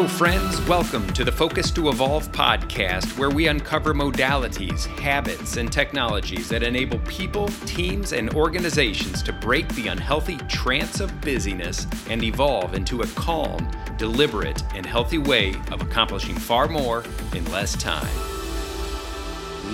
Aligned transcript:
Hello, 0.00 0.08
friends. 0.08 0.58
Welcome 0.62 1.06
to 1.12 1.24
the 1.24 1.30
Focus 1.30 1.70
to 1.72 1.90
Evolve 1.90 2.32
podcast, 2.32 3.18
where 3.18 3.28
we 3.28 3.48
uncover 3.48 3.92
modalities, 3.92 4.86
habits, 4.98 5.58
and 5.58 5.70
technologies 5.70 6.48
that 6.48 6.62
enable 6.62 6.98
people, 7.00 7.48
teams, 7.66 8.14
and 8.14 8.32
organizations 8.32 9.22
to 9.22 9.34
break 9.34 9.68
the 9.74 9.88
unhealthy 9.88 10.38
trance 10.48 11.00
of 11.00 11.20
busyness 11.20 11.86
and 12.08 12.24
evolve 12.24 12.72
into 12.72 13.02
a 13.02 13.06
calm, 13.08 13.70
deliberate, 13.98 14.62
and 14.74 14.86
healthy 14.86 15.18
way 15.18 15.54
of 15.70 15.82
accomplishing 15.82 16.34
far 16.34 16.66
more 16.66 17.04
in 17.34 17.44
less 17.52 17.76
time. 17.76 18.08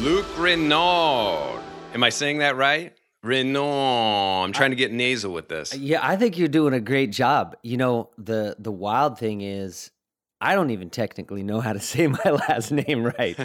Luc 0.03 0.27
Reynaud. 0.37 1.63
Am 1.95 2.03
I 2.03 2.09
saying 2.09 2.39
that 2.39 2.57
right? 2.57 2.93
Reynaud. 3.23 4.43
I'm 4.43 4.53
trying 4.53 4.71
to 4.71 4.77
get 4.77 4.91
nasal 4.91 5.33
with 5.33 5.49
this. 5.49 5.73
Yeah, 5.77 6.01
I 6.03 6.17
think 6.17 6.37
you're 6.37 6.49
doing 6.49 6.75
a 6.75 6.81
great 6.81 7.13
job. 7.13 7.55
You 7.63 7.77
know, 7.77 8.11
the 8.19 8.57
the 8.59 8.73
wild 8.73 9.21
thing 9.21 9.41
is 9.43 9.93
I 10.41 10.55
don't 10.55 10.71
even 10.71 10.91
technically 10.91 11.43
know 11.43 11.61
how 11.61 11.73
to 11.73 11.81
say 11.81 12.07
my 12.25 12.31
last 12.49 12.71
name 12.73 13.05
right. 13.05 13.39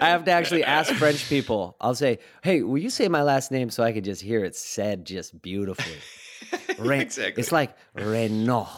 I 0.00 0.08
have 0.10 0.24
to 0.24 0.30
actually 0.30 0.64
ask 0.64 0.92
French 0.94 1.28
people. 1.28 1.76
I'll 1.80 1.94
say, 1.94 2.18
"Hey, 2.42 2.62
will 2.62 2.78
you 2.78 2.90
say 2.90 3.08
my 3.08 3.22
last 3.22 3.50
name 3.50 3.70
so 3.70 3.82
I 3.82 3.92
can 3.92 4.04
just 4.04 4.20
hear 4.22 4.44
it 4.44 4.54
said 4.56 5.04
just 5.06 5.40
beautifully?" 5.40 5.96
Ren- 6.78 7.00
exactly. 7.00 7.40
It's 7.40 7.52
like 7.52 7.74
Renault. 7.94 8.68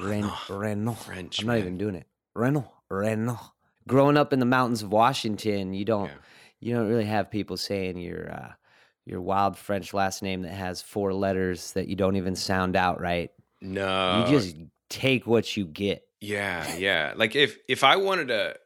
Ren- 0.00 0.30
Renault. 0.48 0.94
French, 0.94 1.40
I'm 1.40 1.46
not 1.48 1.52
man. 1.54 1.60
even 1.60 1.78
doing 1.78 1.94
it. 1.96 2.06
Renault. 2.34 2.70
Renault. 2.88 3.40
Growing 3.86 4.16
up 4.16 4.32
in 4.32 4.38
the 4.38 4.46
mountains 4.46 4.82
of 4.82 4.90
Washington, 4.90 5.74
you 5.74 5.84
don't 5.84 6.06
Yeah. 6.08 6.14
you 6.60 6.74
don't 6.74 6.88
really 6.88 7.04
have 7.04 7.30
people 7.30 7.56
saying 7.58 7.98
your 7.98 8.30
uh, 8.32 8.52
your 9.04 9.20
wild 9.20 9.58
French 9.58 9.92
last 9.92 10.22
name 10.22 10.42
that 10.42 10.52
has 10.54 10.80
four 10.80 11.12
letters 11.12 11.72
that 11.72 11.88
you 11.88 11.96
don't 11.96 12.16
even 12.16 12.34
sound 12.36 12.74
out 12.76 13.00
right. 13.00 13.30
No. 13.60 14.24
You 14.26 14.38
just 14.40 14.56
take 14.88 15.26
what 15.26 15.56
you 15.56 15.66
get. 15.66 16.06
Yeah, 16.24 16.76
yeah. 16.76 17.12
Like 17.16 17.36
if 17.36 17.58
if 17.68 17.84
I 17.84 17.96
wanted 17.96 18.28
to 18.28 18.56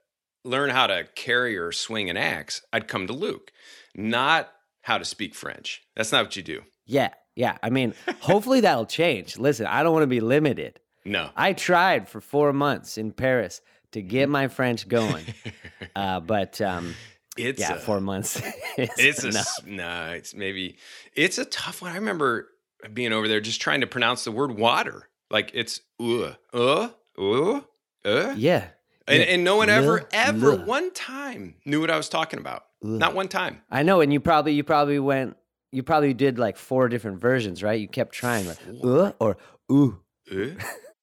learn 0.44 0.70
how 0.70 0.86
to 0.86 1.06
carry 1.14 1.56
or 1.58 1.72
swing 1.72 2.08
an 2.10 2.16
axe, 2.16 2.62
I'd 2.72 2.88
come 2.88 3.06
to 3.08 3.12
Luc, 3.12 3.50
not 3.94 4.48
how 4.82 4.98
to 4.98 5.04
speak 5.04 5.34
French. 5.34 5.82
That's 5.96 6.12
not 6.12 6.24
what 6.24 6.36
you 6.36 6.42
do. 6.42 6.62
Yeah, 6.86 7.10
yeah. 7.34 7.58
I 7.62 7.70
mean, 7.70 7.94
hopefully 8.20 8.60
that'll 8.60 8.86
change. 8.86 9.36
Listen, 9.38 9.66
I 9.66 9.82
don't 9.82 9.92
want 9.92 10.04
to 10.04 10.06
be 10.08 10.20
limited. 10.20 10.80
No. 11.04 11.30
I 11.36 11.52
tried 11.52 12.08
for 12.08 12.20
four 12.20 12.52
months 12.52 12.96
in 12.98 13.12
Paris 13.12 13.60
to 13.92 14.02
get 14.02 14.28
my 14.28 14.48
French 14.48 14.86
going, 14.88 15.24
uh, 15.96 16.20
but 16.20 16.60
um, 16.60 16.94
It's 17.36 17.60
yeah, 17.60 17.74
a, 17.74 17.78
four 17.78 18.00
months. 18.00 18.40
it's 18.78 19.24
a 19.24 19.28
enough. 19.28 19.48
nah, 19.66 20.10
it's 20.10 20.34
maybe 20.34 20.76
it's 21.14 21.38
a 21.38 21.44
tough 21.44 21.82
one. 21.82 21.92
I 21.92 21.96
remember 21.96 22.48
being 22.92 23.12
over 23.12 23.26
there 23.28 23.40
just 23.40 23.60
trying 23.60 23.80
to 23.80 23.86
pronounce 23.86 24.24
the 24.24 24.32
word 24.32 24.52
water. 24.56 25.08
Like 25.30 25.50
it's 25.54 25.80
uh 26.00 26.34
uh 26.52 26.88
uh 27.18 27.60
uh 28.04 28.34
yeah. 28.36 28.68
and, 29.06 29.22
and 29.22 29.44
no 29.44 29.56
one 29.56 29.68
ever 29.68 30.06
ever 30.12 30.56
one 30.56 30.92
time 30.92 31.54
knew 31.64 31.80
what 31.80 31.90
I 31.90 31.96
was 31.96 32.08
talking 32.08 32.38
about. 32.38 32.64
Not 32.80 33.14
one 33.14 33.26
time. 33.28 33.62
I 33.70 33.82
know, 33.82 34.00
and 34.00 34.12
you 34.12 34.20
probably 34.20 34.52
you 34.52 34.62
probably 34.62 34.98
went 35.00 35.36
you 35.72 35.82
probably 35.82 36.14
did 36.14 36.38
like 36.38 36.56
four 36.56 36.88
different 36.88 37.20
versions, 37.20 37.62
right? 37.62 37.80
You 37.80 37.88
kept 37.88 38.12
trying 38.14 38.46
like 38.46 38.58
uh 38.84 39.12
or 39.18 39.36
ooh. 39.70 40.00
Uh, 40.30 40.50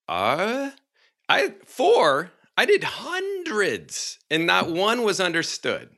uh, 0.07 0.71
I 1.27 1.53
four. 1.65 2.31
I 2.57 2.65
did 2.65 2.85
hundreds, 2.85 4.17
and 4.29 4.45
not 4.45 4.69
one 4.69 5.03
was 5.03 5.19
understood. 5.19 5.89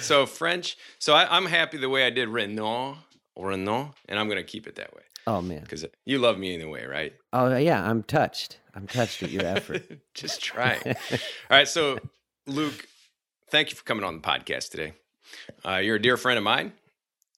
So 0.00 0.26
French. 0.26 0.76
So 0.98 1.14
I, 1.14 1.36
I'm 1.36 1.46
happy 1.46 1.76
the 1.76 1.88
way 1.88 2.04
I 2.04 2.10
did 2.10 2.28
Renault, 2.28 2.96
Renault, 3.38 3.94
and 4.08 4.18
I'm 4.18 4.28
gonna 4.28 4.42
keep 4.42 4.66
it 4.66 4.74
that 4.76 4.94
way 4.94 5.02
Oh 5.26 5.40
man. 5.40 5.60
because 5.60 5.84
you 6.04 6.18
love 6.18 6.38
me 6.38 6.54
anyway, 6.54 6.86
right? 6.86 7.12
Oh 7.32 7.56
yeah, 7.56 7.88
I'm 7.88 8.02
touched. 8.02 8.58
I'm 8.74 8.86
touched 8.86 9.22
at 9.22 9.30
your 9.30 9.44
effort. 9.44 9.84
Just 10.14 10.42
try. 10.42 10.78
All 10.84 10.94
right. 11.50 11.68
So 11.68 11.98
Luc, 12.46 12.86
thank 13.50 13.70
you 13.70 13.76
for 13.76 13.84
coming 13.84 14.04
on 14.04 14.14
the 14.14 14.20
podcast 14.20 14.70
today. 14.70 14.94
Uh, 15.64 15.76
you're 15.76 15.96
a 15.96 16.02
dear 16.02 16.16
friend 16.16 16.38
of 16.38 16.44
mine, 16.44 16.72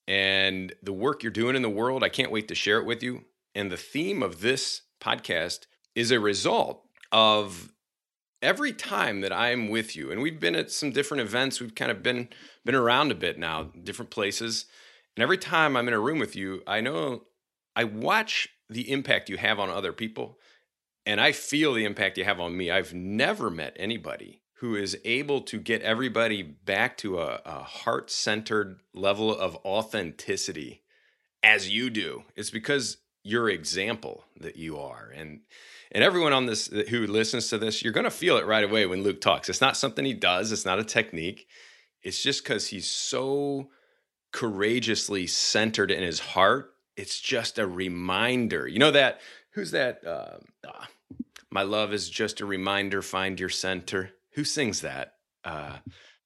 and 0.08 0.72
the 0.82 0.92
work 0.92 1.22
you're 1.22 1.32
doing 1.32 1.56
in 1.56 1.62
the 1.62 1.70
world, 1.70 2.02
I 2.02 2.08
can't 2.08 2.32
wait 2.32 2.48
to 2.48 2.54
share 2.54 2.78
it 2.78 2.86
with 2.86 3.02
you. 3.02 3.24
And 3.54 3.70
the 3.70 3.76
theme 3.76 4.22
of 4.22 4.40
this 4.40 4.82
podcast 5.00 5.66
is 5.94 6.10
a 6.10 6.18
result 6.18 6.82
of 7.12 7.72
every 8.42 8.72
time 8.72 9.20
that 9.20 9.32
I'm 9.32 9.68
with 9.68 9.94
you, 9.94 10.10
and 10.10 10.20
we've 10.20 10.40
been 10.40 10.56
at 10.56 10.70
some 10.70 10.90
different 10.90 11.22
events, 11.22 11.60
we've 11.60 11.74
kind 11.74 11.90
of 11.90 12.02
been 12.02 12.28
been 12.64 12.74
around 12.74 13.12
a 13.12 13.14
bit 13.14 13.38
now, 13.38 13.70
different 13.82 14.10
places, 14.10 14.66
and 15.16 15.22
every 15.22 15.38
time 15.38 15.76
I'm 15.76 15.88
in 15.88 15.94
a 15.94 16.00
room 16.00 16.18
with 16.18 16.34
you, 16.34 16.62
I 16.66 16.80
know 16.80 17.24
I 17.76 17.84
watch 17.84 18.48
the 18.68 18.90
impact 18.90 19.28
you 19.28 19.36
have 19.36 19.60
on 19.60 19.70
other 19.70 19.92
people, 19.92 20.38
and 21.06 21.20
I 21.20 21.32
feel 21.32 21.74
the 21.74 21.84
impact 21.84 22.18
you 22.18 22.24
have 22.24 22.40
on 22.40 22.56
me. 22.56 22.70
I've 22.70 22.94
never 22.94 23.50
met 23.50 23.76
anybody 23.78 24.42
who 24.58 24.76
is 24.76 24.96
able 25.04 25.42
to 25.42 25.58
get 25.58 25.82
everybody 25.82 26.42
back 26.42 26.96
to 26.98 27.20
a, 27.20 27.40
a 27.44 27.62
heart 27.62 28.10
centered 28.10 28.80
level 28.94 29.36
of 29.36 29.56
authenticity 29.64 30.82
as 31.42 31.68
you 31.68 31.90
do. 31.90 32.22
It's 32.34 32.50
because 32.50 32.98
your 33.22 33.48
example 33.48 34.24
that 34.40 34.56
you 34.56 34.78
are. 34.78 35.12
And 35.14 35.40
and 35.92 36.02
everyone 36.02 36.32
on 36.32 36.46
this 36.46 36.68
who 36.88 37.06
listens 37.06 37.48
to 37.50 37.58
this, 37.58 37.82
you're 37.82 37.92
going 37.92 38.04
to 38.04 38.10
feel 38.10 38.36
it 38.36 38.46
right 38.46 38.64
away 38.64 38.86
when 38.86 39.02
Luc 39.02 39.20
talks. 39.20 39.48
It's 39.48 39.60
not 39.60 39.76
something 39.76 40.04
he 40.04 40.14
does, 40.14 40.52
it's 40.52 40.64
not 40.64 40.78
a 40.78 40.84
technique. 40.84 41.46
It's 42.02 42.22
just 42.22 42.44
cuz 42.44 42.68
he's 42.68 42.88
so 42.88 43.70
courageously 44.32 45.26
centered 45.26 45.90
in 45.90 46.02
his 46.02 46.20
heart. 46.20 46.74
It's 46.96 47.20
just 47.20 47.58
a 47.58 47.66
reminder. 47.66 48.66
You 48.66 48.78
know 48.78 48.90
that 48.90 49.20
who's 49.52 49.70
that 49.70 50.06
uh, 50.06 50.38
ah, 50.66 50.88
my 51.54 51.62
love 51.62 51.92
is 51.92 52.10
just 52.10 52.40
a 52.40 52.46
reminder 52.46 53.00
find 53.00 53.38
your 53.38 53.48
center. 53.48 54.10
Who 54.32 54.42
sings 54.42 54.80
that? 54.80 55.14
Uh, 55.44 55.76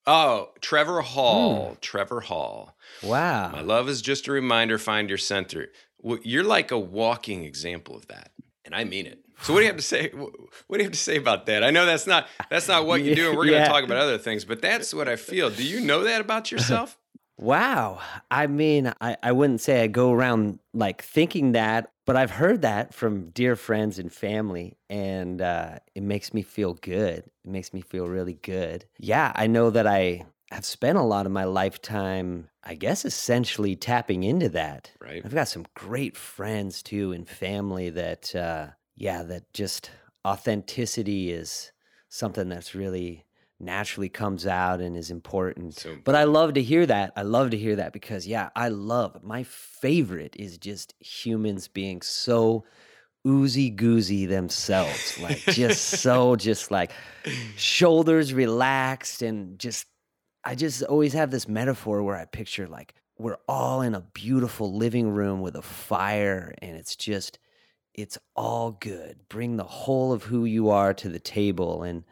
oh, 0.06 0.48
Trevor 0.62 1.02
Hall. 1.02 1.76
Trevor 1.82 2.22
Hall. 2.22 2.74
Wow. 3.02 3.50
My 3.52 3.60
love 3.60 3.90
is 3.90 4.00
just 4.00 4.26
a 4.26 4.32
reminder, 4.32 4.78
find 4.78 5.10
your 5.10 5.18
center. 5.18 5.68
Well, 6.00 6.18
you're 6.22 6.44
like 6.44 6.70
a 6.70 6.78
walking 6.78 7.44
example 7.44 7.94
of 7.94 8.06
that. 8.06 8.30
And 8.64 8.74
I 8.74 8.84
mean 8.84 9.04
it. 9.04 9.18
So 9.42 9.52
what 9.52 9.60
do 9.60 9.66
you 9.66 9.70
have 9.70 9.76
to 9.76 9.82
say? 9.82 10.08
What 10.08 10.78
do 10.78 10.78
you 10.78 10.84
have 10.84 10.92
to 10.92 10.98
say 10.98 11.16
about 11.16 11.44
that? 11.46 11.62
I 11.62 11.70
know 11.70 11.84
that's 11.84 12.06
not 12.06 12.26
that's 12.50 12.66
not 12.66 12.86
what 12.86 13.02
you 13.02 13.14
do, 13.14 13.28
and 13.28 13.38
we're 13.38 13.46
going 13.46 13.62
to 13.64 13.68
talk 13.68 13.84
about 13.84 13.98
other 13.98 14.18
things, 14.18 14.44
but 14.44 14.60
that's 14.60 14.92
what 14.92 15.08
I 15.08 15.16
feel. 15.16 15.48
Do 15.48 15.62
you 15.62 15.80
know 15.80 16.04
that 16.04 16.20
about 16.20 16.50
yourself? 16.50 16.98
Wow. 17.38 18.00
I 18.30 18.48
mean, 18.48 18.92
I, 19.00 19.16
I 19.22 19.32
wouldn't 19.32 19.60
say 19.60 19.82
I 19.82 19.86
go 19.86 20.12
around 20.12 20.58
like 20.74 21.02
thinking 21.02 21.52
that, 21.52 21.92
but 22.04 22.16
I've 22.16 22.32
heard 22.32 22.62
that 22.62 22.92
from 22.92 23.30
dear 23.30 23.54
friends 23.54 23.98
and 23.98 24.12
family, 24.12 24.76
and 24.90 25.40
uh, 25.40 25.78
it 25.94 26.02
makes 26.02 26.34
me 26.34 26.42
feel 26.42 26.74
good. 26.74 27.18
It 27.18 27.50
makes 27.50 27.72
me 27.72 27.80
feel 27.80 28.06
really 28.06 28.34
good. 28.34 28.86
Yeah, 28.98 29.32
I 29.36 29.46
know 29.46 29.70
that 29.70 29.86
I 29.86 30.26
have 30.50 30.64
spent 30.64 30.98
a 30.98 31.02
lot 31.02 31.26
of 31.26 31.32
my 31.32 31.44
lifetime, 31.44 32.48
I 32.64 32.74
guess, 32.74 33.04
essentially 33.04 33.76
tapping 33.76 34.24
into 34.24 34.48
that. 34.50 34.90
Right. 35.00 35.22
I've 35.24 35.34
got 35.34 35.48
some 35.48 35.66
great 35.74 36.16
friends 36.16 36.82
too 36.82 37.12
and 37.12 37.28
family 37.28 37.90
that, 37.90 38.34
uh, 38.34 38.68
yeah, 38.96 39.22
that 39.22 39.52
just 39.52 39.90
authenticity 40.26 41.30
is 41.30 41.70
something 42.08 42.48
that's 42.48 42.74
really 42.74 43.26
naturally 43.60 44.08
comes 44.08 44.46
out 44.46 44.80
and 44.80 44.96
is 44.96 45.10
important. 45.10 45.74
So 45.74 45.96
But 46.04 46.14
I 46.14 46.24
love 46.24 46.54
to 46.54 46.62
hear 46.62 46.86
that. 46.86 47.12
I 47.16 47.22
love 47.22 47.50
to 47.50 47.56
hear 47.56 47.76
that 47.76 47.92
because, 47.92 48.26
yeah, 48.26 48.50
I 48.54 48.68
love 48.68 49.22
my 49.22 49.42
favorite 49.42 50.36
is 50.36 50.58
just 50.58 50.94
humans 51.00 51.68
being 51.68 52.02
so 52.02 52.64
oozy 53.26 53.70
goozy 53.70 54.28
themselves. 54.28 55.18
Like, 55.20 55.38
just 55.46 56.00
so, 56.00 56.36
just 56.48 56.70
like 56.70 56.92
shoulders 57.56 58.32
relaxed 58.32 59.22
and 59.22 59.58
just, 59.58 59.86
I 60.44 60.54
just 60.54 60.82
always 60.84 61.12
have 61.14 61.30
this 61.30 61.48
metaphor 61.48 62.02
where 62.02 62.16
I 62.16 62.24
picture 62.24 62.68
like 62.68 62.94
we're 63.18 63.38
all 63.48 63.82
in 63.82 63.96
a 63.96 64.00
beautiful 64.00 64.72
living 64.76 65.08
room 65.10 65.40
with 65.40 65.56
a 65.56 65.62
fire 65.62 66.54
and 66.62 66.76
it's 66.76 66.94
just, 66.94 67.40
it's 67.92 68.16
all 68.36 68.70
good. 68.70 69.18
Bring 69.28 69.56
the 69.56 69.64
whole 69.64 70.12
of 70.12 70.22
who 70.22 70.44
you 70.44 70.70
are 70.70 70.94
to 70.94 71.08
the 71.08 71.18
table 71.18 71.82
and, 71.82 72.04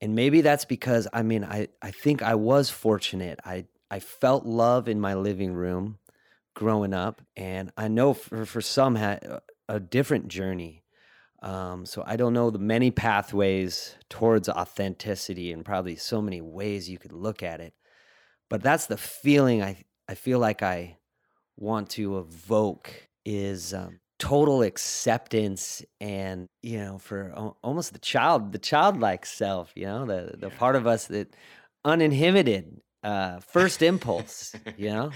and 0.00 0.14
maybe 0.14 0.40
that's 0.40 0.64
because 0.64 1.08
I 1.12 1.22
mean 1.22 1.44
I 1.44 1.68
I 1.82 1.90
think 1.90 2.22
I 2.22 2.34
was 2.34 2.70
fortunate. 2.70 3.40
I 3.44 3.66
I 3.90 4.00
felt 4.00 4.44
love 4.46 4.88
in 4.88 5.00
my 5.00 5.14
living 5.14 5.52
room 5.52 5.98
growing 6.54 6.94
up, 6.94 7.22
and 7.36 7.70
I 7.76 7.88
know 7.88 8.14
for 8.14 8.44
for 8.46 8.60
some 8.60 8.94
had 8.96 9.24
a- 9.68 9.80
different 9.80 10.28
journey. 10.28 10.82
Um, 11.42 11.86
so 11.86 12.02
I 12.06 12.16
don't 12.16 12.32
know 12.32 12.50
the 12.50 12.58
many 12.58 12.90
pathways 12.90 13.94
towards 14.08 14.48
authenticity, 14.48 15.52
and 15.52 15.64
probably 15.64 15.96
so 15.96 16.22
many 16.22 16.40
ways 16.40 16.88
you 16.88 16.98
could 16.98 17.12
look 17.12 17.42
at 17.42 17.60
it. 17.60 17.74
But 18.48 18.62
that's 18.62 18.86
the 18.86 18.96
feeling 18.96 19.62
I 19.62 19.84
I 20.08 20.14
feel 20.14 20.38
like 20.38 20.62
I 20.62 20.98
want 21.56 21.90
to 21.90 22.18
evoke 22.18 23.08
is 23.24 23.74
um, 23.74 24.00
total 24.18 24.62
acceptance 24.62 25.84
and 26.00 26.48
you 26.62 26.78
know 26.78 26.98
for 26.98 27.32
al- 27.36 27.58
almost 27.62 27.92
the 27.92 27.98
child 27.98 28.52
the 28.52 28.58
childlike 28.58 29.26
self 29.26 29.72
you 29.74 29.84
know 29.84 30.06
the 30.06 30.34
the 30.38 30.50
part 30.50 30.74
of 30.74 30.86
us 30.86 31.06
that 31.06 31.34
uninhibited 31.84 32.80
uh 33.02 33.38
first 33.40 33.82
impulse 33.82 34.54
you 34.78 34.88
know 34.88 35.10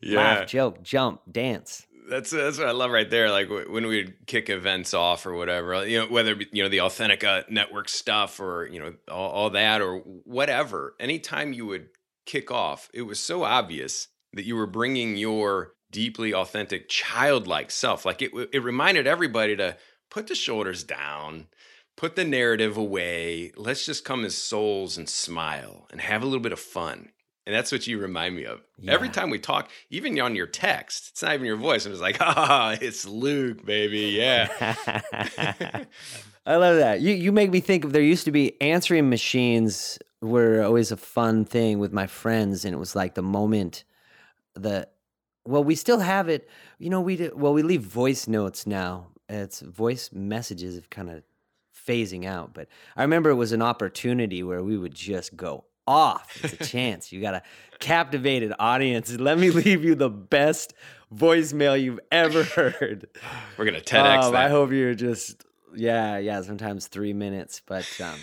yeah. 0.00 0.16
laugh 0.16 0.46
joke 0.46 0.82
jump 0.82 1.20
dance 1.30 1.86
That's 2.08 2.30
that's 2.30 2.58
what 2.58 2.68
I 2.68 2.70
love 2.70 2.92
right 2.92 3.10
there. 3.10 3.32
Like 3.32 3.48
when 3.50 3.88
we 3.88 4.04
would 4.04 4.26
kick 4.28 4.48
events 4.48 4.94
off 4.94 5.26
or 5.26 5.34
whatever, 5.34 5.84
you 5.84 5.98
know, 5.98 6.06
whether 6.06 6.36
you 6.52 6.62
know 6.62 6.68
the 6.68 6.78
Authentica 6.78 7.50
network 7.50 7.88
stuff 7.88 8.38
or 8.38 8.68
you 8.70 8.78
know 8.78 8.94
all, 9.10 9.30
all 9.30 9.50
that 9.50 9.82
or 9.82 9.98
whatever. 10.22 10.94
Anytime 11.00 11.52
you 11.52 11.66
would 11.66 11.88
kick 12.24 12.52
off, 12.52 12.88
it 12.94 13.02
was 13.02 13.18
so 13.18 13.42
obvious 13.42 14.06
that 14.34 14.44
you 14.44 14.54
were 14.54 14.68
bringing 14.68 15.16
your 15.16 15.72
deeply 15.90 16.34
authentic 16.34 16.88
childlike 16.88 17.70
self. 17.70 18.04
Like 18.04 18.22
it, 18.22 18.32
it 18.52 18.62
reminded 18.62 19.06
everybody 19.06 19.56
to 19.56 19.76
put 20.10 20.26
the 20.26 20.34
shoulders 20.34 20.84
down, 20.84 21.46
put 21.96 22.16
the 22.16 22.24
narrative 22.24 22.76
away. 22.76 23.52
Let's 23.56 23.86
just 23.86 24.04
come 24.04 24.24
as 24.24 24.36
souls 24.36 24.96
and 24.98 25.08
smile 25.08 25.86
and 25.90 26.00
have 26.00 26.22
a 26.22 26.26
little 26.26 26.40
bit 26.40 26.52
of 26.52 26.60
fun. 26.60 27.10
And 27.46 27.54
that's 27.54 27.70
what 27.70 27.86
you 27.86 27.98
remind 27.98 28.34
me 28.34 28.44
of. 28.44 28.60
Yeah. 28.76 28.92
Every 28.92 29.08
time 29.08 29.30
we 29.30 29.38
talk, 29.38 29.70
even 29.88 30.18
on 30.20 30.34
your 30.34 30.48
text, 30.48 31.10
it's 31.12 31.22
not 31.22 31.34
even 31.34 31.46
your 31.46 31.56
voice. 31.56 31.86
I'm 31.86 31.92
just 31.92 32.02
like, 32.02 32.16
ah, 32.20 32.72
oh, 32.72 32.78
it's 32.80 33.06
Luc, 33.06 33.64
baby. 33.64 34.16
Yeah. 34.16 34.48
I 36.46 36.56
love 36.56 36.76
that. 36.76 37.00
You 37.00 37.14
you 37.14 37.32
make 37.32 37.50
me 37.50 37.60
think 37.60 37.84
of 37.84 37.92
there 37.92 38.02
used 38.02 38.24
to 38.24 38.32
be 38.32 38.60
answering 38.60 39.08
machines 39.08 39.98
were 40.20 40.62
always 40.62 40.90
a 40.90 40.96
fun 40.96 41.44
thing 41.44 41.78
with 41.78 41.92
my 41.92 42.06
friends, 42.06 42.64
and 42.64 42.74
it 42.74 42.78
was 42.78 42.96
like 42.96 43.14
the 43.14 43.22
moment 43.22 43.84
that 44.56 44.95
well, 45.46 45.64
we 45.64 45.74
still 45.74 46.00
have 46.00 46.28
it. 46.28 46.48
You 46.78 46.90
know, 46.90 47.00
we 47.00 47.16
do, 47.16 47.32
well 47.34 47.52
we 47.52 47.62
leave 47.62 47.82
voice 47.82 48.28
notes 48.28 48.66
now. 48.66 49.08
It's 49.28 49.60
voice 49.60 50.10
messages 50.12 50.76
have 50.76 50.90
kind 50.90 51.10
of 51.10 51.22
phasing 51.86 52.24
out, 52.24 52.54
but 52.54 52.68
I 52.96 53.02
remember 53.02 53.30
it 53.30 53.34
was 53.34 53.52
an 53.52 53.62
opportunity 53.62 54.42
where 54.42 54.62
we 54.62 54.76
would 54.76 54.94
just 54.94 55.36
go 55.36 55.64
off. 55.86 56.44
It's 56.44 56.54
a 56.54 56.56
chance. 56.70 57.12
You 57.12 57.20
got 57.20 57.34
a 57.34 57.42
captivated 57.78 58.52
audience. 58.58 59.10
Let 59.18 59.38
me 59.38 59.50
leave 59.50 59.84
you 59.84 59.94
the 59.94 60.10
best 60.10 60.74
voicemail 61.14 61.80
you've 61.80 62.00
ever 62.10 62.42
heard. 62.42 63.08
We're 63.56 63.64
gonna 63.64 63.80
TEDx 63.80 64.24
um, 64.24 64.36
I 64.36 64.48
hope 64.48 64.70
you're 64.70 64.94
just 64.94 65.44
yeah, 65.74 66.18
yeah. 66.18 66.42
Sometimes 66.42 66.86
three 66.86 67.12
minutes, 67.12 67.60
but 67.66 67.88
um, 68.00 68.18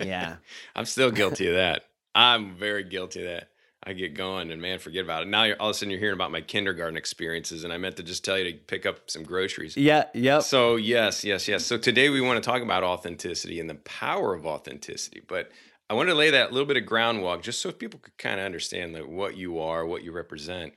yeah. 0.00 0.36
I'm 0.76 0.84
still 0.84 1.10
guilty 1.10 1.48
of 1.48 1.54
that. 1.54 1.84
I'm 2.14 2.54
very 2.54 2.84
guilty 2.84 3.20
of 3.20 3.26
that. 3.26 3.48
I 3.86 3.92
get 3.92 4.14
going 4.14 4.50
and 4.50 4.60
man, 4.62 4.78
forget 4.78 5.04
about 5.04 5.22
it. 5.22 5.28
Now 5.28 5.52
all 5.60 5.68
of 5.68 5.70
a 5.70 5.74
sudden 5.74 5.90
you're 5.90 6.00
hearing 6.00 6.14
about 6.14 6.30
my 6.30 6.40
kindergarten 6.40 6.96
experiences, 6.96 7.64
and 7.64 7.72
I 7.72 7.78
meant 7.78 7.96
to 7.96 8.02
just 8.02 8.24
tell 8.24 8.38
you 8.38 8.50
to 8.50 8.58
pick 8.58 8.86
up 8.86 9.10
some 9.10 9.22
groceries. 9.22 9.76
Yeah, 9.76 10.04
yep. 10.14 10.42
So 10.42 10.76
yes, 10.76 11.24
yes, 11.24 11.46
yes. 11.48 11.66
So 11.66 11.76
today 11.76 12.08
we 12.08 12.20
want 12.20 12.42
to 12.42 12.48
talk 12.48 12.62
about 12.62 12.82
authenticity 12.82 13.60
and 13.60 13.68
the 13.68 13.74
power 13.76 14.34
of 14.34 14.46
authenticity, 14.46 15.22
but 15.26 15.50
I 15.90 15.94
wanted 15.94 16.12
to 16.12 16.16
lay 16.16 16.30
that 16.30 16.52
little 16.52 16.66
bit 16.66 16.78
of 16.78 16.86
groundwork 16.86 17.42
just 17.42 17.60
so 17.60 17.70
people 17.70 18.00
could 18.00 18.16
kind 18.16 18.40
of 18.40 18.46
understand 18.46 18.94
like 18.94 19.06
what 19.06 19.36
you 19.36 19.58
are, 19.58 19.84
what 19.84 20.02
you 20.02 20.12
represent. 20.12 20.72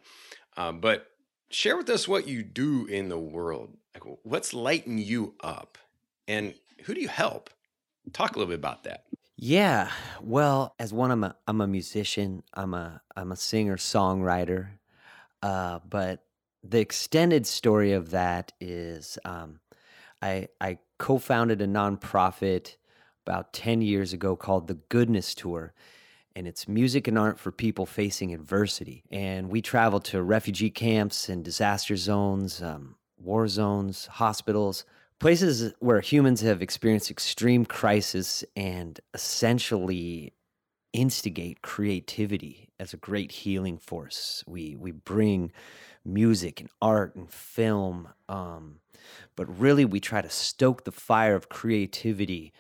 Um, 0.58 0.82
but 0.82 1.08
share 1.50 1.78
with 1.78 1.90
us 1.90 2.08
what 2.08 2.28
you 2.28 2.44
do 2.44 2.86
in 2.88 3.10
the 3.10 3.20
world. 3.20 3.78
Like, 3.94 4.18
what's 4.24 4.54
lighting 4.54 4.98
you 4.98 5.34
up, 5.42 5.78
and 6.28 6.54
who 6.84 6.94
do 6.94 7.02
you 7.02 7.08
help? 7.08 7.50
Talk 8.14 8.36
a 8.36 8.40
little 8.40 8.52
bit 8.52 8.60
about 8.60 8.84
that. 8.84 9.06
Yeah, 9.40 9.92
well, 10.22 10.74
as 10.80 10.92
one, 10.92 11.12
I'm 11.12 11.24
a 11.24 11.36
I'm 11.48 11.62
a 11.62 11.68
musician. 11.68 12.44
I'm 12.56 12.74
a 12.74 13.02
I'm 13.16 13.32
a 13.32 13.36
singer 13.36 13.78
songwriter. 13.78 14.70
Uh, 15.44 15.80
but 15.88 16.24
the 16.64 16.80
extended 16.80 17.46
story 17.46 17.94
of 17.94 18.12
that 18.12 18.52
is, 18.60 19.20
um, 19.26 19.60
I 20.22 20.50
I 20.60 20.80
co-founded 20.98 21.62
a 21.62 21.68
nonprofit 21.68 22.78
about 23.26 23.54
ten 23.54 23.82
years 23.82 24.12
ago 24.14 24.36
called 24.36 24.68
the 24.68 24.76
Goodness 24.90 25.36
Tour, 25.36 25.74
and 26.36 26.48
it's 26.48 26.68
music 26.68 27.08
and 27.08 27.20
art 27.20 27.40
for 27.40 27.52
people 27.52 27.86
facing 27.86 28.34
adversity. 28.34 29.04
And 29.12 29.50
we 29.50 29.62
travel 29.62 30.00
to 30.02 30.24
refugee 30.24 30.72
camps 30.72 31.30
and 31.30 31.46
disaster 31.46 31.96
zones, 31.96 32.62
um, 32.64 32.96
war 33.20 33.48
zones, 33.48 34.08
hospitals 34.08 34.84
places 35.20 35.74
where 35.80 36.02
humans 36.02 36.42
have 36.42 36.62
experienced 36.62 37.10
extreme 37.10 37.66
crisis 37.66 38.44
and 38.56 39.00
essentially 39.14 40.34
instigate 40.94 41.62
creativity 41.62 42.70
as 42.80 42.94
a 42.94 42.98
great 42.98 43.32
healing 43.32 43.78
force. 43.78 44.44
We 44.48 44.76
we 44.76 44.92
bring 44.92 45.52
music 46.06 46.62
and 46.62 46.70
art 46.82 47.16
and 47.16 47.30
film, 47.30 48.10
um, 48.30 48.80
but 49.36 49.60
really 49.60 49.86
we 49.86 50.00
try 50.00 50.22
to 50.22 50.30
stoke 50.30 50.86
the 50.86 50.92
fire 50.92 51.36
of 51.36 51.50
creativity 51.50 52.54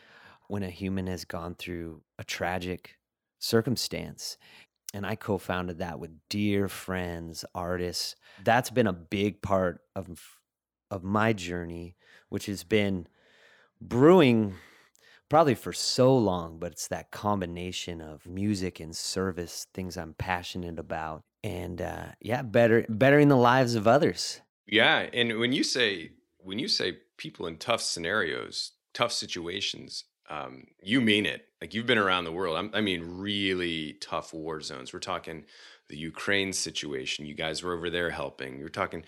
when 0.47 0.63
a 0.63 0.69
human 0.69 1.07
has 1.07 1.25
gone 1.25 1.55
through 1.55 2.01
a 2.17 2.23
tragic 2.23 2.97
circumstance. 3.39 4.37
And 4.93 5.05
I 5.05 5.15
co-founded 5.15 5.79
that 5.79 5.99
with 5.99 6.11
dear 6.29 6.67
friends, 6.69 7.43
artists. 7.53 8.15
That's 8.43 8.69
been 8.69 8.87
a 8.87 8.93
big 8.93 9.41
part 9.41 9.81
of 9.95 10.39
of 10.89 11.03
my 11.03 11.33
journey 11.33 11.95
which 12.29 12.45
has 12.47 12.63
been 12.63 13.07
brewing 13.81 14.55
probably 15.29 15.55
for 15.55 15.73
so 15.73 16.15
long, 16.15 16.57
but 16.57 16.71
it's 16.71 16.87
that 16.87 17.11
combination 17.11 18.01
of 18.01 18.25
music 18.25 18.79
and 18.79 18.95
service, 18.95 19.67
things 19.73 19.97
I'm 19.97 20.13
passionate 20.13 20.79
about, 20.79 21.23
and 21.43 21.81
uh, 21.81 22.05
yeah, 22.21 22.41
better 22.41 22.85
bettering 22.89 23.27
the 23.27 23.35
lives 23.35 23.75
of 23.75 23.87
others. 23.87 24.41
Yeah, 24.65 25.07
and 25.13 25.37
when 25.39 25.51
you 25.51 25.63
say 25.63 26.11
when 26.39 26.59
you 26.59 26.67
say 26.67 26.99
people 27.17 27.47
in 27.47 27.57
tough 27.57 27.81
scenarios, 27.81 28.71
tough 28.93 29.11
situations, 29.11 30.05
um, 30.29 30.63
you 30.81 31.01
mean 31.01 31.25
it. 31.25 31.45
Like 31.61 31.73
you've 31.73 31.85
been 31.85 31.97
around 31.97 32.25
the 32.25 32.31
world. 32.31 32.57
I'm, 32.57 32.71
I 32.73 32.81
mean, 32.81 33.01
really 33.03 33.93
tough 34.01 34.33
war 34.33 34.61
zones. 34.61 34.93
We're 34.93 34.99
talking 34.99 35.45
the 35.89 35.97
Ukraine 35.97 36.53
situation. 36.53 37.25
You 37.25 37.33
guys 37.33 37.63
were 37.63 37.73
over 37.73 37.89
there 37.89 38.09
helping. 38.09 38.59
You're 38.59 38.69
talking 38.69 39.03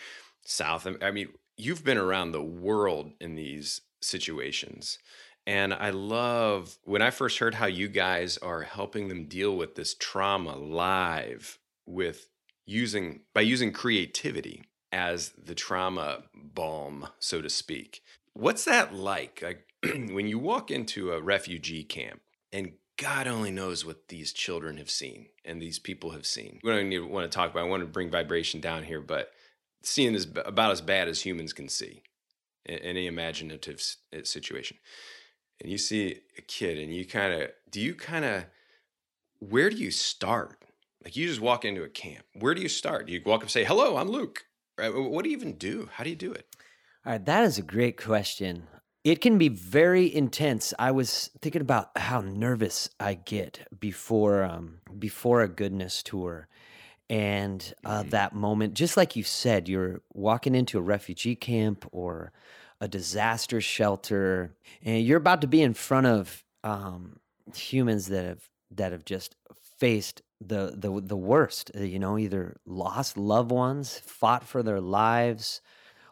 South. 0.45 0.87
I 1.01 1.11
mean, 1.11 1.29
you've 1.59 1.83
been 1.83 1.97
around 1.97 2.31
the 2.31 2.41
world 2.41 3.11
in 3.19 3.35
these 3.35 3.81
situations. 4.01 4.97
And 5.45 5.73
I 5.73 5.89
love 5.89 6.77
when 6.83 7.01
I 7.01 7.09
first 7.09 7.39
heard 7.39 7.55
how 7.55 7.65
you 7.65 7.87
guys 7.87 8.37
are 8.37 8.61
helping 8.61 9.09
them 9.09 9.25
deal 9.25 9.55
with 9.55 9.75
this 9.75 9.93
trauma 9.93 10.55
live 10.55 11.59
with 11.85 12.29
using 12.65 13.21
by 13.33 13.41
using 13.41 13.73
creativity 13.73 14.63
as 14.91 15.29
the 15.31 15.55
trauma 15.55 16.23
balm, 16.33 17.07
so 17.19 17.41
to 17.41 17.49
speak. 17.49 18.03
What's 18.33 18.65
that 18.65 18.93
like? 18.93 19.41
Like 19.41 19.65
when 20.11 20.27
you 20.27 20.39
walk 20.39 20.71
into 20.71 21.11
a 21.11 21.21
refugee 21.21 21.83
camp 21.83 22.21
and 22.53 22.73
God 22.97 23.27
only 23.27 23.51
knows 23.51 23.85
what 23.85 24.09
these 24.09 24.33
children 24.33 24.77
have 24.77 24.89
seen 24.89 25.27
and 25.45 25.61
these 25.61 25.79
people 25.79 26.11
have 26.11 26.25
seen. 26.25 26.59
We 26.63 26.71
don't 26.71 26.91
even 26.91 27.09
want 27.09 27.29
to 27.29 27.35
talk 27.35 27.51
about. 27.51 27.65
I 27.65 27.69
want 27.69 27.81
to 27.81 27.87
bring 27.87 28.11
vibration 28.11 28.59
down 28.59 28.83
here, 28.83 29.01
but 29.01 29.31
seeing 29.83 30.13
is 30.13 30.27
about 30.45 30.71
as 30.71 30.81
bad 30.81 31.07
as 31.07 31.21
humans 31.21 31.53
can 31.53 31.69
see 31.69 32.03
in 32.65 32.79
any 32.79 33.07
imaginative 33.07 33.81
eh, 34.13 34.21
situation. 34.23 34.77
And 35.61 35.71
you 35.71 35.77
see 35.77 36.19
a 36.37 36.41
kid, 36.41 36.77
and 36.77 36.93
you 36.93 37.05
kind 37.05 37.33
of 37.33 37.49
do 37.69 37.81
you 37.81 37.95
kind 37.95 38.25
of 38.25 38.45
where 39.39 39.69
do 39.69 39.77
you 39.77 39.91
start? 39.91 40.63
Like 41.03 41.15
you 41.15 41.27
just 41.27 41.41
walk 41.41 41.65
into 41.65 41.83
a 41.83 41.89
camp. 41.89 42.25
Where 42.33 42.53
do 42.53 42.61
you 42.61 42.69
start? 42.69 43.07
Do 43.07 43.13
you 43.13 43.21
walk 43.25 43.37
up 43.37 43.41
and 43.43 43.51
say, 43.51 43.63
"Hello, 43.63 43.97
I'm 43.97 44.09
Luc"? 44.09 44.45
Right? 44.77 44.93
What 44.93 45.23
do 45.23 45.29
you 45.29 45.37
even 45.37 45.57
do? 45.57 45.89
How 45.93 46.03
do 46.03 46.09
you 46.09 46.15
do 46.15 46.31
it? 46.31 46.45
All 47.05 47.13
right, 47.13 47.25
that 47.25 47.43
is 47.43 47.57
a 47.57 47.61
great 47.61 48.01
question. 48.01 48.67
It 49.03 49.21
can 49.21 49.37
be 49.37 49.47
very 49.47 50.13
intense. 50.13 50.73
I 50.77 50.91
was 50.91 51.29
thinking 51.41 51.61
about 51.61 51.97
how 51.97 52.19
nervous 52.19 52.89
I 52.99 53.13
get 53.13 53.65
before 53.79 54.43
um, 54.43 54.81
before 54.97 55.41
a 55.41 55.47
goodness 55.47 56.03
tour, 56.03 56.47
and 57.09 57.73
uh, 57.83 58.01
mm-hmm. 58.01 58.09
that 58.09 58.33
moment 58.33 58.73
just 58.73 58.95
like 58.95 59.15
you 59.15 59.23
said 59.23 59.67
you're 59.67 60.01
walking 60.13 60.55
into 60.55 60.77
a 60.77 60.81
refugee 60.81 61.35
camp 61.35 61.87
or 61.91 62.31
a 62.81 62.87
disaster 62.87 63.59
shelter 63.59 64.55
and 64.83 65.03
you're 65.05 65.17
about 65.17 65.41
to 65.41 65.47
be 65.47 65.61
in 65.61 65.73
front 65.73 66.07
of 66.07 66.43
um, 66.63 67.19
humans 67.55 68.07
that 68.07 68.25
have 68.25 68.49
that 68.71 68.91
have 68.91 69.05
just 69.05 69.35
faced 69.79 70.21
the 70.39 70.73
the 70.75 71.01
the 71.01 71.17
worst 71.17 71.71
uh, 71.75 71.81
you 71.81 71.99
know 71.99 72.17
either 72.17 72.55
lost 72.65 73.17
loved 73.17 73.51
ones 73.51 73.99
fought 73.99 74.43
for 74.43 74.63
their 74.63 74.79
lives 74.79 75.61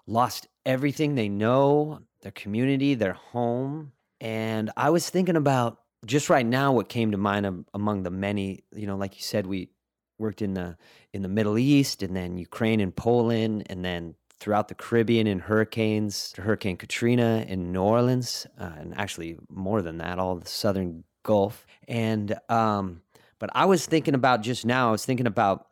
lost 0.05 0.47
everything 0.65 1.15
they 1.15 1.29
know 1.29 1.99
their 2.21 2.31
community 2.31 2.93
their 2.93 3.13
home 3.13 3.91
and 4.19 4.71
i 4.75 4.89
was 4.89 5.09
thinking 5.09 5.37
about 5.37 5.79
just 6.05 6.29
right 6.29 6.45
now 6.45 6.71
what 6.71 6.89
came 6.89 7.11
to 7.11 7.17
mind 7.17 7.65
among 7.73 8.03
the 8.03 8.11
many 8.11 8.63
you 8.73 8.87
know 8.87 8.97
like 8.97 9.15
you 9.15 9.21
said 9.21 9.45
we 9.45 9.69
worked 10.17 10.41
in 10.41 10.53
the 10.53 10.77
in 11.13 11.21
the 11.21 11.27
Middle 11.27 11.57
East 11.57 12.03
and 12.03 12.15
then 12.15 12.37
Ukraine 12.37 12.79
and 12.79 12.95
Poland 12.95 13.63
and 13.69 13.83
then 13.83 14.15
throughout 14.39 14.67
the 14.67 14.75
Caribbean 14.75 15.27
in 15.27 15.39
hurricanes, 15.39 16.33
Hurricane 16.37 16.77
Katrina 16.77 17.43
in 17.47 17.71
New 17.71 17.81
Orleans, 17.81 18.45
uh, 18.59 18.71
and 18.77 18.95
actually 18.97 19.37
more 19.49 19.81
than 19.81 19.97
that, 19.97 20.19
all 20.19 20.35
the 20.35 20.47
southern 20.47 21.03
Gulf. 21.23 21.65
And 21.87 22.37
um, 22.49 23.01
but 23.39 23.49
I 23.53 23.65
was 23.65 23.85
thinking 23.85 24.15
about 24.15 24.41
just 24.41 24.65
now. 24.65 24.89
I 24.89 24.91
was 24.91 25.05
thinking 25.05 25.27
about 25.27 25.67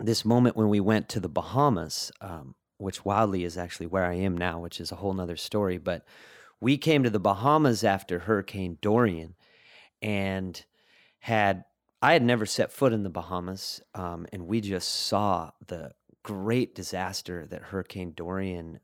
this 0.00 0.24
moment 0.24 0.56
when 0.56 0.68
we 0.68 0.80
went 0.80 1.08
to 1.10 1.20
the 1.20 1.28
Bahamas, 1.28 2.10
um, 2.20 2.54
which 2.78 3.04
wildly 3.04 3.44
is 3.44 3.58
actually 3.58 3.86
where 3.86 4.06
I 4.06 4.14
am 4.14 4.38
now, 4.38 4.60
which 4.60 4.80
is 4.80 4.92
a 4.92 4.96
whole 4.96 5.12
nother 5.12 5.36
story. 5.36 5.78
But 5.78 6.04
we 6.60 6.78
came 6.78 7.02
to 7.02 7.10
the 7.10 7.20
Bahamas 7.20 7.84
after 7.84 8.20
Hurricane 8.20 8.78
Dorian, 8.80 9.34
and 10.00 10.64
had 11.18 11.64
I 12.00 12.12
had 12.12 12.22
never 12.22 12.46
set 12.46 12.72
foot 12.72 12.92
in 12.92 13.02
the 13.02 13.10
Bahamas, 13.10 13.82
um, 13.94 14.26
and 14.32 14.46
we 14.46 14.60
just 14.60 14.88
saw 14.88 15.50
the 15.66 15.92
great 16.22 16.74
disaster 16.74 17.46
that 17.50 17.62
Hurricane 17.62 18.12
Dorian 18.14 18.80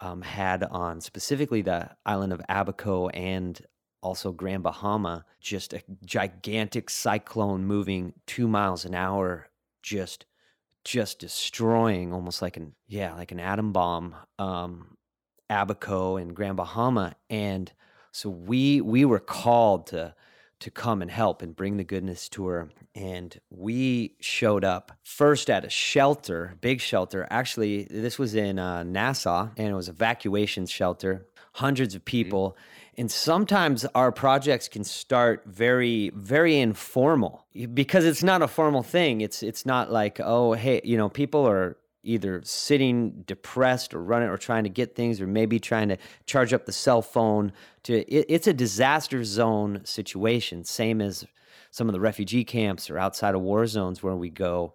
um, 0.00 0.22
had 0.22 0.64
on 0.64 1.00
specifically 1.00 1.60
the 1.62 1.90
island 2.06 2.32
of 2.32 2.40
Abaco 2.48 3.08
and 3.08 3.60
also 4.02 4.32
Grand 4.32 4.62
Bahama, 4.62 5.24
just 5.40 5.72
a 5.72 5.82
gigantic 6.04 6.88
cyclone 6.88 7.66
moving 7.66 8.14
two 8.26 8.48
miles 8.48 8.84
an 8.84 8.94
hour, 8.94 9.48
just 9.82 10.24
just 10.84 11.18
destroying 11.18 12.14
almost 12.14 12.40
like 12.40 12.56
an 12.56 12.74
yeah 12.86 13.12
like 13.14 13.32
an 13.32 13.40
atom 13.40 13.72
bomb 13.72 14.14
um, 14.38 14.96
Abaco 15.50 16.16
and 16.16 16.34
Grand 16.34 16.56
Bahama, 16.56 17.14
and 17.28 17.70
so 18.12 18.30
we 18.30 18.80
we 18.80 19.04
were 19.04 19.18
called 19.18 19.88
to 19.88 20.14
to 20.60 20.70
come 20.70 21.02
and 21.02 21.10
help 21.10 21.42
and 21.42 21.54
bring 21.54 21.76
the 21.76 21.84
Goodness 21.84 22.28
Tour. 22.28 22.70
And 22.94 23.38
we 23.50 24.16
showed 24.20 24.64
up 24.64 24.92
first 25.02 25.48
at 25.50 25.64
a 25.64 25.70
shelter, 25.70 26.56
big 26.60 26.80
shelter. 26.80 27.26
Actually, 27.30 27.84
this 27.84 28.18
was 28.18 28.34
in 28.34 28.58
uh, 28.58 28.82
Nassau, 28.82 29.50
and 29.56 29.68
it 29.68 29.74
was 29.74 29.88
evacuation 29.88 30.66
shelter. 30.66 31.26
Hundreds 31.54 31.94
of 31.94 32.00
mm-hmm. 32.00 32.06
people. 32.06 32.50
Mm-hmm. 32.50 33.00
And 33.00 33.10
sometimes 33.10 33.84
our 33.94 34.10
projects 34.10 34.66
can 34.66 34.82
start 34.82 35.44
very, 35.46 36.10
very 36.14 36.58
informal 36.58 37.46
because 37.72 38.04
it's 38.04 38.24
not 38.24 38.42
a 38.42 38.48
formal 38.48 38.82
thing. 38.82 39.20
It's 39.20 39.40
it's 39.44 39.64
not 39.64 39.92
like, 39.92 40.18
oh, 40.20 40.54
hey, 40.54 40.80
you 40.82 40.96
know, 40.96 41.08
people 41.08 41.46
are 41.46 41.76
either 42.02 42.40
sitting 42.44 43.22
depressed 43.26 43.92
or 43.92 44.02
running 44.02 44.28
or 44.28 44.36
trying 44.36 44.64
to 44.64 44.70
get 44.70 44.94
things 44.94 45.20
or 45.20 45.26
maybe 45.26 45.58
trying 45.58 45.88
to 45.88 45.96
charge 46.26 46.52
up 46.52 46.66
the 46.66 46.72
cell 46.72 47.02
phone 47.02 47.52
to 47.82 48.00
it, 48.12 48.26
it's 48.28 48.46
a 48.46 48.52
disaster 48.52 49.24
zone 49.24 49.80
situation 49.84 50.64
same 50.64 51.00
as 51.00 51.26
some 51.70 51.88
of 51.88 51.92
the 51.92 52.00
refugee 52.00 52.44
camps 52.44 52.88
or 52.88 52.98
outside 52.98 53.34
of 53.34 53.40
war 53.40 53.66
zones 53.66 54.02
where 54.02 54.16
we 54.16 54.30
go 54.30 54.74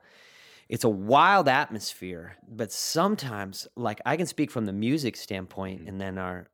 it's 0.70 0.84
a 0.84 0.90
wild 0.90 1.48
atmosphere 1.48 2.36
but 2.48 2.72
sometimes 2.72 3.68
like 3.76 4.02
i 4.06 4.18
can 4.18 4.28
speak 4.28 4.52
from 4.52 4.66
the 4.66 4.74
music 4.74 5.16
standpoint 5.16 5.80
mm-hmm. 5.80 5.90
and 5.90 6.02
then 6.02 6.18
our 6.18 6.48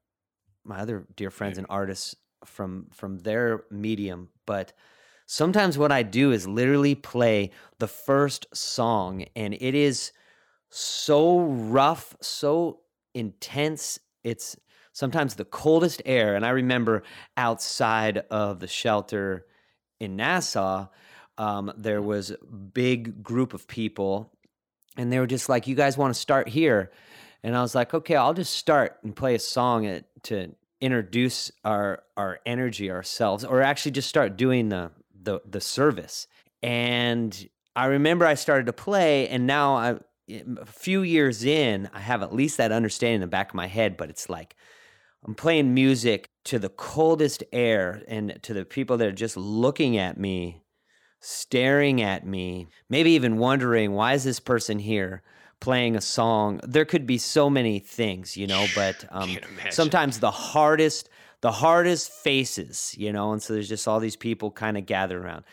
my 0.64 0.80
other 0.80 1.06
dear 1.16 1.32
friends 1.32 1.58
and 1.58 1.68
artists 1.70 2.16
from 2.46 2.88
from 2.94 3.18
their 3.20 3.64
medium 3.72 4.30
but 4.46 4.72
sometimes 5.26 5.78
what 5.78 5.92
i 5.92 6.04
do 6.04 6.32
is 6.32 6.48
literally 6.48 6.94
play 6.94 7.50
the 7.80 7.88
first 7.88 8.46
song 8.56 9.26
and 9.36 9.56
it 9.56 9.74
is 9.74 10.12
so 10.70 11.40
rough, 11.42 12.16
so 12.22 12.82
intense. 13.14 14.00
It's 14.24 14.58
sometimes 14.94 15.36
the 15.36 15.46
coldest 15.46 16.02
air. 16.06 16.36
And 16.36 16.46
I 16.46 16.50
remember 16.50 17.04
outside 17.38 18.18
of 18.30 18.60
the 18.60 18.68
shelter 18.68 19.46
in 20.00 20.16
Nassau, 20.16 20.88
um, 21.38 21.72
there 21.78 22.02
was 22.02 22.32
a 22.32 22.38
big 22.46 23.24
group 23.24 23.54
of 23.54 23.68
people, 23.68 24.32
and 24.98 25.12
they 25.12 25.20
were 25.20 25.28
just 25.28 25.48
like, 25.48 25.68
"You 25.68 25.76
guys 25.76 25.98
want 25.98 26.14
to 26.14 26.20
start 26.20 26.50
here?" 26.50 26.92
And 27.44 27.56
I 27.56 27.62
was 27.62 27.74
like, 27.74 27.94
"Okay, 27.94 28.16
I'll 28.16 28.34
just 28.34 28.54
start 28.56 29.00
and 29.04 29.16
play 29.16 29.36
a 29.36 29.40
song 29.40 30.02
to 30.24 30.56
introduce 30.82 31.52
our 31.64 32.04
our 32.18 32.40
energy 32.46 32.92
ourselves, 32.92 33.46
or 33.46 33.62
actually 33.62 33.92
just 33.92 34.10
start 34.10 34.36
doing 34.36 34.70
the 34.70 34.92
the 35.14 35.40
the 35.46 35.62
service." 35.62 36.28
And 36.62 37.50
I 37.76 37.86
remember 37.86 38.26
I 38.26 38.34
started 38.34 38.66
to 38.66 38.74
play, 38.74 39.30
and 39.30 39.48
now 39.48 39.76
I 39.76 40.00
a 40.30 40.66
few 40.66 41.02
years 41.02 41.44
in, 41.44 41.90
I 41.94 42.00
have 42.00 42.22
at 42.22 42.34
least 42.34 42.58
that 42.58 42.72
understanding 42.72 43.16
in 43.16 43.22
the 43.22 43.28
back 43.28 43.50
of 43.50 43.56
my 43.56 43.68
head, 43.68 43.98
but 43.98 44.10
it's 44.10 44.30
like 44.30 44.56
I'm 45.26 45.36
playing 45.36 45.74
music 45.74 46.30
to 46.46 46.60
the 46.60 46.70
coldest 46.70 47.44
air 47.52 48.04
and 48.08 48.40
to 48.44 48.54
the 48.54 48.66
people 48.66 48.98
that 48.98 49.08
are 49.08 49.12
just 49.12 49.38
looking 49.38 49.98
at 49.98 50.18
me, 50.18 50.62
staring 51.20 52.02
at 52.02 52.26
me, 52.26 52.68
maybe 52.90 53.12
even 53.12 53.38
wondering, 53.38 53.92
why 53.92 54.14
is 54.14 54.24
this 54.24 54.40
person 54.40 54.80
here? 54.80 55.24
playing 55.60 55.96
a 55.96 56.02
song 56.02 56.60
there 56.64 56.86
could 56.86 57.06
be 57.06 57.18
so 57.18 57.50
many 57.50 57.80
things 57.80 58.38
you 58.38 58.48
know 58.48 58.66
but 58.76 59.06
um, 59.12 59.38
sometimes 59.70 60.20
the 60.20 60.32
hardest 60.32 61.10
the 61.42 61.52
hardest 61.52 62.12
faces 62.12 62.96
you 62.98 63.12
know 63.12 63.32
and 63.32 63.42
so 63.42 63.54
there's 63.54 63.70
just 63.70 63.88
all 63.88 64.00
these 64.00 64.16
people 64.16 64.52
kind 64.52 64.78
of 64.78 64.86
gather 64.86 65.22
around 65.22 65.44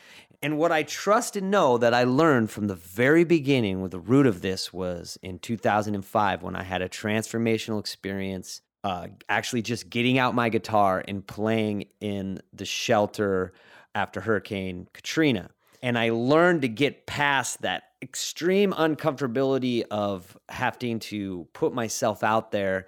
and 0.47 0.59
what 0.59 0.71
I 0.71 0.85
trust 0.85 1.35
and 1.35 1.51
know 1.51 1.77
that 1.77 1.93
I 1.93 2.05
learned 2.05 2.53
from 2.53 2.69
the 2.69 2.77
very 2.77 3.25
beginning, 3.25 3.83
with 3.83 3.91
the 3.91 3.99
root 3.99 4.27
of 4.27 4.43
this, 4.43 4.73
was 4.73 5.19
in 5.21 5.41
2005 5.41 6.45
when 6.45 6.55
I 6.55 6.63
had 6.63 6.83
a 6.83 6.89
transformational 6.89 7.81
experience, 7.81 8.61
uh, 8.85 9.09
actually 9.29 9.63
just 9.63 9.91
getting 9.91 10.21
out 10.21 10.37
my 10.37 10.49
guitar 10.49 11.03
and 11.09 11.27
playing 11.27 11.87
in 12.01 12.39
the 12.53 12.65
shelter 12.65 13.55
after 13.97 14.21
Hurricane 14.21 14.87
Katrina. 14.93 15.51
And 15.83 15.99
I 15.99 16.11
learned 16.11 16.63
to 16.63 16.69
get 16.69 17.07
past 17.07 17.63
that 17.63 17.83
extreme 18.01 18.73
uncomfortability 18.73 19.83
of 19.91 20.39
having 20.49 21.01
to 21.01 21.49
put 21.55 21.75
myself 21.75 22.23
out 22.23 22.53
there 22.53 22.87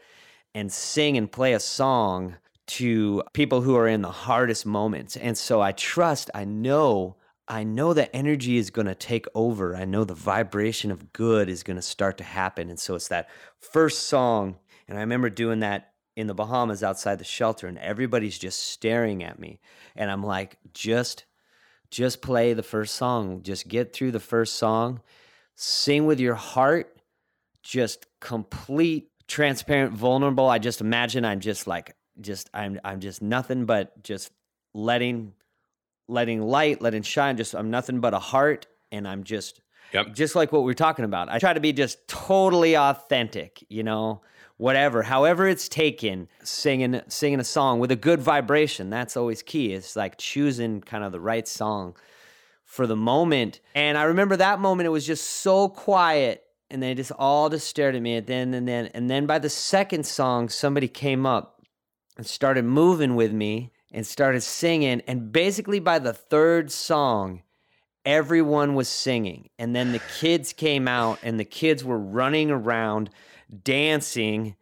and 0.54 0.72
sing 0.72 1.16
and 1.16 1.28
play 1.28 1.54
a 1.54 1.60
song 1.60 2.36
to 2.68 3.24
people 3.32 3.62
who 3.62 3.74
are 3.74 3.88
in 3.88 4.02
the 4.02 4.12
hardest 4.12 4.64
moments. 4.64 5.16
And 5.16 5.36
so 5.36 5.60
I 5.60 5.72
trust, 5.72 6.30
I 6.36 6.44
know 6.44 7.16
I 7.48 7.64
know 7.64 7.94
that 7.94 8.10
energy 8.12 8.58
is 8.58 8.70
going 8.70 8.86
to 8.86 8.94
take 8.94 9.26
over. 9.34 9.74
I 9.74 9.86
know 9.86 10.04
the 10.04 10.14
vibration 10.14 10.90
of 10.90 11.12
good 11.12 11.48
is 11.48 11.62
going 11.62 11.76
to 11.76 11.82
start 11.82 12.18
to 12.18 12.24
happen. 12.24 12.68
And 12.68 12.78
so 12.78 12.94
it's 12.94 13.08
that 13.08 13.30
first 13.58 14.06
song. 14.06 14.56
And 14.86 14.98
I 14.98 15.00
remember 15.00 15.30
doing 15.30 15.60
that 15.60 15.92
in 16.14 16.26
the 16.26 16.34
Bahamas 16.34 16.82
outside 16.82 17.18
the 17.18 17.24
shelter, 17.24 17.68
and 17.68 17.78
everybody's 17.78 18.38
just 18.38 18.60
staring 18.70 19.22
at 19.22 19.38
me. 19.38 19.60
And 19.94 20.10
I'm 20.10 20.22
like, 20.22 20.58
just, 20.74 21.24
just 21.90 22.20
play 22.20 22.52
the 22.54 22.62
first 22.62 22.96
song. 22.96 23.42
Just 23.42 23.68
get 23.68 23.92
through 23.92 24.10
the 24.10 24.20
first 24.20 24.56
song. 24.56 25.00
Sing 25.54 26.06
with 26.06 26.20
your 26.20 26.34
heart. 26.34 27.00
Just 27.62 28.06
complete, 28.20 29.10
transparent, 29.26 29.92
vulnerable. 29.92 30.48
I 30.48 30.58
just 30.58 30.80
imagine 30.80 31.24
I'm 31.24 31.40
just 31.40 31.66
like, 31.66 31.94
just 32.20 32.50
I'm 32.52 32.80
I'm 32.84 33.00
just 33.00 33.22
nothing 33.22 33.64
but 33.64 34.02
just 34.02 34.32
letting 34.74 35.34
letting 36.08 36.42
light, 36.42 36.82
letting 36.82 37.02
shine. 37.02 37.36
Just 37.36 37.54
I'm 37.54 37.70
nothing 37.70 38.00
but 38.00 38.14
a 38.14 38.18
heart, 38.18 38.66
and 38.90 39.06
I'm 39.06 39.24
just 39.24 39.60
yep. 39.92 40.14
just 40.14 40.34
like 40.34 40.50
what 40.52 40.64
we 40.64 40.72
are 40.72 40.74
talking 40.74 41.04
about. 41.04 41.28
I 41.28 41.38
try 41.38 41.52
to 41.52 41.60
be 41.60 41.72
just 41.72 42.08
totally 42.08 42.76
authentic, 42.76 43.64
you 43.68 43.82
know, 43.82 44.22
whatever, 44.56 45.02
however 45.02 45.46
it's 45.46 45.68
taken, 45.68 46.28
singing 46.42 47.00
singing 47.08 47.40
a 47.40 47.44
song 47.44 47.78
with 47.78 47.90
a 47.90 47.96
good 47.96 48.20
vibration. 48.20 48.90
That's 48.90 49.16
always 49.16 49.42
key. 49.42 49.72
It's 49.72 49.96
like 49.96 50.18
choosing 50.18 50.80
kind 50.80 51.04
of 51.04 51.12
the 51.12 51.20
right 51.20 51.46
song 51.46 51.96
for 52.64 52.86
the 52.86 52.96
moment. 52.96 53.60
And 53.74 53.96
I 53.96 54.04
remember 54.04 54.36
that 54.36 54.60
moment. 54.60 54.86
It 54.86 54.90
was 54.90 55.06
just 55.06 55.24
so 55.24 55.68
quiet. 55.68 56.44
And 56.70 56.82
they 56.82 56.94
just 56.94 57.12
all 57.12 57.48
just 57.48 57.66
stared 57.66 57.96
at 57.96 58.02
me 58.02 58.16
and 58.16 58.26
then 58.26 58.52
and 58.52 58.68
then 58.68 58.90
and 58.92 59.08
then 59.08 59.24
by 59.24 59.38
the 59.38 59.48
second 59.48 60.04
song 60.04 60.50
somebody 60.50 60.86
came 60.86 61.24
up 61.24 61.62
and 62.18 62.26
started 62.26 62.66
moving 62.66 63.16
with 63.16 63.32
me 63.32 63.72
and 63.92 64.06
started 64.06 64.42
singing. 64.42 65.02
And 65.06 65.32
basically, 65.32 65.80
by 65.80 65.98
the 65.98 66.12
third 66.12 66.70
song, 66.70 67.42
everyone 68.04 68.74
was 68.74 68.88
singing. 68.88 69.50
And 69.58 69.74
then 69.74 69.92
the 69.92 70.02
kids 70.18 70.52
came 70.52 70.88
out, 70.88 71.18
and 71.22 71.38
the 71.38 71.44
kids 71.44 71.84
were 71.84 71.98
running 71.98 72.50
around 72.50 73.10
dancing 73.64 74.56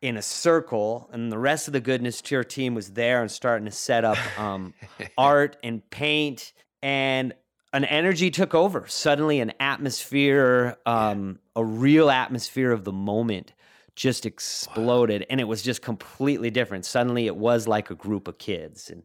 in 0.00 0.16
a 0.16 0.22
circle. 0.22 1.08
And 1.12 1.30
the 1.30 1.38
rest 1.38 1.68
of 1.68 1.72
the 1.72 1.80
Goodness 1.80 2.20
Tour 2.20 2.44
team 2.44 2.74
was 2.74 2.92
there 2.92 3.20
and 3.20 3.30
starting 3.30 3.66
to 3.66 3.72
set 3.72 4.04
up 4.04 4.18
um, 4.38 4.74
art 5.18 5.56
and 5.62 5.88
paint. 5.90 6.52
And 6.82 7.34
an 7.72 7.84
energy 7.84 8.30
took 8.30 8.54
over. 8.54 8.86
Suddenly, 8.86 9.40
an 9.40 9.52
atmosphere, 9.60 10.76
um, 10.86 11.38
a 11.54 11.64
real 11.64 12.10
atmosphere 12.10 12.72
of 12.72 12.84
the 12.84 12.92
moment 12.92 13.52
just 13.96 14.26
exploded 14.26 15.22
wow. 15.22 15.26
and 15.30 15.40
it 15.40 15.44
was 15.44 15.62
just 15.62 15.82
completely 15.82 16.50
different. 16.50 16.84
Suddenly 16.84 17.26
it 17.26 17.36
was 17.36 17.66
like 17.66 17.90
a 17.90 17.94
group 17.94 18.28
of 18.28 18.38
kids 18.38 18.90
and 18.90 19.02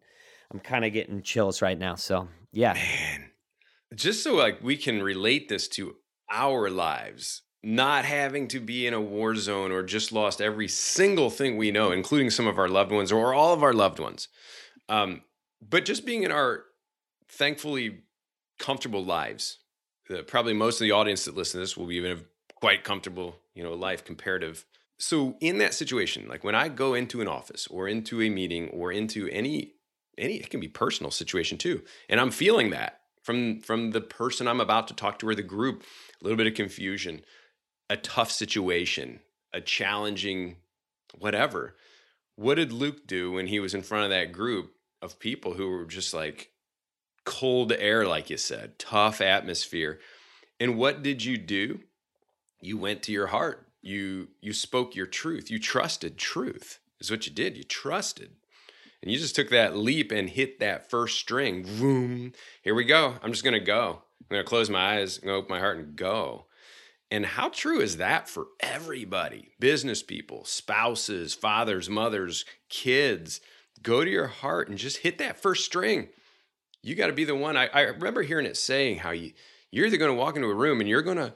I'm 0.51 0.59
kind 0.59 0.85
of 0.85 0.93
getting 0.93 1.21
chills 1.21 1.61
right 1.61 1.77
now. 1.77 1.95
So, 1.95 2.27
yeah. 2.51 2.73
Man. 2.73 3.31
Just 3.95 4.23
so 4.23 4.35
like 4.35 4.61
we 4.61 4.77
can 4.77 5.01
relate 5.01 5.49
this 5.49 5.67
to 5.69 5.95
our 6.29 6.69
lives, 6.69 7.41
not 7.63 8.05
having 8.05 8.47
to 8.49 8.59
be 8.59 8.85
in 8.85 8.93
a 8.93 9.01
war 9.01 9.35
zone 9.35 9.71
or 9.71 9.81
just 9.81 10.11
lost 10.11 10.41
every 10.41 10.67
single 10.67 11.29
thing 11.29 11.57
we 11.57 11.71
know, 11.71 11.91
including 11.91 12.29
some 12.29 12.47
of 12.47 12.59
our 12.59 12.69
loved 12.69 12.91
ones 12.91 13.11
or 13.11 13.33
all 13.33 13.53
of 13.53 13.63
our 13.63 13.73
loved 13.73 13.99
ones. 13.99 14.27
Um, 14.89 15.21
but 15.61 15.85
just 15.85 16.05
being 16.05 16.23
in 16.23 16.31
our 16.31 16.63
thankfully 17.29 18.01
comfortable 18.59 19.03
lives. 19.03 19.57
Uh, 20.09 20.21
probably 20.21 20.53
most 20.53 20.79
of 20.79 20.85
the 20.85 20.91
audience 20.91 21.25
that 21.25 21.35
listen 21.35 21.59
to 21.59 21.63
this 21.63 21.75
will 21.75 21.87
be 21.87 21.97
in 21.97 22.17
a 22.17 22.17
quite 22.55 22.83
comfortable, 22.83 23.37
you 23.55 23.63
know, 23.63 23.73
life 23.73 24.05
comparative 24.05 24.65
so 25.01 25.35
in 25.41 25.57
that 25.57 25.73
situation 25.73 26.27
like 26.27 26.43
when 26.43 26.55
i 26.55 26.67
go 26.67 26.93
into 26.93 27.21
an 27.21 27.27
office 27.27 27.67
or 27.67 27.87
into 27.87 28.21
a 28.21 28.29
meeting 28.29 28.69
or 28.69 28.91
into 28.91 29.27
any 29.29 29.73
any 30.17 30.35
it 30.35 30.49
can 30.49 30.59
be 30.59 30.67
personal 30.67 31.11
situation 31.11 31.57
too 31.57 31.81
and 32.09 32.19
i'm 32.19 32.31
feeling 32.31 32.69
that 32.69 33.01
from 33.23 33.59
from 33.61 33.91
the 33.91 34.01
person 34.01 34.47
i'm 34.47 34.61
about 34.61 34.87
to 34.87 34.93
talk 34.93 35.19
to 35.19 35.27
or 35.27 35.35
the 35.35 35.41
group 35.41 35.83
a 36.21 36.23
little 36.23 36.37
bit 36.37 36.47
of 36.47 36.53
confusion 36.53 37.21
a 37.89 37.97
tough 37.97 38.31
situation 38.31 39.19
a 39.53 39.59
challenging 39.59 40.55
whatever. 41.17 41.75
What 42.35 42.55
did 42.55 42.71
Luc 42.71 43.07
do 43.07 43.33
when 43.33 43.47
he 43.47 43.59
was 43.59 43.73
in 43.73 43.81
front 43.81 44.05
of 44.05 44.09
that 44.11 44.31
group 44.31 44.73
of 45.01 45.19
people 45.19 45.53
who 45.53 45.69
were 45.69 45.85
just 45.85 46.13
like 46.13 46.51
cold 47.25 47.71
air 47.71 48.07
like 48.07 48.29
you 48.29 48.37
said 48.37 48.79
tough 48.79 49.21
atmosphere? 49.21 49.99
And 50.59 50.77
what 50.77 51.03
did 51.03 51.23
you 51.23 51.37
do? 51.37 51.79
You 52.59 52.77
went 52.77 53.03
to 53.03 53.11
your 53.11 53.27
heart. 53.27 53.67
You 53.81 54.29
you 54.41 54.53
spoke 54.53 54.95
your 54.95 55.07
truth. 55.07 55.49
You 55.49 55.59
trusted 55.59 56.17
truth. 56.17 56.79
Is 56.99 57.09
what 57.09 57.25
you 57.25 57.33
did. 57.33 57.57
You 57.57 57.63
trusted. 57.63 58.31
And 59.01 59.11
you 59.11 59.17
just 59.17 59.35
took 59.35 59.49
that 59.49 59.75
leap 59.75 60.11
and 60.11 60.29
hit 60.29 60.59
that 60.59 60.89
first 60.89 61.17
string. 61.17 61.63
Boom. 61.63 62.33
Here 62.61 62.75
we 62.75 62.85
go. 62.85 63.15
I'm 63.23 63.31
just 63.31 63.43
gonna 63.43 63.59
go. 63.59 64.03
I'm 64.21 64.27
gonna 64.29 64.43
close 64.43 64.69
my 64.69 64.99
eyes, 64.99 65.19
open 65.25 65.49
my 65.49 65.59
heart 65.59 65.77
and 65.77 65.95
go. 65.95 66.45
And 67.09 67.25
how 67.25 67.49
true 67.49 67.81
is 67.81 67.97
that 67.97 68.29
for 68.29 68.47
everybody? 68.61 69.49
Business 69.59 70.01
people, 70.01 70.45
spouses, 70.45 71.33
fathers, 71.33 71.89
mothers, 71.89 72.45
kids. 72.69 73.41
Go 73.83 74.05
to 74.05 74.09
your 74.09 74.27
heart 74.27 74.69
and 74.69 74.77
just 74.77 74.97
hit 74.97 75.17
that 75.17 75.41
first 75.41 75.65
string. 75.65 76.07
You 76.81 76.95
got 76.95 77.07
to 77.07 77.13
be 77.13 77.25
the 77.25 77.35
one. 77.35 77.57
I, 77.57 77.67
I 77.67 77.81
remember 77.81 78.21
hearing 78.21 78.45
it 78.45 78.55
saying 78.55 78.99
how 78.99 79.11
you 79.11 79.33
you're 79.71 79.85
either 79.85 79.97
going 79.97 80.11
to 80.11 80.17
walk 80.17 80.35
into 80.35 80.49
a 80.49 80.55
room 80.55 80.79
and 80.79 80.89
you're 80.89 81.01
going 81.01 81.17
to 81.17 81.33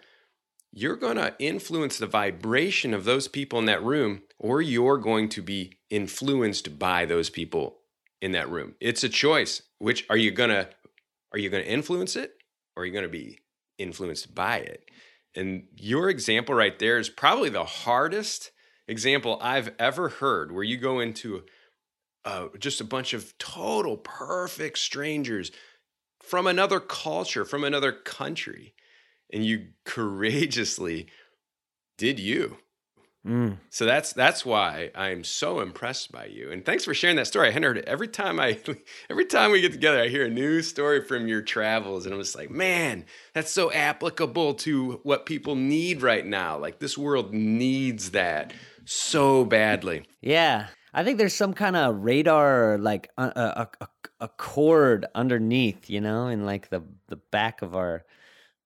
you're 0.77 0.97
going 0.97 1.15
to 1.15 1.33
influence 1.39 1.97
the 1.97 2.05
vibration 2.05 2.93
of 2.93 3.05
those 3.05 3.29
people 3.29 3.57
in 3.57 3.65
that 3.65 3.81
room 3.81 4.21
or 4.37 4.61
you're 4.61 4.97
going 4.97 5.29
to 5.29 5.41
be 5.41 5.79
influenced 5.89 6.77
by 6.77 7.05
those 7.05 7.29
people 7.29 7.77
in 8.21 8.33
that 8.33 8.49
room. 8.49 8.75
It's 8.81 9.03
a 9.03 9.09
choice. 9.09 9.61
Which 9.79 10.05
are 10.09 10.17
you 10.17 10.31
going 10.31 10.49
to 10.49 10.67
are 11.31 11.39
you 11.39 11.49
going 11.49 11.63
to 11.63 11.71
influence 11.71 12.17
it 12.17 12.33
or 12.75 12.83
are 12.83 12.85
you 12.85 12.91
going 12.91 13.05
to 13.05 13.09
be 13.09 13.39
influenced 13.77 14.35
by 14.35 14.57
it? 14.57 14.89
And 15.33 15.67
your 15.77 16.09
example 16.09 16.53
right 16.53 16.77
there 16.77 16.97
is 16.97 17.09
probably 17.09 17.49
the 17.49 17.63
hardest 17.63 18.51
example 18.87 19.39
I've 19.41 19.73
ever 19.79 20.09
heard 20.09 20.51
where 20.51 20.63
you 20.63 20.77
go 20.77 20.99
into 20.99 21.43
uh, 22.25 22.47
just 22.59 22.81
a 22.81 22.85
bunch 22.85 23.13
of 23.13 23.37
total 23.37 23.95
perfect 23.95 24.77
strangers 24.77 25.51
from 26.21 26.47
another 26.47 26.79
culture, 26.81 27.45
from 27.45 27.63
another 27.63 27.91
country, 27.91 28.73
and 29.31 29.45
you 29.45 29.67
courageously 29.85 31.07
did 31.97 32.19
you. 32.19 32.57
Mm. 33.25 33.57
So 33.71 33.85
that's 33.85 34.13
that's 34.13 34.45
why 34.45 34.91
I'm 34.93 35.23
so 35.23 35.59
impressed 35.59 36.11
by 36.11 36.25
you. 36.25 36.51
And 36.51 36.63
thanks 36.63 36.85
for 36.85 36.93
sharing 36.93 37.15
that 37.15 37.25
story. 37.25 37.47
I 37.47 37.51
hadn't 37.51 37.63
heard 37.63 37.77
it. 37.79 37.85
Every 37.85 38.07
time 38.07 38.39
I 38.39 38.59
every 39.09 39.25
time 39.25 39.51
we 39.51 39.61
get 39.61 39.71
together, 39.71 39.99
I 39.99 40.09
hear 40.09 40.25
a 40.25 40.29
new 40.29 40.61
story 40.61 41.01
from 41.01 41.27
your 41.27 41.41
travels. 41.41 42.05
And 42.05 42.13
I'm 42.13 42.21
just 42.21 42.35
like, 42.35 42.51
man, 42.51 43.05
that's 43.33 43.51
so 43.51 43.71
applicable 43.71 44.53
to 44.55 44.99
what 45.01 45.25
people 45.25 45.55
need 45.55 46.03
right 46.03 46.25
now. 46.25 46.59
Like 46.59 46.77
this 46.77 46.97
world 46.97 47.33
needs 47.33 48.11
that 48.11 48.53
so 48.85 49.43
badly. 49.43 50.05
Yeah. 50.21 50.67
I 50.93 51.03
think 51.03 51.17
there's 51.17 51.33
some 51.33 51.53
kind 51.53 51.75
of 51.75 52.03
radar, 52.03 52.77
like 52.77 53.09
a, 53.17 53.23
a, 53.23 53.69
a, 53.81 53.87
a 54.21 54.27
cord 54.29 55.05
underneath, 55.13 55.89
you 55.89 55.99
know, 55.99 56.27
in 56.27 56.45
like 56.45 56.69
the 56.69 56.83
the 57.07 57.17
back 57.17 57.63
of 57.63 57.75
our 57.75 58.05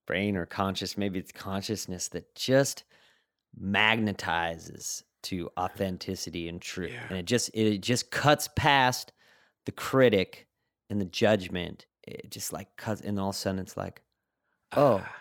brain 0.09 0.35
or 0.35 0.47
conscious, 0.47 0.97
maybe 0.97 1.19
it's 1.19 1.31
consciousness 1.31 2.07
that 2.09 2.33
just 2.33 2.83
magnetizes 3.61 5.03
to 5.21 5.49
authenticity 5.57 6.47
and 6.47 6.61
truth 6.61 6.91
yeah. 6.91 7.03
and 7.09 7.17
it 7.17 7.25
just 7.25 7.49
it 7.53 7.79
just 7.79 8.09
cuts 8.09 8.47
past 8.55 9.11
the 9.65 9.71
critic 9.71 10.47
and 10.89 11.01
the 11.01 11.05
judgment 11.05 11.85
it 12.03 12.31
just 12.31 12.53
like 12.53 12.67
cuts 12.77 13.01
and 13.01 13.19
all 13.19 13.29
of 13.29 13.35
a 13.35 13.37
sudden 13.37 13.59
it's 13.59 13.75
like 13.75 14.01
oh 14.77 15.01
ah. 15.03 15.15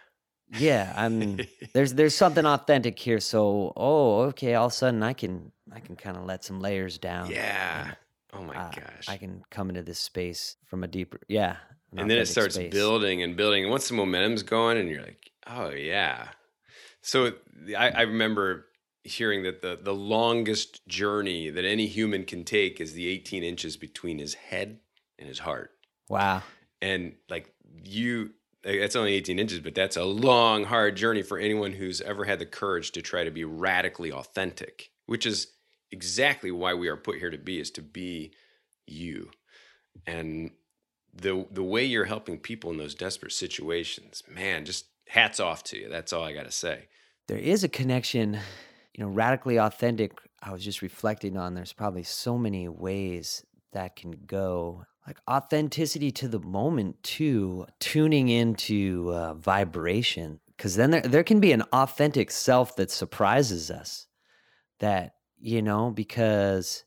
yeah 0.59 0.93
i'm 0.97 1.41
there's 1.75 1.95
there's 1.95 2.15
something 2.15 2.47
authentic 2.47 2.99
here 2.99 3.19
so 3.19 3.73
oh 3.77 4.21
okay 4.21 4.55
all 4.55 4.67
of 4.67 4.73
a 4.73 4.75
sudden 4.75 5.03
i 5.03 5.13
can 5.13 5.51
i 5.73 5.81
can 5.81 5.97
kind 5.97 6.17
of 6.17 6.25
let 6.25 6.45
some 6.45 6.61
layers 6.61 6.97
down 6.99 7.29
yeah 7.29 7.93
oh 8.35 8.43
my 8.43 8.55
uh, 8.55 8.71
gosh 8.71 9.09
i 9.09 9.17
can 9.17 9.43
come 9.51 9.69
into 9.69 9.83
this 9.83 9.99
space 9.99 10.57
from 10.65 10.85
a 10.85 10.87
deeper 10.87 11.21
yeah 11.29 11.57
and 11.97 12.11
then 12.11 12.19
it 12.19 12.27
starts 12.27 12.55
space. 12.55 12.73
building 12.73 13.23
and 13.23 13.37
building 13.37 13.65
and 13.65 13.71
once 13.71 13.89
the 13.89 13.95
momentum's 13.95 14.43
going 14.43 14.77
and 14.77 14.89
you're 14.89 15.03
like 15.03 15.31
oh 15.47 15.71
yeah 15.71 16.29
so 17.01 17.33
I, 17.77 17.91
I 17.91 18.03
remember 18.03 18.67
hearing 19.05 19.43
that 19.45 19.63
the 19.63 19.79
the 19.81 19.95
longest 19.95 20.87
journey 20.87 21.51
that 21.51 21.65
any 21.65 21.87
human 21.87 22.25
can 22.25 22.45
take 22.45 22.81
is 22.81 22.93
the 22.93 23.09
18 23.09 23.43
inches 23.43 23.77
between 23.77 24.19
his 24.19 24.35
head 24.35 24.81
and 25.19 25.29
his 25.29 25.39
heart. 25.39 25.71
Wow. 26.09 26.43
And 26.81 27.15
like 27.29 27.53
you 27.85 28.31
uh, 28.65 28.73
that's 28.81 28.97
only 28.97 29.15
18 29.15 29.39
inches, 29.39 29.61
but 29.61 29.75
that's 29.75 29.97
a 29.97 30.05
long, 30.05 30.65
hard 30.65 30.97
journey 30.97 31.23
for 31.23 31.39
anyone 31.39 31.73
who's 31.73 32.01
ever 32.01 32.25
had 32.25 32.39
the 32.39 32.47
courage 32.47 32.93
to 32.93 33.03
try 33.03 33.25
to 33.25 33.31
be 33.31 33.45
radically 33.45 34.13
authentic, 34.13 34.91
which 35.07 35.27
is 35.27 35.49
exactly 35.91 36.51
why 36.51 36.75
we 36.75 36.89
are 36.89 36.97
put 36.97 37.19
here 37.19 37.31
to 37.31 37.39
be, 37.39 37.61
is 37.61 37.71
to 37.73 37.83
be 37.83 38.33
you. 38.87 39.31
And 40.07 40.51
the 41.15 41.47
the 41.51 41.63
way 41.63 41.85
you're 41.85 42.05
helping 42.05 42.39
people 42.39 42.71
in 42.71 42.77
those 42.77 42.95
desperate 42.95 43.33
situations, 43.33 44.23
man, 44.29 44.65
just 44.65 44.87
hats 45.09 45.41
off 45.41 45.63
to 45.65 45.79
you. 45.79 45.89
That's 45.89 46.13
all 46.13 46.25
I 46.25 46.33
got 46.33 46.45
to 46.45 46.53
say. 46.53 46.89
There 47.27 47.39
is 47.39 47.65
a 47.65 47.69
connection, 47.69 48.39
you 48.95 49.05
know, 49.05 49.11
radically 49.11 49.59
authentic. 49.59 50.13
I 50.43 50.53
was 50.53 50.65
just 50.65 50.83
reflecting 50.83 51.37
on 51.37 51.55
there's 51.55 51.73
probably 51.73 52.05
so 52.05 52.39
many 52.39 52.69
ways 52.69 53.45
that 53.73 53.97
can 53.97 54.13
go. 54.27 54.85
Like 55.07 55.19
authenticity 55.29 56.11
to 56.13 56.29
the 56.29 56.39
moment, 56.39 57.03
too, 57.03 57.67
tuning 57.81 58.29
into 58.29 59.11
uh, 59.15 59.33
vibration. 59.35 60.39
Because 60.55 60.77
then 60.77 60.91
there, 60.91 61.01
there 61.01 61.25
can 61.25 61.41
be 61.41 61.53
an 61.53 61.63
authentic 61.73 62.31
self 62.31 62.77
that 62.77 62.91
surprises 62.91 63.71
us. 63.71 64.07
That, 64.81 65.15
you 65.39 65.63
know, 65.63 65.91
because 65.91 66.85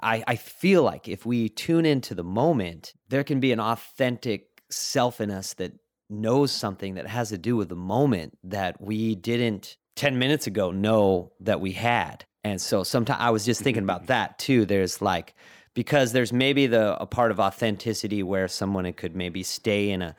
I, 0.00 0.22
I 0.26 0.36
feel 0.36 0.82
like 0.82 1.08
if 1.08 1.26
we 1.26 1.48
tune 1.48 1.86
into 1.86 2.14
the 2.14 2.24
moment, 2.24 2.94
there 3.08 3.24
can 3.24 3.40
be 3.40 3.52
an 3.52 3.60
authentic 3.60 4.62
self 4.70 5.20
in 5.20 5.30
us 5.30 5.54
that 5.54 5.72
knows 6.08 6.52
something 6.52 6.94
that 6.94 7.06
has 7.06 7.30
to 7.30 7.38
do 7.38 7.56
with 7.56 7.68
the 7.68 7.76
moment 7.76 8.36
that 8.44 8.80
we 8.80 9.14
didn't 9.14 9.76
10 9.96 10.18
minutes 10.18 10.46
ago 10.46 10.70
know 10.70 11.32
that 11.40 11.60
we 11.60 11.72
had. 11.72 12.24
And 12.42 12.60
so 12.60 12.82
sometimes 12.82 13.20
I 13.20 13.30
was 13.30 13.44
just 13.44 13.62
thinking 13.62 13.82
about 13.82 14.06
that 14.06 14.38
too. 14.38 14.64
There's 14.64 15.02
like, 15.02 15.34
because 15.74 16.12
there's 16.12 16.32
maybe 16.32 16.66
the 16.66 17.00
a 17.00 17.06
part 17.06 17.30
of 17.30 17.38
authenticity 17.38 18.22
where 18.22 18.48
someone 18.48 18.92
could 18.92 19.14
maybe 19.14 19.42
stay 19.42 19.90
in 19.90 20.02
a 20.02 20.16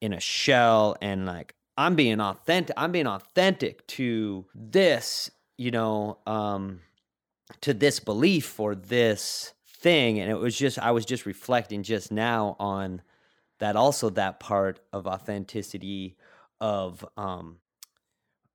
in 0.00 0.12
a 0.12 0.20
shell 0.20 0.96
and 1.00 1.26
like 1.26 1.54
I'm 1.76 1.96
being 1.96 2.20
authentic 2.20 2.74
I'm 2.76 2.92
being 2.92 3.06
authentic 3.06 3.86
to 3.88 4.46
this, 4.54 5.30
you 5.56 5.70
know, 5.70 6.18
um 6.26 6.80
to 7.60 7.74
this 7.74 8.00
belief 8.00 8.58
or 8.58 8.74
this 8.74 9.54
thing 9.66 10.18
and 10.18 10.30
it 10.30 10.38
was 10.38 10.56
just 10.56 10.78
I 10.78 10.92
was 10.92 11.04
just 11.04 11.26
reflecting 11.26 11.82
just 11.82 12.10
now 12.10 12.56
on 12.58 13.02
that 13.58 13.76
also 13.76 14.10
that 14.10 14.40
part 14.40 14.80
of 14.92 15.06
authenticity 15.06 16.16
of 16.60 17.04
um 17.16 17.58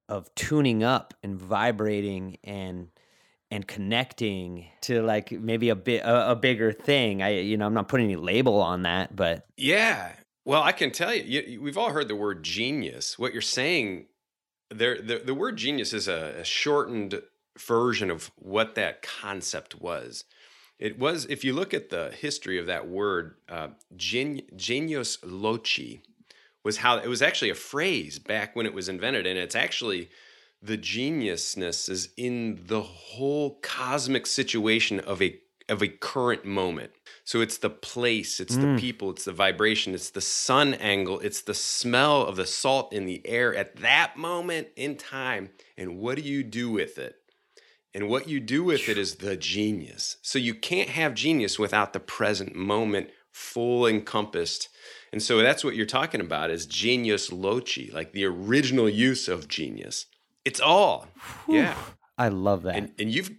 of 0.08 0.34
tuning 0.36 0.84
up 0.84 1.14
and 1.24 1.40
vibrating 1.40 2.38
and 2.44 2.90
and 3.52 3.68
connecting 3.68 4.68
to 4.82 5.02
like 5.02 5.32
maybe 5.32 5.70
a 5.70 5.76
bit 5.76 6.04
a, 6.04 6.32
a, 6.32 6.36
bigger 6.36 6.72
thing. 6.72 7.22
I 7.22 7.40
you 7.40 7.58
know 7.58 7.66
I'm 7.66 7.74
not 7.74 7.88
putting 7.88 8.06
any 8.06 8.16
label 8.16 8.62
on 8.62 8.84
that, 8.84 9.16
but 9.16 9.46
yeah. 9.58 10.14
Well, 10.46 10.64
I 10.64 10.72
can 10.72 10.92
tell 10.92 11.14
you, 11.14 11.42
you 11.42 11.62
we've 11.62 11.78
all 11.78 11.92
heard 11.92 12.08
the 12.08 12.16
word 12.16 12.44
genius. 12.44 13.20
What 13.20 13.34
you're 13.34 13.42
saying 13.42 14.08
there, 14.70 15.00
the 15.02 15.20
the 15.20 15.34
word 15.34 15.58
genius 15.58 15.94
is 15.94 16.08
a, 16.08 16.40
a 16.40 16.44
shortened 16.44 17.22
version 17.60 18.10
of 18.10 18.32
what 18.36 18.76
that 18.76 19.02
concept 19.02 19.80
was. 19.80 20.26
It 20.78 20.98
was, 20.98 21.26
if 21.26 21.44
you 21.44 21.54
look 21.54 21.74
at 21.74 21.90
the 21.90 22.12
history 22.18 22.58
of 22.58 22.68
that 22.68 22.88
word, 22.88 23.36
uh, 23.50 23.70
gen, 23.98 24.42
genius 24.56 25.18
loci 25.24 26.02
was 26.64 26.78
how 26.78 26.98
it 26.98 27.08
was 27.08 27.22
actually 27.22 27.50
a 27.50 27.56
phrase 27.56 28.20
back 28.20 28.56
when 28.56 28.66
it 28.66 28.74
was 28.74 28.88
invented. 28.88 29.26
And 29.26 29.38
it's 29.38 29.56
actually 29.56 30.10
the 30.62 30.78
geniusness 30.78 31.90
is 31.90 32.10
in 32.18 32.62
the 32.68 32.82
whole 32.82 33.60
cosmic 33.62 34.26
situation 34.26 35.00
of 35.00 35.22
a 35.22 35.40
of 35.70 35.84
a 35.84 35.88
current 35.88 36.46
moment. 36.46 36.92
So 37.24 37.42
it's 37.42 37.60
the 37.60 37.70
place, 37.70 38.40
it's 38.40 38.56
mm. 38.56 38.76
the 38.76 38.82
people, 38.82 39.12
it's 39.12 39.26
the 39.26 39.32
vibration, 39.32 39.94
it's 39.94 40.10
the 40.10 40.20
sun 40.20 40.74
angle, 40.74 41.20
it's 41.20 41.42
the 41.42 41.54
smell 41.54 42.24
of 42.24 42.36
the 42.36 42.48
salt 42.48 42.92
in 42.92 43.06
the 43.06 43.22
air 43.24 43.54
at 43.54 43.76
that 43.78 44.18
moment 44.18 44.70
in 44.76 44.96
time. 44.96 45.52
And 45.78 46.00
what 46.00 46.16
do 46.16 46.24
you 46.24 46.42
do 46.42 46.72
with 46.72 46.98
it? 46.98 47.19
And 47.94 48.08
what 48.08 48.28
you 48.28 48.40
do 48.40 48.64
with 48.64 48.88
it 48.88 48.98
is 48.98 49.16
the 49.16 49.36
genius. 49.36 50.18
So 50.22 50.38
you 50.38 50.54
can't 50.54 50.90
have 50.90 51.14
genius 51.16 51.58
without 51.58 51.94
the 51.94 52.00
present 52.00 52.56
moment 52.56 53.10
full 53.32 53.88
encompassed. 53.88 54.70
And 55.12 55.22
so 55.24 55.40
that's 55.40 55.64
what 55.64 55.76
you're 55.76 55.86
talking 55.86 56.22
about 56.22 56.52
is 56.52 56.66
genius 56.66 57.32
loci, 57.32 57.90
like 57.92 58.12
the 58.12 58.26
original 58.26 58.88
use 58.88 59.28
of 59.28 59.48
genius. 59.48 60.06
It's 60.46 60.60
all. 60.60 61.08
Whew. 61.46 61.58
Yeah. 61.58 61.76
I 62.18 62.30
love 62.30 62.64
that. 62.64 62.76
And, 62.76 62.92
and 63.00 63.12
you've 63.12 63.32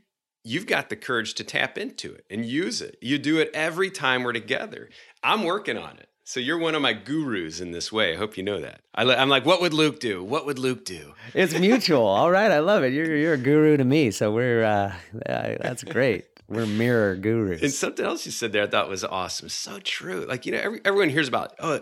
you've 0.43 0.67
got 0.67 0.89
the 0.89 0.97
courage 0.97 1.35
to 1.35 1.45
tap 1.45 1.77
into 1.77 2.13
it 2.15 2.25
and 2.31 2.45
use 2.45 2.81
it. 2.81 2.97
You 3.01 3.19
do 3.19 3.39
it 3.39 3.51
every 3.53 3.91
time 3.91 4.23
we're 4.23 4.33
together. 4.33 4.89
I'm 5.23 5.45
working 5.45 5.77
on 5.77 5.99
it. 5.99 6.09
So 6.31 6.39
you're 6.39 6.59
one 6.59 6.77
of 6.77 6.81
my 6.81 6.93
gurus 6.93 7.61
in 7.61 7.73
this 7.73 7.91
way. 7.91 8.13
I 8.13 8.17
hope 8.17 8.37
you 8.37 8.45
know 8.45 8.61
that. 8.61 8.83
I, 8.95 9.03
am 9.03 9.29
like, 9.29 9.45
what 9.45 9.61
would 9.61 9.75
Luc 9.75 9.99
do? 9.99 10.23
What 10.23 10.47
would 10.47 10.61
Luc 10.61 10.85
do? 10.85 11.15
It's 11.35 11.59
mutual. 11.59 12.07
All 12.07 12.31
right, 12.31 12.53
I 12.53 12.61
love 12.61 12.85
it. 12.85 12.93
You're 12.93 13.17
you're 13.17 13.33
a 13.33 13.37
guru 13.37 13.77
to 13.77 13.85
me, 13.85 14.13
so 14.13 14.31
we're 14.31 14.63
uh, 14.63 14.95
that's 15.27 15.83
great. 15.83 16.27
We're 16.47 16.67
mirror 16.67 17.17
gurus. 17.17 17.63
And 17.63 17.73
something 17.73 18.07
else 18.07 18.27
you 18.27 18.31
said 18.31 18.53
there 18.53 18.63
I 18.63 18.69
thought 18.69 18.89
was 18.89 19.03
awesome. 19.03 19.49
So 19.49 19.81
true. 19.81 20.25
Like 20.25 20.47
you 20.47 20.53
know, 20.53 20.59
every, 20.59 20.81
everyone 20.85 21.09
hears 21.09 21.27
about 21.27 21.53
oh, 21.59 21.81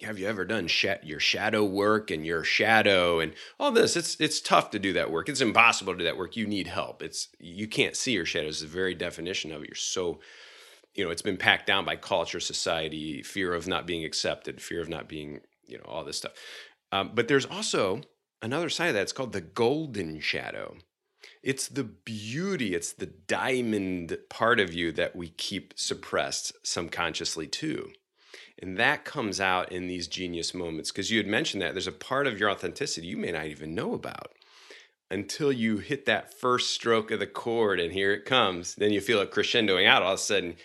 have 0.00 0.18
you 0.18 0.26
ever 0.26 0.46
done 0.46 0.68
sh- 0.68 0.86
your 1.02 1.20
shadow 1.20 1.62
work 1.62 2.10
and 2.10 2.24
your 2.24 2.44
shadow 2.44 3.20
and 3.20 3.34
all 3.60 3.70
this 3.70 3.94
it's 3.94 4.16
it's 4.18 4.40
tough 4.40 4.70
to 4.70 4.78
do 4.78 4.92
that 4.94 5.10
work 5.10 5.28
it's 5.28 5.40
impossible 5.40 5.92
to 5.92 5.98
do 5.98 6.04
that 6.04 6.16
work 6.16 6.34
you 6.34 6.46
need 6.46 6.66
help 6.66 7.02
it's 7.02 7.28
you 7.38 7.68
can't 7.68 7.96
see 7.96 8.12
your 8.12 8.24
shadows 8.24 8.60
the 8.60 8.66
very 8.66 8.94
definition 8.94 9.52
of 9.52 9.62
it 9.62 9.68
you're 9.68 9.76
so 9.76 10.18
you 10.94 11.04
know 11.04 11.10
it's 11.10 11.22
been 11.22 11.36
packed 11.36 11.66
down 11.66 11.84
by 11.84 11.96
culture 11.96 12.40
society 12.40 13.22
fear 13.22 13.54
of 13.54 13.66
not 13.66 13.86
being 13.86 14.04
accepted 14.04 14.60
fear 14.60 14.80
of 14.80 14.88
not 14.88 15.08
being 15.08 15.40
you 15.66 15.78
know 15.78 15.84
all 15.84 16.04
this 16.04 16.18
stuff 16.18 16.32
um, 16.90 17.12
but 17.14 17.28
there's 17.28 17.46
also 17.46 18.00
another 18.40 18.68
side 18.68 18.88
of 18.88 18.94
that 18.94 19.02
it's 19.02 19.12
called 19.12 19.32
the 19.32 19.40
golden 19.40 20.20
shadow 20.20 20.76
it's 21.42 21.68
the 21.68 21.84
beauty 21.84 22.74
it's 22.74 22.92
the 22.92 23.06
diamond 23.06 24.18
part 24.28 24.60
of 24.60 24.72
you 24.72 24.92
that 24.92 25.16
we 25.16 25.28
keep 25.28 25.72
suppressed 25.76 26.52
subconsciously 26.64 27.46
too 27.46 27.90
and 28.60 28.76
that 28.76 29.04
comes 29.04 29.40
out 29.40 29.72
in 29.72 29.86
these 29.86 30.06
genius 30.06 30.54
moments 30.54 30.90
because 30.90 31.10
you 31.10 31.18
had 31.18 31.26
mentioned 31.26 31.62
that 31.62 31.74
there's 31.74 31.86
a 31.86 31.92
part 31.92 32.26
of 32.26 32.38
your 32.38 32.50
authenticity 32.50 33.06
you 33.06 33.16
may 33.16 33.32
not 33.32 33.46
even 33.46 33.74
know 33.74 33.94
about 33.94 34.32
until 35.12 35.52
you 35.52 35.76
hit 35.76 36.06
that 36.06 36.32
first 36.32 36.70
stroke 36.70 37.10
of 37.10 37.20
the 37.20 37.26
chord 37.26 37.78
and 37.78 37.92
here 37.92 38.12
it 38.14 38.24
comes. 38.24 38.74
Then 38.74 38.92
you 38.92 39.00
feel 39.02 39.20
it 39.20 39.30
crescendoing 39.30 39.86
out. 39.86 40.02
All 40.02 40.14
of 40.14 40.18
a 40.18 40.22
sudden, 40.22 40.56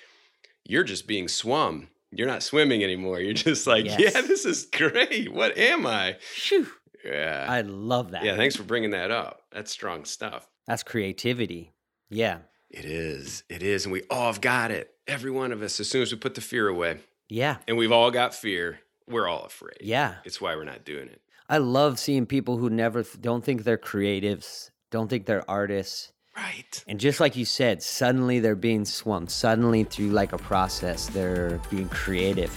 you're 0.68 0.84
just 0.84 1.08
being 1.08 1.28
swum. 1.28 1.88
You're 2.12 2.28
not 2.28 2.44
swimming 2.44 2.84
anymore. 2.84 3.20
You're 3.20 3.34
just 3.34 3.68
like, 3.68 3.86
Yes. 3.86 4.00
yeah, 4.00 4.22
this 4.22 4.46
is 4.46 4.66
great. 4.66 5.32
What 5.34 5.58
am 5.58 5.86
I? 5.86 6.18
Phew. 6.22 6.68
Yeah. 7.04 7.46
I 7.48 7.62
love 7.62 8.12
that. 8.12 8.24
yeah, 8.24 8.36
thanks 8.36 8.56
for 8.56 8.64
bringing 8.64 8.92
that 8.92 9.12
up. 9.12 9.42
That's 9.52 9.72
strong 9.72 10.06
stuff. 10.06 10.48
That's 10.68 10.84
creativity. 10.84 11.74
Yeah. 12.10 12.40
It 12.70 12.86
is. 12.86 13.44
It 13.50 13.64
is. 13.64 13.86
And 13.86 13.94
we 13.94 14.04
all 14.10 14.28
have 14.28 14.42
got 14.42 14.72
it. 14.72 14.92
Every 15.08 15.32
one 15.32 15.52
of 15.52 15.62
us, 15.62 15.80
as 15.80 15.90
soon 15.90 16.02
as 16.02 16.12
we 16.12 16.18
put 16.18 16.36
the 16.36 16.42
fear 16.42 16.68
away, 16.68 17.00
Yeah. 17.30 17.58
and 17.68 17.78
we've 17.78 17.92
all 17.94 18.12
got 18.12 18.34
fear, 18.36 18.80
we're 19.08 19.28
all 19.28 19.46
afraid. 19.46 19.78
Yeah. 19.82 20.16
It's 20.26 20.42
why 20.42 20.56
we're 20.56 20.66
not 20.66 20.84
doing 20.84 21.08
it. 21.08 21.22
I 21.50 21.60
love 21.60 21.98
seeing 21.98 22.26
people 22.26 22.58
who 22.58 22.70
never 22.70 23.04
th- 23.04 23.22
don't 23.22 23.44
think 23.46 23.64
they're 23.64 23.78
creatives, 23.78 24.72
don't 24.92 25.10
think 25.10 25.26
they're 25.26 25.50
artists. 25.50 26.12
Right. 26.38 26.84
And 26.88 27.00
just 27.00 27.20
like 27.20 27.36
you 27.36 27.46
said, 27.46 27.82
suddenly 27.82 28.40
they're 28.40 28.56
being 28.56 28.86
swamped. 28.86 29.32
Suddenly, 29.32 29.86
through 29.86 30.10
like 30.10 30.34
a 30.34 30.38
process, 30.38 31.08
they're 31.08 31.60
being 31.72 31.90
creative. 31.90 32.56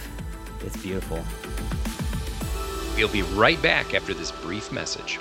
It's 0.63 0.77
beautiful. 0.77 1.19
We'll 2.95 3.07
be 3.07 3.23
right 3.35 3.59
back 3.63 3.95
after 3.95 4.13
this 4.13 4.31
brief 4.31 4.71
message. 4.71 5.19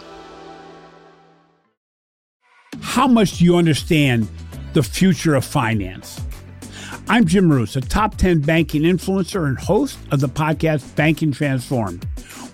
How 2.82 3.06
much 3.06 3.38
do 3.38 3.44
you 3.44 3.56
understand 3.56 4.28
the 4.74 4.82
future 4.82 5.34
of 5.34 5.44
finance? 5.44 6.20
I'm 7.08 7.24
Jim 7.24 7.46
Marous, 7.46 7.76
a 7.76 7.80
top 7.80 8.16
10 8.16 8.40
banking 8.40 8.82
influencer 8.82 9.46
and 9.48 9.58
host 9.58 9.98
of 10.12 10.20
the 10.20 10.28
podcast 10.28 10.94
Banking 10.96 11.32
Transformed, 11.32 12.04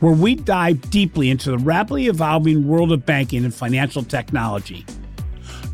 where 0.00 0.14
we 0.14 0.36
dive 0.36 0.88
deeply 0.90 1.30
into 1.30 1.50
the 1.50 1.58
rapidly 1.58 2.06
evolving 2.06 2.68
world 2.68 2.92
of 2.92 3.04
banking 3.04 3.44
and 3.44 3.52
financial 3.52 4.04
technology. 4.04 4.86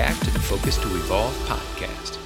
Back 0.00 0.18
to 0.20 0.30
the 0.30 0.38
Focus 0.38 0.78
to 0.78 0.88
Evolve 0.94 1.34
podcast. 1.46 2.16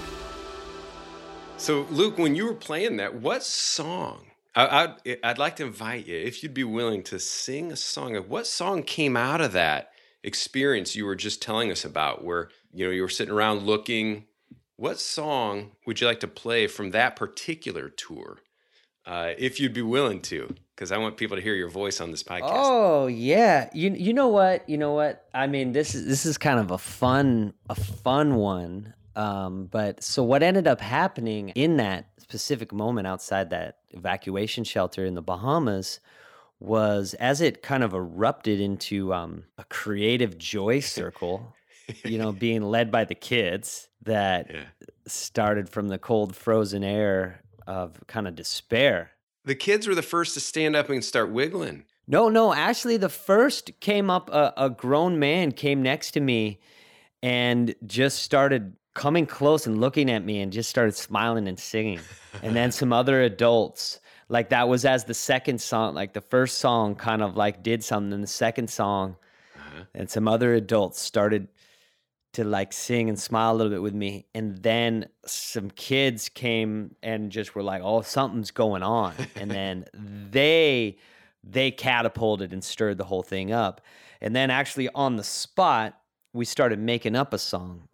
So, 1.57 1.89
Luc, 1.91 2.19
when 2.19 2.37
you 2.37 2.47
were 2.47 2.55
playing 2.55 2.99
that, 2.99 3.17
what 3.17 3.43
song? 3.43 4.27
I, 4.55 4.95
I'd, 5.05 5.19
I'd 5.25 5.39
like 5.39 5.57
to 5.57 5.65
invite 5.65 6.07
you, 6.07 6.15
if 6.15 6.45
you'd 6.45 6.55
be 6.55 6.63
willing 6.63 7.03
to 7.03 7.19
sing 7.19 7.73
a 7.73 7.77
song. 7.77 8.15
What 8.15 8.47
song 8.47 8.85
came 8.85 9.17
out 9.17 9.41
of 9.41 9.51
that 9.55 9.91
experience 10.23 10.95
you 10.95 11.05
were 11.05 11.17
just 11.17 11.43
telling 11.43 11.73
us 11.73 11.85
about, 11.85 12.23
where 12.23 12.49
you 12.73 12.85
know 12.85 12.93
you 12.93 13.03
were 13.03 13.09
sitting 13.09 13.35
around 13.35 13.67
looking? 13.67 14.27
What 14.77 15.01
song 15.01 15.73
would 15.85 16.01
you 16.01 16.07
like 16.07 16.21
to 16.21 16.29
play 16.29 16.69
from 16.69 16.93
that 16.93 17.17
particular 17.17 17.89
tour, 17.89 18.39
uh, 19.07 19.33
if 19.39 19.61
you'd 19.61 19.75
be 19.75 19.83
willing 19.83 20.21
to? 20.23 20.55
Because 20.75 20.91
I 20.91 20.99
want 20.99 21.17
people 21.17 21.37
to 21.37 21.43
hear 21.43 21.55
your 21.55 21.69
voice 21.69 22.01
on 22.01 22.11
this 22.11 22.23
podcast. 22.23 22.51
Oh 22.53 23.07
yeah, 23.07 23.69
you 23.73 23.91
you 23.93 24.13
know 24.13 24.29
what? 24.29 24.69
You 24.69 24.77
know 24.79 24.93
what? 24.93 25.27
I 25.33 25.47
mean, 25.47 25.73
this 25.73 25.95
is 25.95 26.07
this 26.07 26.27
is 26.27 26.37
kind 26.39 26.59
of 26.59 26.71
a 26.71 26.79
fun 26.79 27.55
a 27.71 27.75
fun 27.75 28.35
one. 28.37 28.95
Um, 29.17 29.67
but 29.71 30.03
so 30.03 30.25
what 30.25 30.43
ended 30.43 30.67
up 30.67 30.81
happening 30.81 31.51
in 31.51 31.77
that 31.77 32.07
specific 32.19 32.73
moment 32.73 33.07
outside 33.07 33.51
that 33.51 33.79
evacuation 33.91 34.65
shelter 34.65 35.05
in 35.05 35.15
the 35.15 35.23
Bahamas 35.23 36.01
was 36.59 37.15
as 37.15 37.41
it 37.41 37.63
kind 37.63 37.85
of 37.85 37.93
erupted 37.95 38.61
into 38.61 39.13
um, 39.15 39.45
a 39.59 39.65
creative 39.65 40.37
joy 40.39 40.81
circle. 40.81 41.55
you 42.05 42.19
know, 42.19 42.33
being 42.47 42.63
led 42.63 42.91
by 42.91 43.05
the 43.05 43.15
kids 43.15 43.89
that 44.03 44.51
Yeah. 44.51 44.65
started 45.07 45.69
from 45.69 45.89
the 45.89 45.99
cold, 45.99 46.35
frozen 46.35 46.83
air 46.83 47.41
of 47.67 48.01
kind 48.07 48.27
of 48.27 48.35
despair. 48.35 49.11
The 49.45 49.55
kids 49.55 49.87
were 49.87 49.95
the 49.95 50.03
first 50.03 50.35
to 50.35 50.41
stand 50.41 50.75
up 50.75 50.89
and 50.89 51.05
start 51.05 51.31
wiggling. 51.31 51.85
No, 52.07 52.29
no. 52.29 52.53
Actually, 52.53 52.97
the 52.97 53.09
first 53.09 53.79
came 53.81 54.11
up. 54.11 54.31
A, 54.31 54.53
a 54.57 54.71
grown 54.71 55.19
man 55.19 55.53
came 55.53 55.83
next 55.83 56.13
to 56.13 56.21
me, 56.21 56.61
and 57.23 57.75
just 57.87 58.23
started 58.23 58.77
coming 58.95 59.27
close 59.27 59.67
and 59.67 59.81
looking 59.81 60.11
at 60.11 60.25
me, 60.25 60.41
and 60.41 60.53
just 60.53 60.71
started 60.71 60.95
smiling 60.95 61.49
and 61.49 61.59
singing. 61.59 62.01
and 62.43 62.55
then 62.55 62.73
some 62.73 62.93
other 62.93 63.23
adults, 63.23 64.01
like 64.29 64.51
that 64.51 64.69
was 64.69 64.85
as 64.85 65.05
the 65.05 65.15
second 65.15 65.61
song. 65.61 65.95
Like 65.95 66.13
the 66.13 66.21
first 66.21 66.59
song, 66.59 66.95
kind 66.95 67.23
of 67.23 67.37
like 67.37 67.63
did 67.63 67.83
something. 67.83 68.13
And 68.13 68.23
the 68.23 68.29
second 68.29 68.69
song, 68.69 69.17
uh-huh. 69.57 69.85
and 69.95 70.11
some 70.11 70.29
other 70.29 70.55
adults 70.55 71.01
started 71.01 71.49
to 72.35 72.45
like 72.45 72.73
sing 72.73 73.09
and 73.09 73.19
smile 73.19 73.53
a 73.53 73.57
little 73.57 73.71
bit 73.73 73.83
with 73.83 73.95
me 73.95 74.27
and 74.35 74.63
then 74.63 75.07
some 75.25 75.71
kids 75.71 76.29
came 76.29 76.95
and 77.03 77.31
just 77.33 77.55
were 77.55 77.63
like 77.63 77.81
oh 77.85 78.03
something's 78.03 78.51
going 78.51 78.83
on 78.83 79.15
and 79.37 79.51
then 79.59 79.85
they 80.31 80.97
they 81.43 81.71
catapulted 81.71 82.53
and 82.53 82.63
stirred 82.63 82.99
the 82.99 83.05
whole 83.05 83.23
thing 83.23 83.53
up 83.53 83.81
and 84.21 84.35
then 84.35 84.51
actually 84.51 84.89
on 84.95 85.17
the 85.17 85.25
spot 85.25 85.99
we 86.33 86.45
started 86.45 86.79
making 86.79 87.15
up 87.17 87.33
a 87.33 87.39
song 87.39 87.89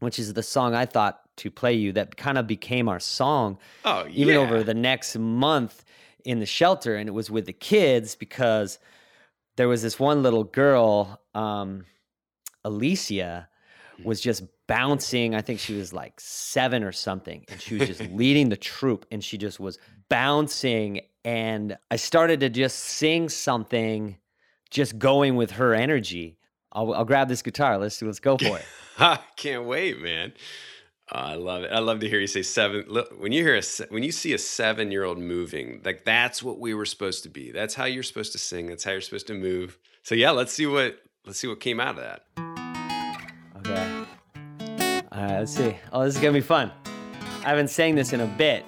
which 0.00 0.18
is 0.18 0.32
the 0.34 0.42
song 0.42 0.74
i 0.74 0.84
thought 0.86 1.20
to 1.36 1.50
play 1.50 1.72
you 1.72 1.92
that 1.92 2.16
kind 2.16 2.36
of 2.38 2.46
became 2.46 2.88
our 2.88 3.00
song 3.00 3.58
Oh, 3.84 4.04
yeah. 4.04 4.10
even 4.10 4.36
over 4.36 4.62
the 4.62 4.74
next 4.74 5.16
month 5.16 5.84
in 6.24 6.38
the 6.38 6.46
shelter 6.46 6.96
and 6.96 7.08
it 7.08 7.12
was 7.12 7.30
with 7.30 7.46
the 7.46 7.52
kids 7.54 8.14
because 8.14 8.78
there 9.56 9.68
was 9.68 9.82
this 9.82 9.98
one 9.98 10.22
little 10.22 10.44
girl 10.44 11.20
um 11.34 11.84
alicia 12.64 13.48
was 14.04 14.20
just 14.20 14.42
bouncing 14.66 15.34
i 15.34 15.40
think 15.40 15.58
she 15.58 15.74
was 15.74 15.92
like 15.92 16.18
seven 16.18 16.82
or 16.82 16.92
something 16.92 17.44
and 17.48 17.60
she 17.60 17.76
was 17.76 17.88
just 17.88 18.00
leading 18.12 18.48
the 18.48 18.56
troop 18.56 19.06
and 19.10 19.22
she 19.22 19.36
just 19.38 19.58
was 19.60 19.78
bouncing 20.08 21.00
and 21.24 21.76
i 21.90 21.96
started 21.96 22.40
to 22.40 22.48
just 22.48 22.78
sing 22.78 23.28
something 23.28 24.16
just 24.70 24.98
going 24.98 25.36
with 25.36 25.52
her 25.52 25.74
energy 25.74 26.36
i'll, 26.72 26.92
I'll 26.94 27.04
grab 27.04 27.28
this 27.28 27.42
guitar 27.42 27.78
let's 27.78 28.00
let's 28.02 28.20
go 28.20 28.36
for 28.38 28.58
it 28.58 28.64
I 29.00 29.18
can't 29.36 29.64
wait, 29.64 30.00
man. 30.00 30.34
Oh, 31.12 31.18
I 31.18 31.34
love 31.34 31.62
it. 31.62 31.72
I 31.72 31.78
love 31.78 32.00
to 32.00 32.08
hear 32.08 32.20
you 32.20 32.26
say 32.26 32.42
seven. 32.42 32.84
Look, 32.86 33.18
when 33.18 33.32
you 33.32 33.42
hear 33.42 33.56
a 33.56 33.62
when 33.88 34.02
you 34.02 34.12
see 34.12 34.34
a 34.34 34.38
seven 34.38 34.92
year 34.92 35.04
old 35.04 35.18
moving, 35.18 35.80
like 35.84 36.04
that's 36.04 36.42
what 36.42 36.58
we 36.58 36.74
were 36.74 36.84
supposed 36.84 37.22
to 37.24 37.30
be. 37.30 37.50
That's 37.50 37.74
how 37.74 37.86
you're 37.86 38.02
supposed 38.02 38.32
to 38.32 38.38
sing. 38.38 38.66
That's 38.66 38.84
how 38.84 38.92
you're 38.92 39.00
supposed 39.00 39.26
to 39.28 39.34
move. 39.34 39.78
So 40.02 40.14
yeah, 40.14 40.30
let's 40.30 40.52
see 40.52 40.66
what 40.66 41.00
let's 41.26 41.38
see 41.38 41.48
what 41.48 41.60
came 41.60 41.80
out 41.80 41.98
of 41.98 42.02
that. 42.02 42.49
All 45.12 45.20
right, 45.22 45.38
let's 45.40 45.52
see. 45.52 45.76
Oh, 45.92 46.04
this 46.04 46.14
is 46.14 46.20
gonna 46.20 46.32
be 46.34 46.40
fun. 46.40 46.70
I 47.44 47.48
haven't 47.48 47.68
sang 47.68 47.96
this 47.96 48.12
in 48.12 48.20
a 48.20 48.26
bit. 48.26 48.64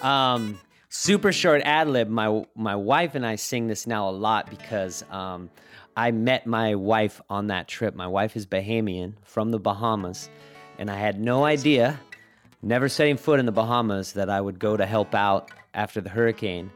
Um, 0.00 0.58
super 0.88 1.32
short 1.32 1.60
ad 1.62 1.88
lib. 1.88 2.08
My 2.08 2.44
my 2.54 2.76
wife 2.76 3.14
and 3.14 3.26
I 3.26 3.36
sing 3.36 3.66
this 3.66 3.86
now 3.86 4.08
a 4.08 4.10
lot 4.12 4.48
because 4.48 5.04
um, 5.10 5.50
I 5.94 6.10
met 6.10 6.46
my 6.46 6.76
wife 6.76 7.20
on 7.28 7.48
that 7.48 7.68
trip. 7.68 7.94
My 7.94 8.06
wife 8.06 8.36
is 8.36 8.46
Bahamian 8.46 9.14
from 9.22 9.50
the 9.50 9.58
Bahamas, 9.58 10.30
and 10.78 10.90
I 10.90 10.96
had 10.96 11.20
no 11.20 11.44
idea, 11.44 12.00
never 12.62 12.88
setting 12.88 13.18
foot 13.18 13.38
in 13.38 13.44
the 13.44 13.52
Bahamas, 13.52 14.12
that 14.14 14.30
I 14.30 14.40
would 14.40 14.58
go 14.58 14.78
to 14.78 14.86
help 14.86 15.14
out 15.14 15.50
after 15.74 16.00
the 16.00 16.08
hurricane, 16.08 16.70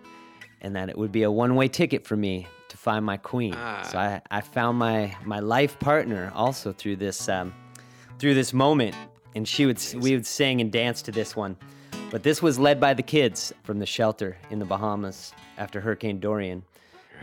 and 0.61 0.77
that 0.77 0.91
it 0.91 0.99
would 0.99 1.13
be 1.13 1.23
a 1.23 1.31
one 1.31 1.55
way 1.55 1.69
ticket 1.69 2.07
for 2.07 2.17
me 2.17 2.47
to 2.69 2.77
find 2.77 3.03
my 3.03 3.17
queen. 3.17 3.55
So 3.85 3.99
I, 3.99 4.21
I 4.31 4.43
found 4.43 4.77
my 4.79 5.17
my 5.25 5.39
life 5.41 5.79
partner 5.79 6.31
also 6.35 6.73
through 6.75 6.97
this 6.97 7.31
um, 7.31 7.55
through 8.19 8.35
this 8.35 8.53
moment, 8.53 8.95
and 9.35 9.47
she 9.47 9.67
would 9.67 9.81
we 9.97 10.15
would 10.15 10.27
sing 10.27 10.61
and 10.61 10.73
dance 10.73 11.03
to 11.03 11.13
this 11.13 11.37
one. 11.37 11.57
But 12.11 12.23
this 12.23 12.41
was 12.41 12.59
led 12.59 12.81
by 12.81 12.95
the 12.95 13.03
kids 13.03 13.53
from 13.65 13.79
the 13.79 13.87
shelter 13.87 14.37
in 14.51 14.59
the 14.59 14.65
Bahamas 14.65 15.33
after 15.59 15.81
Hurricane 15.81 16.21
Dorian. 16.21 16.63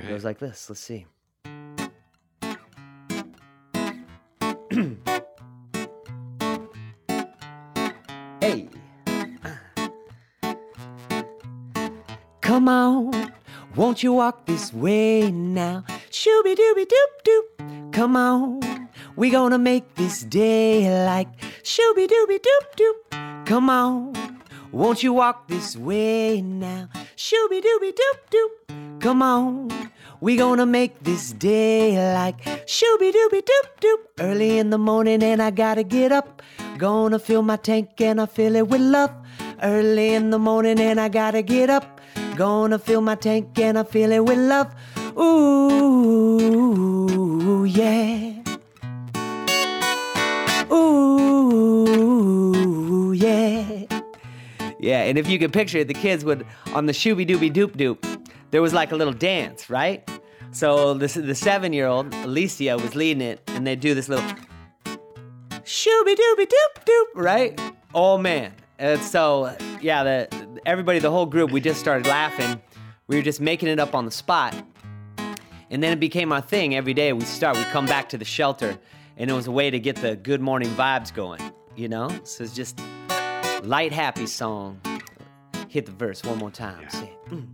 It 0.01 0.09
goes 0.09 0.25
like 0.25 0.39
this. 0.39 0.69
Let's 0.69 0.81
see. 0.81 1.05
hey. 8.41 8.67
Come 12.41 12.67
on, 12.67 13.31
won't 13.75 14.03
you 14.03 14.13
walk 14.13 14.45
this 14.45 14.71
way 14.73 15.31
now? 15.31 15.83
Shooby 16.11 16.55
dooby 16.55 16.85
doop 16.85 17.23
doop. 17.25 17.93
Come 17.93 18.15
on, 18.15 18.59
we 19.15 19.29
gonna 19.29 19.57
make 19.57 19.95
this 19.95 20.23
day 20.23 21.05
like 21.05 21.29
shooby 21.63 22.07
dooby 22.07 22.39
doop 22.39 22.65
doop. 22.77 22.95
Come 23.45 23.69
on, 23.69 24.13
won't 24.71 25.03
you 25.03 25.13
walk 25.13 25.47
this 25.47 25.77
way 25.77 26.41
now? 26.41 26.89
Shooby 27.15 27.61
dooby 27.61 27.93
doop 27.93 28.17
doop. 28.31 28.49
Come 29.01 29.21
on, 29.21 29.69
we 30.19 30.35
gonna 30.35 30.65
make 30.65 31.03
this 31.03 31.33
day 31.33 32.13
like 32.13 32.43
shooby 32.65 33.11
dooby 33.13 33.41
doop 33.43 33.67
doop. 33.81 33.99
Early 34.19 34.57
in 34.57 34.71
the 34.71 34.77
morning 34.77 35.21
and 35.23 35.41
I 35.41 35.51
gotta 35.51 35.83
get 35.83 36.11
up. 36.11 36.41
Gonna 36.77 37.19
fill 37.19 37.43
my 37.43 37.57
tank 37.57 38.01
and 38.01 38.19
I 38.19 38.25
fill 38.25 38.55
it 38.55 38.67
with 38.67 38.81
love. 38.81 39.11
Early 39.61 40.13
in 40.13 40.31
the 40.31 40.39
morning 40.39 40.79
and 40.79 40.99
I 40.99 41.09
gotta 41.09 41.41
get 41.41 41.69
up. 41.69 42.01
Gonna 42.35 42.79
fill 42.79 43.01
my 43.01 43.15
tank 43.15 43.59
and 43.59 43.77
I 43.77 43.83
fill 43.83 44.11
it 44.11 44.25
with 44.25 44.39
love. 44.39 44.73
Ooh, 45.15 46.25
yeah. 47.65 48.42
Ooh, 50.73 51.13
yeah. 53.13 53.85
Yeah, 54.79 55.03
and 55.03 55.17
if 55.17 55.29
you 55.29 55.37
can 55.39 55.51
picture 55.51 55.77
it, 55.77 55.87
the 55.87 55.93
kids 55.93 56.25
would, 56.25 56.45
on 56.73 56.87
the 56.87 56.93
shooby 56.93 57.27
dooby 57.27 57.51
doop 57.53 57.77
doop, 57.77 58.03
there 58.51 58.61
was 58.61 58.73
like 58.73 58.91
a 58.91 58.95
little 58.95 59.13
dance, 59.13 59.69
right? 59.69 60.09
So 60.51 60.93
this, 60.93 61.15
is 61.17 61.25
the 61.25 61.35
seven 61.35 61.73
year 61.73 61.87
old, 61.87 62.13
Alicia, 62.13 62.77
was 62.77 62.95
leading 62.95 63.21
it, 63.21 63.41
and 63.47 63.65
they'd 63.65 63.79
do 63.79 63.93
this 63.95 64.09
little 64.09 64.25
shooby 65.63 66.15
dooby 66.15 66.45
doop 66.45 66.83
doop, 66.85 67.05
right? 67.15 67.59
Oh 67.93 68.17
man. 68.17 68.53
And 68.79 68.99
so, 69.01 69.55
yeah, 69.81 70.03
the, 70.03 70.59
everybody, 70.65 70.99
the 70.99 71.11
whole 71.11 71.25
group, 71.25 71.51
we 71.51 71.61
just 71.61 71.79
started 71.79 72.05
laughing. 72.07 72.61
We 73.07 73.15
were 73.15 73.21
just 73.21 73.39
making 73.39 73.69
it 73.69 73.79
up 73.79 73.95
on 73.95 74.05
the 74.05 74.11
spot. 74.11 74.55
And 75.69 75.81
then 75.81 75.93
it 75.93 75.99
became 75.99 76.31
our 76.31 76.41
thing 76.41 76.75
every 76.75 76.93
day. 76.93 77.13
We'd 77.13 77.27
start, 77.27 77.57
we'd 77.57 77.67
come 77.67 77.85
back 77.85 78.09
to 78.09 78.17
the 78.17 78.25
shelter, 78.25 78.77
and 79.17 79.29
it 79.29 79.33
was 79.33 79.47
a 79.47 79.51
way 79.51 79.69
to 79.69 79.79
get 79.79 79.97
the 79.97 80.15
good 80.15 80.41
morning 80.41 80.69
vibes 80.69 81.13
going, 81.13 81.41
you 81.75 81.87
know? 81.87 82.09
So 82.23 82.43
it's 82.43 82.53
just 82.53 82.79
light, 83.63 83.91
happy 83.91 84.25
song. 84.27 84.79
Hit 85.69 85.85
the 85.85 85.91
verse 85.91 86.23
one 86.23 86.37
more 86.37 86.51
time. 86.51 86.89
Say, 86.89 87.11
mm. 87.29 87.47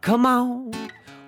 Come 0.00 0.26
on, 0.26 0.72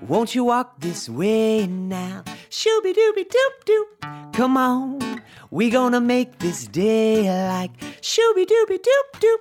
won't 0.03 0.35
you 0.35 0.45
walk 0.45 0.81
this 0.81 1.09
way 1.09 1.67
now? 1.67 2.23
Shooby 2.51 2.93
dooby 2.93 3.25
doop 3.25 3.65
doop. 3.65 4.33
Come 4.33 4.57
on, 4.57 5.23
we 5.51 5.71
gonna 5.71 6.01
make 6.01 6.39
this 6.41 6.67
day 6.67 7.29
like 7.49 7.71
shooby 8.01 8.45
dooby 8.45 8.79
doop 8.79 9.21
doop. 9.21 9.39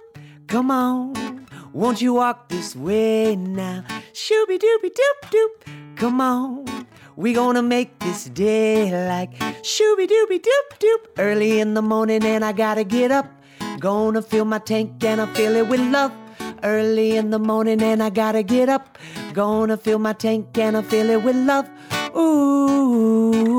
Come 0.48 0.72
on, 0.72 1.48
won't 1.74 2.02
you 2.02 2.14
walk 2.14 2.50
this 2.50 2.76
way 2.76 3.36
now? 3.36 3.84
Shooby 4.14 4.60
dooby 4.60 4.92
doop 4.92 5.32
doop. 5.32 5.96
Come 5.98 6.22
on, 6.22 6.66
we 7.16 7.34
gonna 7.34 7.62
make 7.62 8.00
this 8.00 8.26
day 8.26 8.92
like 9.08 9.38
shooby 9.62 10.08
dooby 10.08 10.40
doop 10.40 10.78
doop. 10.80 11.06
Early 11.18 11.60
in 11.60 11.74
the 11.74 11.82
morning 11.82 12.24
and 12.26 12.44
I 12.44 12.54
gotta 12.54 12.84
get 12.84 13.12
up. 13.12 13.28
Gonna 13.80 14.22
fill 14.22 14.46
my 14.46 14.60
tank 14.60 15.04
and 15.04 15.22
I 15.22 15.26
fill 15.34 15.56
it 15.56 15.68
with 15.68 15.80
love. 15.80 16.12
Early 16.64 17.18
in 17.18 17.30
the 17.30 17.40
morning 17.40 17.82
and 17.84 18.02
I 18.02 18.10
gotta 18.10 18.42
get 18.44 18.70
up. 18.70 18.98
Gonna 19.34 19.78
fill 19.78 20.00
my 20.00 20.14
tank 20.14 20.58
and 20.58 20.78
I 20.78 20.82
fill 20.82 21.10
it 21.10 21.24
with 21.24 21.36
love. 21.36 21.70
Ooh, 22.16 23.54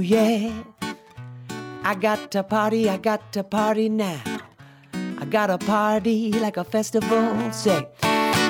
yeah. 0.00 0.62
I 1.84 1.94
got 1.94 2.30
to 2.32 2.42
party, 2.42 2.88
I 2.90 2.96
got 2.96 3.32
to 3.32 3.44
party 3.44 3.88
now. 3.88 4.20
I 4.92 5.24
got 5.24 5.46
to 5.48 5.58
party 5.58 6.32
like 6.32 6.56
a 6.56 6.64
festival. 6.64 7.52
Say, 7.52 7.86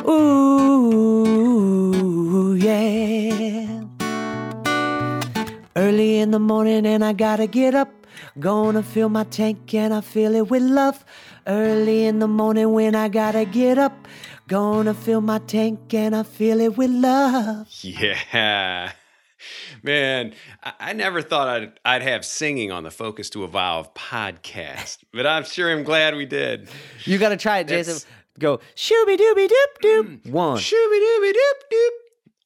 ooh, 0.09 0.95
yeah. 2.55 3.78
Early 5.79 6.19
in 6.19 6.33
the 6.33 6.41
morning 6.41 6.85
and 6.85 7.05
I 7.05 7.13
gotta 7.13 7.47
get 7.47 7.73
up. 7.73 7.89
Gonna 8.41 8.83
fill 8.83 9.11
my 9.11 9.23
tank 9.23 9.73
and 9.75 9.95
I 9.95 10.01
fill 10.01 10.35
it 10.35 10.51
with 10.51 10.63
love. 10.63 11.05
Early 11.47 12.05
in 12.07 12.19
the 12.19 12.27
morning 12.27 12.73
when 12.73 12.97
I 12.97 13.07
gotta 13.07 13.45
get 13.45 13.79
up. 13.79 14.09
Gonna 14.49 14.93
fill 14.93 15.21
my 15.21 15.39
tank 15.39 15.95
and 15.95 16.17
I 16.17 16.25
fill 16.25 16.61
it 16.61 16.77
with 16.77 16.91
love. 16.91 17.69
Yeah. 17.83 18.91
Man, 19.85 20.35
I, 20.65 20.73
I 20.81 20.93
never 20.95 21.23
thought 21.23 21.47
I'd, 21.47 21.73
I'd 21.85 22.03
have 22.03 22.25
singing 22.25 22.73
on 22.73 22.83
the 22.83 22.91
Focus 22.91 23.31
to 23.31 23.45
Evolve 23.45 23.95
podcast, 23.95 24.99
but 25.13 25.29
I'm 25.29 25.45
sure 25.45 25.71
I'm 25.71 25.85
glad 25.85 26.17
we 26.17 26.27
did. 26.27 26.69
You 27.05 27.19
gotta 27.19 27.37
try 27.37 27.61
it, 27.61 27.69
Jason. 27.69 28.01
Go 28.41 28.59
shooby 28.75 29.17
dooby 29.17 29.47
doop 29.47 29.85
doop. 29.85 30.23
Mm. 30.23 30.31
One. 30.33 30.59
Shooby 30.59 30.99
dooby 30.99 31.31
doop 31.31 31.73
doop. 31.73 31.91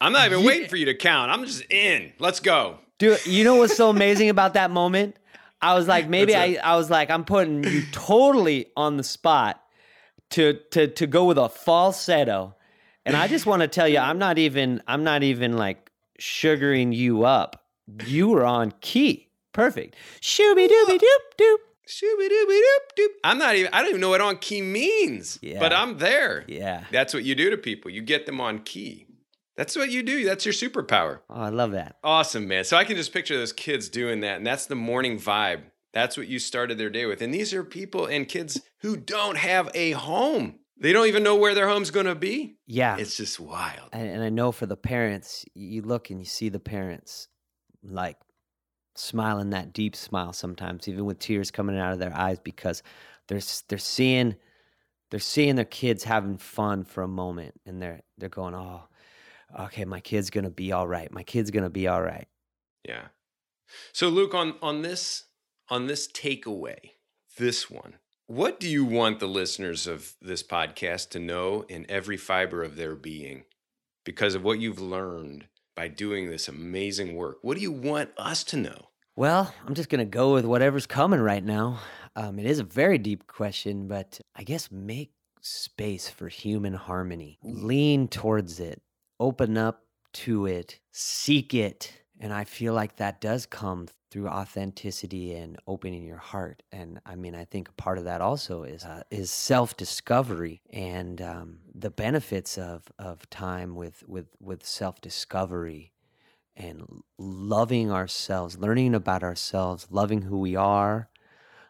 I'm 0.02 0.12
not 0.12 0.26
even 0.26 0.44
waiting 0.44 0.68
for 0.68 0.76
you 0.76 0.84
to 0.84 0.94
count. 0.94 1.30
I'm 1.30 1.46
just 1.46 1.64
in. 1.72 2.12
Let's 2.18 2.38
go. 2.38 2.80
Dude, 3.02 3.26
you 3.26 3.42
know 3.42 3.56
what's 3.56 3.76
so 3.76 3.90
amazing 3.90 4.28
about 4.28 4.54
that 4.54 4.70
moment? 4.70 5.16
I 5.60 5.74
was 5.74 5.88
like, 5.88 6.08
maybe 6.08 6.36
I, 6.36 6.56
I 6.62 6.76
was 6.76 6.88
like, 6.88 7.10
I'm 7.10 7.24
putting 7.24 7.64
you 7.64 7.82
totally 7.90 8.66
on 8.76 8.96
the 8.96 9.02
spot 9.02 9.60
to 10.30 10.60
to 10.70 10.86
to 10.86 11.08
go 11.08 11.24
with 11.24 11.36
a 11.36 11.48
falsetto. 11.48 12.54
And 13.04 13.16
I 13.16 13.26
just 13.26 13.44
want 13.44 13.62
to 13.62 13.66
tell 13.66 13.88
you, 13.88 13.98
I'm 13.98 14.18
not 14.18 14.38
even 14.38 14.84
I'm 14.86 15.02
not 15.02 15.24
even 15.24 15.56
like 15.56 15.90
sugaring 16.20 16.92
you 16.92 17.24
up. 17.24 17.64
You 18.06 18.28
were 18.28 18.46
on 18.46 18.72
key. 18.80 19.30
Perfect. 19.52 19.96
Shooby 20.20 20.68
dooby 20.68 21.00
doop 21.00 21.24
doop. 21.36 21.56
Shooby 21.88 22.28
dooby 22.28 22.60
doop 22.60 23.00
doop. 23.00 23.08
I'm 23.24 23.38
not 23.38 23.56
even. 23.56 23.74
I 23.74 23.80
don't 23.80 23.88
even 23.88 24.00
know 24.00 24.10
what 24.10 24.20
on 24.20 24.38
key 24.38 24.62
means. 24.62 25.40
Yeah. 25.42 25.58
But 25.58 25.72
I'm 25.72 25.98
there. 25.98 26.44
Yeah. 26.46 26.84
That's 26.92 27.12
what 27.12 27.24
you 27.24 27.34
do 27.34 27.50
to 27.50 27.56
people. 27.56 27.90
You 27.90 28.00
get 28.00 28.26
them 28.26 28.40
on 28.40 28.60
key. 28.60 29.06
That's 29.62 29.76
what 29.76 29.92
you 29.92 30.02
do. 30.02 30.24
That's 30.24 30.44
your 30.44 30.52
superpower. 30.52 31.20
Oh, 31.30 31.40
I 31.40 31.50
love 31.50 31.70
that. 31.70 31.94
Awesome, 32.02 32.48
man. 32.48 32.64
So 32.64 32.76
I 32.76 32.82
can 32.82 32.96
just 32.96 33.12
picture 33.12 33.36
those 33.36 33.52
kids 33.52 33.88
doing 33.88 34.18
that, 34.22 34.38
and 34.38 34.44
that's 34.44 34.66
the 34.66 34.74
morning 34.74 35.20
vibe. 35.20 35.60
That's 35.92 36.16
what 36.16 36.26
you 36.26 36.40
started 36.40 36.78
their 36.78 36.90
day 36.90 37.06
with. 37.06 37.22
And 37.22 37.32
these 37.32 37.54
are 37.54 37.62
people 37.62 38.06
and 38.06 38.26
kids 38.26 38.60
who 38.78 38.96
don't 38.96 39.38
have 39.38 39.70
a 39.72 39.92
home. 39.92 40.56
They 40.78 40.92
don't 40.92 41.06
even 41.06 41.22
know 41.22 41.36
where 41.36 41.54
their 41.54 41.68
home's 41.68 41.92
going 41.92 42.06
to 42.06 42.16
be. 42.16 42.56
Yeah. 42.66 42.96
It's 42.98 43.16
just 43.16 43.38
wild. 43.38 43.90
and, 43.92 44.08
and 44.08 44.24
I 44.24 44.30
know 44.30 44.50
for 44.50 44.66
the 44.66 44.76
parents, 44.76 45.44
you 45.54 45.82
look 45.82 46.10
and 46.10 46.18
you 46.18 46.26
see 46.26 46.48
the 46.48 46.58
parents 46.58 47.28
like 47.84 48.16
smiling 48.96 49.50
that 49.50 49.72
deep 49.72 49.94
smile 49.94 50.32
sometimes, 50.32 50.88
even 50.88 51.04
with 51.04 51.20
tears 51.20 51.52
coming 51.52 51.78
out 51.78 51.92
of 51.92 52.00
their 52.00 52.16
eyes 52.16 52.40
because 52.40 52.82
they're 53.28 53.38
they're 53.68 53.78
seeing 53.78 54.34
they're 55.12 55.20
seeing 55.20 55.54
their 55.54 55.64
kids 55.64 56.02
having 56.02 56.36
fun 56.36 56.82
for 56.82 57.04
a 57.04 57.08
moment, 57.08 57.60
and 57.64 57.80
they're 57.80 58.00
they're 58.18 58.28
going, 58.28 58.56
oh, 58.56 58.88
okay, 59.60 59.84
my 59.84 60.00
kid's 60.00 60.30
gonna 60.30 60.50
be 60.50 60.72
all 60.72 60.86
right. 60.86 61.10
My 61.12 61.22
kid's 61.22 61.50
gonna 61.50 61.70
be 61.70 61.88
all 61.88 62.02
right. 62.02 62.26
Yeah. 62.86 63.06
So 63.92 64.08
Luc, 64.08 64.34
on 64.34 64.54
on 64.62 64.82
this 64.82 65.24
on 65.68 65.86
this 65.86 66.06
takeaway, 66.10 66.90
this 67.38 67.70
one, 67.70 67.94
what 68.26 68.60
do 68.60 68.68
you 68.68 68.84
want 68.84 69.20
the 69.20 69.28
listeners 69.28 69.86
of 69.86 70.14
this 70.20 70.42
podcast 70.42 71.10
to 71.10 71.18
know 71.18 71.64
in 71.68 71.86
every 71.88 72.16
fiber 72.16 72.62
of 72.62 72.76
their 72.76 72.94
being 72.94 73.44
because 74.04 74.34
of 74.34 74.42
what 74.42 74.58
you've 74.58 74.80
learned 74.80 75.46
by 75.74 75.88
doing 75.88 76.28
this 76.28 76.48
amazing 76.48 77.14
work? 77.14 77.38
What 77.42 77.56
do 77.56 77.62
you 77.62 77.72
want 77.72 78.10
us 78.16 78.44
to 78.44 78.56
know? 78.56 78.88
Well, 79.16 79.52
I'm 79.66 79.74
just 79.74 79.88
gonna 79.88 80.04
go 80.04 80.32
with 80.32 80.44
whatever's 80.44 80.86
coming 80.86 81.20
right 81.20 81.44
now. 81.44 81.80
Um, 82.16 82.38
it 82.38 82.46
is 82.46 82.58
a 82.58 82.64
very 82.64 82.98
deep 82.98 83.26
question, 83.26 83.88
but 83.88 84.20
I 84.36 84.42
guess 84.42 84.70
make 84.70 85.12
space 85.40 86.08
for 86.08 86.28
human 86.28 86.74
harmony. 86.74 87.38
Lean 87.42 88.08
towards 88.08 88.60
it. 88.60 88.80
Open 89.22 89.56
up 89.56 89.84
to 90.14 90.46
it. 90.46 90.80
Seek 90.90 91.54
it. 91.54 91.92
And 92.18 92.32
I 92.32 92.42
feel 92.42 92.74
like 92.74 92.96
that 92.96 93.20
does 93.20 93.46
come 93.46 93.86
through 94.10 94.26
authenticity 94.26 95.32
and 95.36 95.56
opening 95.68 96.02
your 96.04 96.16
heart. 96.16 96.64
And 96.72 97.00
I 97.06 97.14
mean, 97.14 97.36
I 97.36 97.44
think 97.44 97.76
part 97.76 97.98
of 97.98 98.04
that 98.04 98.20
also 98.20 98.64
is 98.64 98.84
uh, 98.84 99.04
is 99.12 99.30
self 99.30 99.76
discovery 99.76 100.60
and 100.70 101.22
um, 101.22 101.58
the 101.72 101.90
benefits 101.90 102.58
of 102.58 102.90
of 102.98 103.30
time 103.30 103.76
with 103.76 104.02
with 104.08 104.26
with 104.40 104.66
self 104.66 105.00
discovery 105.00 105.92
and 106.56 106.82
loving 107.16 107.92
ourselves, 107.92 108.58
learning 108.58 108.92
about 108.92 109.22
ourselves, 109.22 109.86
loving 109.88 110.22
who 110.22 110.40
we 110.40 110.56
are, 110.56 111.08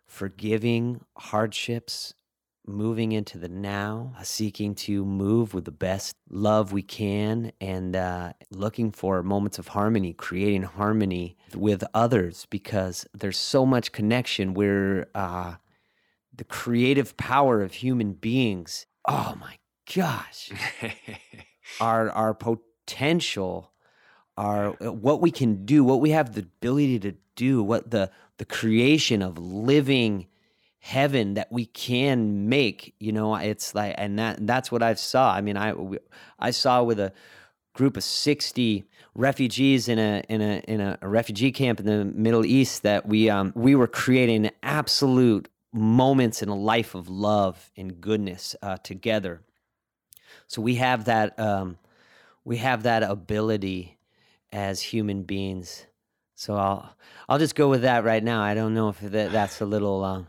forgiving 0.06 1.04
hardships, 1.18 2.14
moving 2.66 3.12
into 3.12 3.38
the 3.38 3.48
now, 3.48 4.14
uh, 4.18 4.22
seeking 4.22 4.74
to 4.74 5.04
move 5.04 5.54
with 5.54 5.64
the 5.64 5.70
best 5.70 6.14
love 6.30 6.72
we 6.72 6.82
can, 6.82 7.52
and 7.60 7.96
uh, 7.96 8.32
looking 8.50 8.92
for 8.92 9.22
moments 9.22 9.58
of 9.58 9.68
harmony, 9.68 10.12
creating 10.12 10.62
harmony 10.62 11.36
with 11.54 11.84
others 11.94 12.46
because 12.50 13.06
there's 13.14 13.38
so 13.38 13.66
much 13.66 13.92
connection. 13.92 14.54
We're 14.54 15.08
uh, 15.14 15.56
the 16.34 16.44
creative 16.44 17.16
power 17.16 17.62
of 17.62 17.74
human 17.74 18.12
beings. 18.12 18.86
Oh 19.06 19.36
my 19.40 19.58
gosh. 19.94 20.50
our 21.80 22.10
our 22.10 22.34
potential, 22.34 23.72
our 24.36 24.70
what 24.70 25.20
we 25.20 25.30
can 25.30 25.64
do, 25.64 25.84
what 25.84 26.00
we 26.00 26.10
have 26.10 26.34
the 26.34 26.42
ability 26.42 26.98
to 27.00 27.14
do, 27.34 27.62
what 27.62 27.90
the 27.90 28.10
the 28.38 28.44
creation 28.44 29.22
of 29.22 29.38
living 29.38 30.26
heaven 30.84 31.34
that 31.34 31.46
we 31.52 31.64
can 31.64 32.48
make 32.48 32.92
you 32.98 33.12
know 33.12 33.36
it's 33.36 33.72
like 33.72 33.94
and 33.98 34.18
that 34.18 34.44
that's 34.44 34.72
what 34.72 34.82
i 34.82 34.92
saw. 34.94 35.32
I 35.32 35.40
mean 35.40 35.56
i 35.56 35.72
i 36.40 36.50
saw 36.50 36.82
with 36.82 36.98
a 36.98 37.12
group 37.72 37.96
of 37.96 38.02
60 38.02 38.82
refugees 39.14 39.88
in 39.88 40.00
a 40.00 40.24
in 40.28 40.40
a 40.42 40.58
in 40.66 40.80
a, 40.80 40.98
refugee 41.02 41.52
camp 41.52 41.78
in 41.78 41.86
the 41.86 42.04
middle 42.04 42.44
east 42.44 42.82
that 42.82 43.06
we 43.06 43.30
um 43.30 43.52
we 43.54 43.76
were 43.76 43.86
creating 43.86 44.50
absolute 44.64 45.48
moments 45.72 46.42
in 46.42 46.48
a 46.48 46.56
life 46.56 46.96
of 46.96 47.08
love 47.08 47.70
and 47.76 48.00
goodness 48.00 48.56
uh, 48.60 48.76
together. 48.78 49.40
So 50.48 50.60
we 50.62 50.74
have 50.74 51.04
that 51.04 51.38
um 51.38 51.78
we 52.44 52.56
have 52.56 52.82
that 52.82 53.04
ability 53.04 53.98
as 54.50 54.80
human 54.80 55.22
beings. 55.22 55.86
So 56.34 56.56
i'll 56.56 56.96
i'll 57.28 57.38
just 57.38 57.54
go 57.54 57.68
with 57.68 57.82
that 57.82 58.02
right 58.02 58.24
now. 58.24 58.42
I 58.42 58.54
don't 58.54 58.74
know 58.74 58.88
if 58.88 58.98
that, 58.98 59.30
that's 59.30 59.60
a 59.60 59.64
little 59.64 60.02
um 60.02 60.26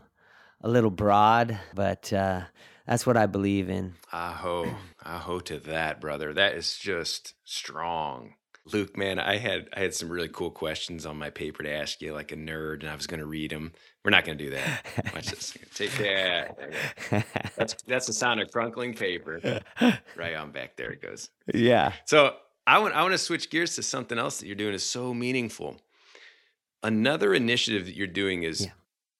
a 0.64 0.68
little 0.68 0.90
broad, 0.90 1.60
but 1.74 2.10
uh, 2.12 2.40
that's 2.86 3.06
what 3.06 3.18
I 3.18 3.26
believe 3.26 3.68
in. 3.68 3.94
Aho, 4.12 4.74
aho 5.04 5.38
to 5.40 5.60
that, 5.60 6.00
brother. 6.00 6.32
That 6.32 6.54
is 6.54 6.76
just 6.76 7.34
strong. 7.44 8.34
Luc, 8.72 8.96
man, 8.96 9.18
I 9.18 9.36
had 9.36 9.68
I 9.76 9.80
had 9.80 9.94
some 9.94 10.08
really 10.08 10.30
cool 10.30 10.50
questions 10.50 11.04
on 11.04 11.18
my 11.18 11.28
paper 11.28 11.62
to 11.62 11.70
ask 11.70 12.00
you, 12.00 12.14
like 12.14 12.32
a 12.32 12.36
nerd, 12.36 12.80
and 12.80 12.88
I 12.88 12.94
was 12.94 13.06
going 13.06 13.20
to 13.20 13.26
read 13.26 13.50
them. 13.50 13.74
We're 14.02 14.10
not 14.10 14.24
going 14.24 14.38
to 14.38 14.44
do 14.44 14.50
that. 14.52 15.12
Watch 15.14 15.26
this. 15.26 15.54
Take 15.74 15.92
that. 15.98 16.72
That's 17.56 17.74
that's 17.86 18.06
the 18.06 18.14
sound 18.14 18.40
of 18.40 18.50
crunkling 18.50 18.98
paper. 18.98 19.60
Right 20.16 20.34
on 20.34 20.50
back 20.50 20.76
there 20.76 20.90
it 20.92 21.02
goes. 21.02 21.28
Yeah. 21.52 21.92
So 22.06 22.36
I 22.66 22.78
want 22.78 22.94
I 22.94 23.02
want 23.02 23.12
to 23.12 23.18
switch 23.18 23.50
gears 23.50 23.74
to 23.74 23.82
something 23.82 24.18
else 24.18 24.40
that 24.40 24.46
you're 24.46 24.56
doing 24.56 24.72
is 24.72 24.88
so 24.88 25.12
meaningful. 25.12 25.76
Another 26.82 27.34
initiative 27.34 27.84
that 27.84 27.96
you're 27.96 28.06
doing 28.06 28.44
is 28.44 28.62
yeah 28.62 28.72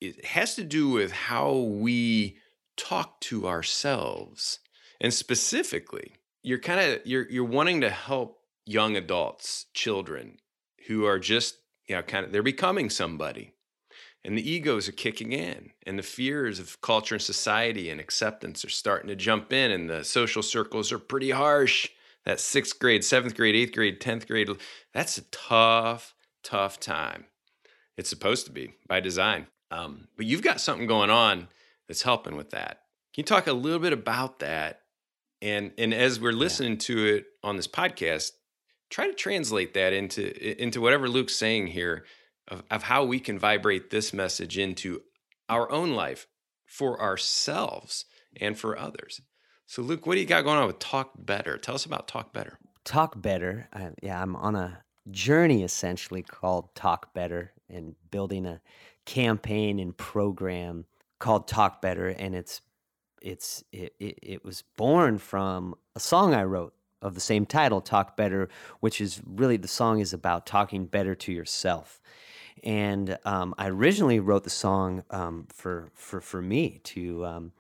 it 0.09 0.25
has 0.25 0.55
to 0.57 0.65
do 0.65 0.89
with 0.89 1.13
how 1.13 1.53
we 1.55 2.39
talk 2.77 3.21
to 3.21 3.47
ourselves. 3.47 4.59
And 5.01 5.13
specifically, 5.13 6.15
you're 6.43 6.59
kind 6.59 6.81
of 6.81 7.07
you're 7.07 7.29
you're 7.31 7.45
wanting 7.45 7.81
to 7.81 7.91
help 7.91 8.39
young 8.67 8.97
adults, 8.97 9.67
children 9.75 10.39
who 10.87 11.05
are 11.05 11.19
just, 11.19 11.57
you 11.87 11.97
know, 11.97 12.03
kind 12.03 12.27
of 12.27 12.33
they're 12.33 12.43
becoming 12.43 12.91
somebody. 12.91 13.53
And 14.27 14.39
the 14.39 14.51
egos 14.51 14.89
are 14.89 14.93
kicking 14.93 15.33
in, 15.33 15.73
and 15.87 15.99
the 15.99 16.03
fears 16.03 16.59
of 16.59 16.81
culture 16.81 17.17
and 17.17 17.23
society 17.23 17.91
and 17.91 18.01
acceptance 18.01 18.65
are 18.65 18.71
starting 18.71 19.09
to 19.09 19.17
jump 19.17 19.53
in, 19.53 19.71
and 19.71 19.91
the 19.91 20.03
social 20.03 20.43
circles 20.43 20.93
are 20.93 20.99
pretty 20.99 21.31
harsh. 21.31 21.91
That 22.25 22.41
sixth 22.41 22.79
grade, 22.79 23.05
seventh 23.05 23.37
grade, 23.37 23.55
eighth 23.55 23.75
grade, 23.75 24.01
10th 24.01 24.27
grade, 24.27 24.49
that's 24.95 25.19
a 25.19 25.25
tough, 25.31 26.15
tough 26.43 26.81
time. 26.81 27.27
It's 27.99 28.09
supposed 28.09 28.47
to 28.47 28.53
be 28.53 28.73
by 28.89 29.01
design. 29.01 29.47
Um, 29.75 30.09
but 30.17 30.27
you've 30.27 30.43
got 30.43 30.61
something 30.61 30.87
going 30.87 31.11
on 31.11 31.49
that's 31.89 32.03
helping 32.03 32.37
with 32.37 32.51
that. 32.51 32.83
Can 33.13 33.23
you 33.23 33.25
talk 33.25 33.47
a 33.47 33.53
little 33.53 33.81
bit 33.81 33.93
about 33.93 34.39
that? 34.39 34.81
And 35.43 35.73
and 35.77 35.93
as 35.93 36.21
we're 36.21 36.33
listening 36.33 36.73
yeah. 36.73 36.79
to 36.79 37.07
it 37.07 37.25
on 37.43 37.57
this 37.57 37.69
podcast, 37.69 38.31
try 38.89 39.07
to 39.09 39.15
translate 39.15 39.75
that 39.75 39.93
into 39.93 40.63
into 40.63 40.81
whatever 40.81 41.09
Luc's 41.09 41.35
saying 41.35 41.69
here 41.69 42.05
of, 42.49 42.63
of 42.71 42.85
how 42.85 43.05
we 43.05 43.19
can 43.19 43.39
vibrate 43.39 43.91
this 43.91 44.13
message 44.13 44.57
into 44.59 45.03
our 45.49 45.71
own 45.71 45.95
life 45.95 46.27
for 46.67 47.01
ourselves 47.01 48.05
and 48.41 48.59
for 48.59 48.79
others. 48.79 49.21
So, 49.67 49.83
Luc, 49.83 50.07
what 50.07 50.15
do 50.15 50.21
you 50.21 50.27
got 50.27 50.45
going 50.45 50.59
on 50.59 50.67
with 50.67 50.79
Talk 50.79 51.13
Better? 51.19 51.59
Tell 51.59 51.75
us 51.75 51.85
about 51.85 52.07
Talk 52.07 52.33
Better. 52.33 52.59
Talk 52.85 53.21
Better. 53.21 53.69
I, 53.73 53.91
yeah, 54.03 54.21
I'm 54.23 54.37
on 54.37 54.55
a 54.55 54.83
journey 55.11 55.63
essentially 55.63 56.23
called 56.23 56.75
Talk 56.75 57.13
Better 57.13 57.53
and 57.69 57.95
building 58.11 58.47
a 58.47 58.61
campaign 59.05 59.79
and 59.79 59.97
program 59.97 60.87
called 61.19 61.49
Talk 61.49 61.81
Better, 61.81 62.09
and 62.09 62.35
it's 62.35 62.61
it's 63.23 63.65
it, 63.73 63.95
it, 63.99 64.19
it 64.23 64.45
was 64.45 64.63
born 64.77 65.19
from 65.19 65.75
a 65.97 66.01
song 66.01 66.35
I 66.35 66.45
wrote 66.45 66.75
of 67.01 67.15
the 67.15 67.21
same 67.21 67.47
title, 67.47 67.81
Talk 67.81 68.17
Better, 68.17 68.49
which 68.81 69.01
is 69.01 69.21
really 69.27 69.57
the 69.57 69.69
song 69.69 70.01
is 70.01 70.13
about 70.13 70.47
talking 70.47 70.87
better 70.87 71.15
to 71.15 71.33
yourself. 71.33 72.01
And 72.63 73.19
um, 73.25 73.55
I 73.59 73.69
originally 73.69 74.21
wrote 74.21 74.45
the 74.45 74.51
song 74.51 75.05
um, 75.11 75.47
for 75.53 75.91
for 75.95 76.21
for 76.21 76.41
me 76.41 76.81
to 76.85 77.27
um, 77.27 77.53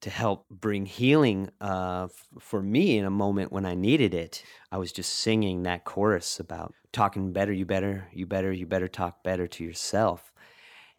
to 0.00 0.10
help 0.10 0.48
bring 0.48 0.86
healing 0.86 1.50
uh, 1.60 2.04
f- 2.04 2.28
for 2.38 2.62
me 2.62 2.98
in 2.98 3.04
a 3.04 3.10
moment 3.10 3.52
when 3.52 3.66
I 3.66 3.74
needed 3.74 4.14
it. 4.14 4.44
I 4.70 4.78
was 4.78 4.92
just 4.92 5.12
singing 5.14 5.64
that 5.64 5.84
chorus 5.84 6.38
about 6.38 6.72
talking 6.92 7.32
better, 7.32 7.52
you 7.52 7.66
better, 7.66 8.08
you 8.12 8.26
better, 8.26 8.52
you 8.52 8.66
better 8.66 8.88
talk 8.88 9.24
better 9.24 9.48
to 9.48 9.64
yourself 9.64 10.32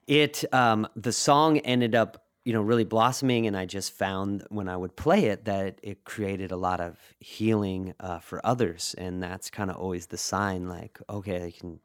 it 0.09 0.43
um, 0.53 0.87
the 0.95 1.13
song 1.13 1.59
ended 1.59 1.95
up 1.95 2.25
you 2.43 2.53
know 2.53 2.61
really 2.61 2.83
blossoming 2.83 3.47
and 3.47 3.55
i 3.55 3.65
just 3.65 3.91
found 3.93 4.43
when 4.49 4.67
i 4.67 4.75
would 4.75 4.95
play 4.95 5.25
it 5.25 5.45
that 5.45 5.79
it 5.83 6.03
created 6.03 6.51
a 6.51 6.57
lot 6.57 6.79
of 6.81 6.97
healing 7.19 7.93
uh, 7.99 8.19
for 8.19 8.43
others 8.45 8.95
and 8.97 9.21
that's 9.21 9.49
kind 9.49 9.69
of 9.69 9.75
always 9.77 10.07
the 10.07 10.17
sign 10.17 10.67
like 10.67 10.99
okay 11.09 11.45
i 11.45 11.51
can 11.51 11.79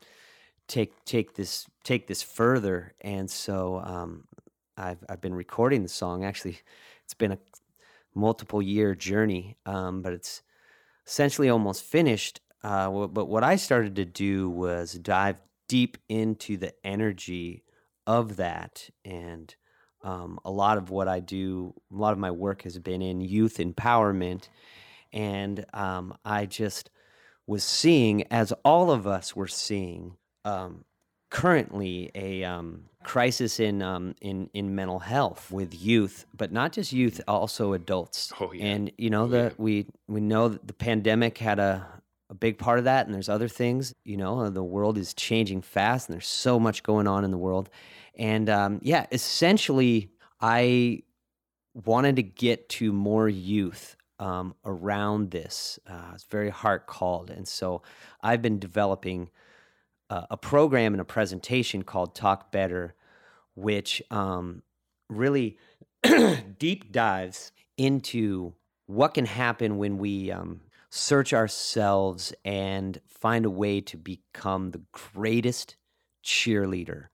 take 0.68 1.04
take 1.04 1.34
this 1.34 1.66
take 1.82 2.06
this 2.06 2.22
further. 2.22 2.94
And 3.00 3.30
so 3.30 3.82
um, 3.84 4.24
I've, 4.76 5.04
I've 5.08 5.20
been 5.20 5.34
recording 5.34 5.82
the 5.82 5.88
song. 5.88 6.24
Actually 6.24 6.58
it's 7.04 7.14
been 7.14 7.32
a 7.32 7.38
multiple 8.14 8.62
year 8.62 8.94
journey 8.94 9.56
um, 9.66 10.00
but 10.00 10.12
it's 10.12 10.42
essentially 11.06 11.50
almost 11.50 11.82
finished 11.82 12.40
uh, 12.62 12.88
but 13.08 13.26
what 13.26 13.42
i 13.42 13.56
started 13.56 13.96
to 13.96 14.04
do 14.04 14.48
was 14.48 14.94
dive 14.94 15.36
deep 15.68 15.98
into 16.08 16.56
the 16.56 16.72
energy 16.86 17.63
of 18.06 18.36
that 18.36 18.88
and 19.04 19.54
um, 20.04 20.38
a 20.44 20.50
lot 20.50 20.76
of 20.76 20.90
what 20.90 21.08
I 21.08 21.20
do, 21.20 21.74
a 21.90 21.96
lot 21.96 22.12
of 22.12 22.18
my 22.18 22.30
work 22.30 22.62
has 22.62 22.78
been 22.78 23.00
in 23.00 23.22
youth 23.22 23.56
empowerment. 23.56 24.48
And 25.12 25.64
um, 25.72 26.16
I 26.24 26.44
just 26.44 26.90
was 27.46 27.64
seeing, 27.64 28.24
as 28.30 28.52
all 28.64 28.90
of 28.90 29.06
us 29.06 29.34
were 29.34 29.48
seeing, 29.48 30.16
um, 30.44 30.84
currently 31.30 32.10
a 32.14 32.44
um, 32.44 32.84
crisis 33.02 33.58
in, 33.58 33.82
um, 33.82 34.14
in 34.20 34.50
in 34.52 34.74
mental 34.74 34.98
health 34.98 35.50
with 35.50 35.74
youth, 35.74 36.26
but 36.36 36.52
not 36.52 36.72
just 36.72 36.92
youth, 36.92 37.20
also 37.26 37.72
adults. 37.72 38.32
Oh, 38.40 38.52
yeah. 38.52 38.66
And 38.66 38.92
you 38.98 39.10
know 39.10 39.24
oh, 39.24 39.28
that 39.28 39.52
yeah. 39.52 39.56
we 39.58 39.86
we 40.06 40.20
know 40.20 40.48
that 40.48 40.66
the 40.66 40.74
pandemic 40.74 41.38
had 41.38 41.58
a 41.58 41.86
a 42.34 42.36
big 42.36 42.58
part 42.58 42.78
of 42.78 42.84
that, 42.84 43.06
and 43.06 43.14
there's 43.14 43.28
other 43.28 43.48
things. 43.48 43.94
You 44.04 44.16
know, 44.16 44.50
the 44.50 44.62
world 44.62 44.98
is 44.98 45.14
changing 45.14 45.62
fast, 45.62 46.08
and 46.08 46.14
there's 46.14 46.26
so 46.26 46.58
much 46.58 46.82
going 46.82 47.06
on 47.06 47.24
in 47.24 47.30
the 47.30 47.38
world. 47.38 47.70
And 48.16 48.50
um, 48.50 48.80
yeah, 48.82 49.06
essentially, 49.12 50.10
I 50.40 51.02
wanted 51.72 52.16
to 52.16 52.22
get 52.22 52.68
to 52.70 52.92
more 52.92 53.28
youth 53.28 53.96
um, 54.18 54.54
around 54.64 55.30
this. 55.30 55.78
Uh, 55.88 56.12
it's 56.14 56.24
very 56.24 56.50
heart 56.50 56.86
called. 56.86 57.30
And 57.30 57.46
so 57.46 57.82
I've 58.22 58.42
been 58.42 58.58
developing 58.58 59.30
uh, 60.10 60.26
a 60.30 60.36
program 60.36 60.94
and 60.94 61.00
a 61.00 61.04
presentation 61.04 61.82
called 61.82 62.14
Talk 62.14 62.52
Better, 62.52 62.94
which 63.54 64.02
um, 64.10 64.62
really 65.08 65.58
deep 66.58 66.92
dives 66.92 67.52
into 67.76 68.54
what 68.86 69.14
can 69.14 69.24
happen 69.24 69.78
when 69.78 69.98
we 69.98 70.30
um, 70.30 70.60
search 70.94 71.32
ourselves 71.32 72.32
and 72.44 73.00
find 73.08 73.44
a 73.44 73.50
way 73.50 73.80
to 73.80 73.96
become 73.96 74.70
the 74.70 74.80
greatest 74.92 75.74
cheerleader 76.22 77.06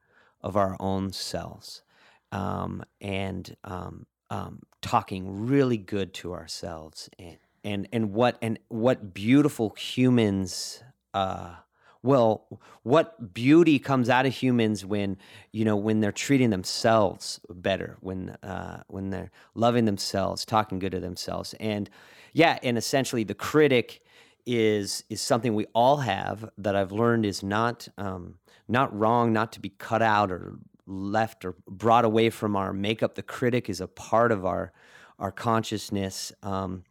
of 0.43 0.55
our 0.55 0.77
own 0.79 1.11
selves 1.11 1.83
um, 2.31 2.83
and 3.01 3.57
um, 3.65 4.05
um, 4.29 4.61
talking 4.83 5.47
really 5.47 5.79
good 5.79 6.13
to 6.13 6.35
ourselves 6.35 7.09
and 7.19 7.39
and 7.65 7.89
and 7.91 8.13
what 8.13 8.37
and 8.43 8.59
what 8.69 9.15
beautiful 9.15 9.71
humans 9.71 10.83
uh, 11.15 11.55
well 12.03 12.61
what 12.83 13.33
beauty 13.33 13.79
comes 13.79 14.11
out 14.11 14.27
of 14.27 14.35
humans 14.35 14.85
when 14.85 15.17
you 15.53 15.65
know 15.65 15.77
when 15.77 16.01
they're 16.01 16.13
treating 16.13 16.51
themselves 16.51 17.41
better 17.49 17.97
when 18.01 18.29
uh, 18.43 18.83
when 18.89 19.09
they're 19.09 19.31
loving 19.55 19.87
themselves 19.87 20.45
talking 20.45 20.79
good 20.79 20.93
to 20.93 21.01
themselves 21.01 21.55
and 21.59 21.89
yeah 22.33 22.59
and 22.63 22.77
essentially 22.79 23.25
the 23.25 23.35
critic 23.35 24.03
is 24.47 25.05
is 25.09 25.21
something 25.21 25.55
we 25.55 25.67
all 25.75 25.99
have 25.99 26.49
that 26.59 26.75
I've 26.75 26.93
learned 26.93 27.27
is 27.27 27.43
not 27.43 27.89
um, 27.99 28.35
not 28.69 28.97
wrong, 28.97 29.33
not 29.33 29.53
to 29.53 29.61
be 29.61 29.71
cut 29.71 30.03
out 30.03 30.31
or 30.31 30.55
left 30.87 31.45
or 31.45 31.55
brought 31.69 32.05
away 32.05 32.31
from 32.31 32.57
our 32.57 32.73
makeup. 32.73 33.15
The 33.15 33.23
critic 33.23 33.69
is 33.69 33.81
a 33.81 33.87
part 33.87 34.33
of 34.33 34.45
our 34.45 34.73
our 35.19 35.31
consciousness, 35.31 36.33
um, 36.43 36.85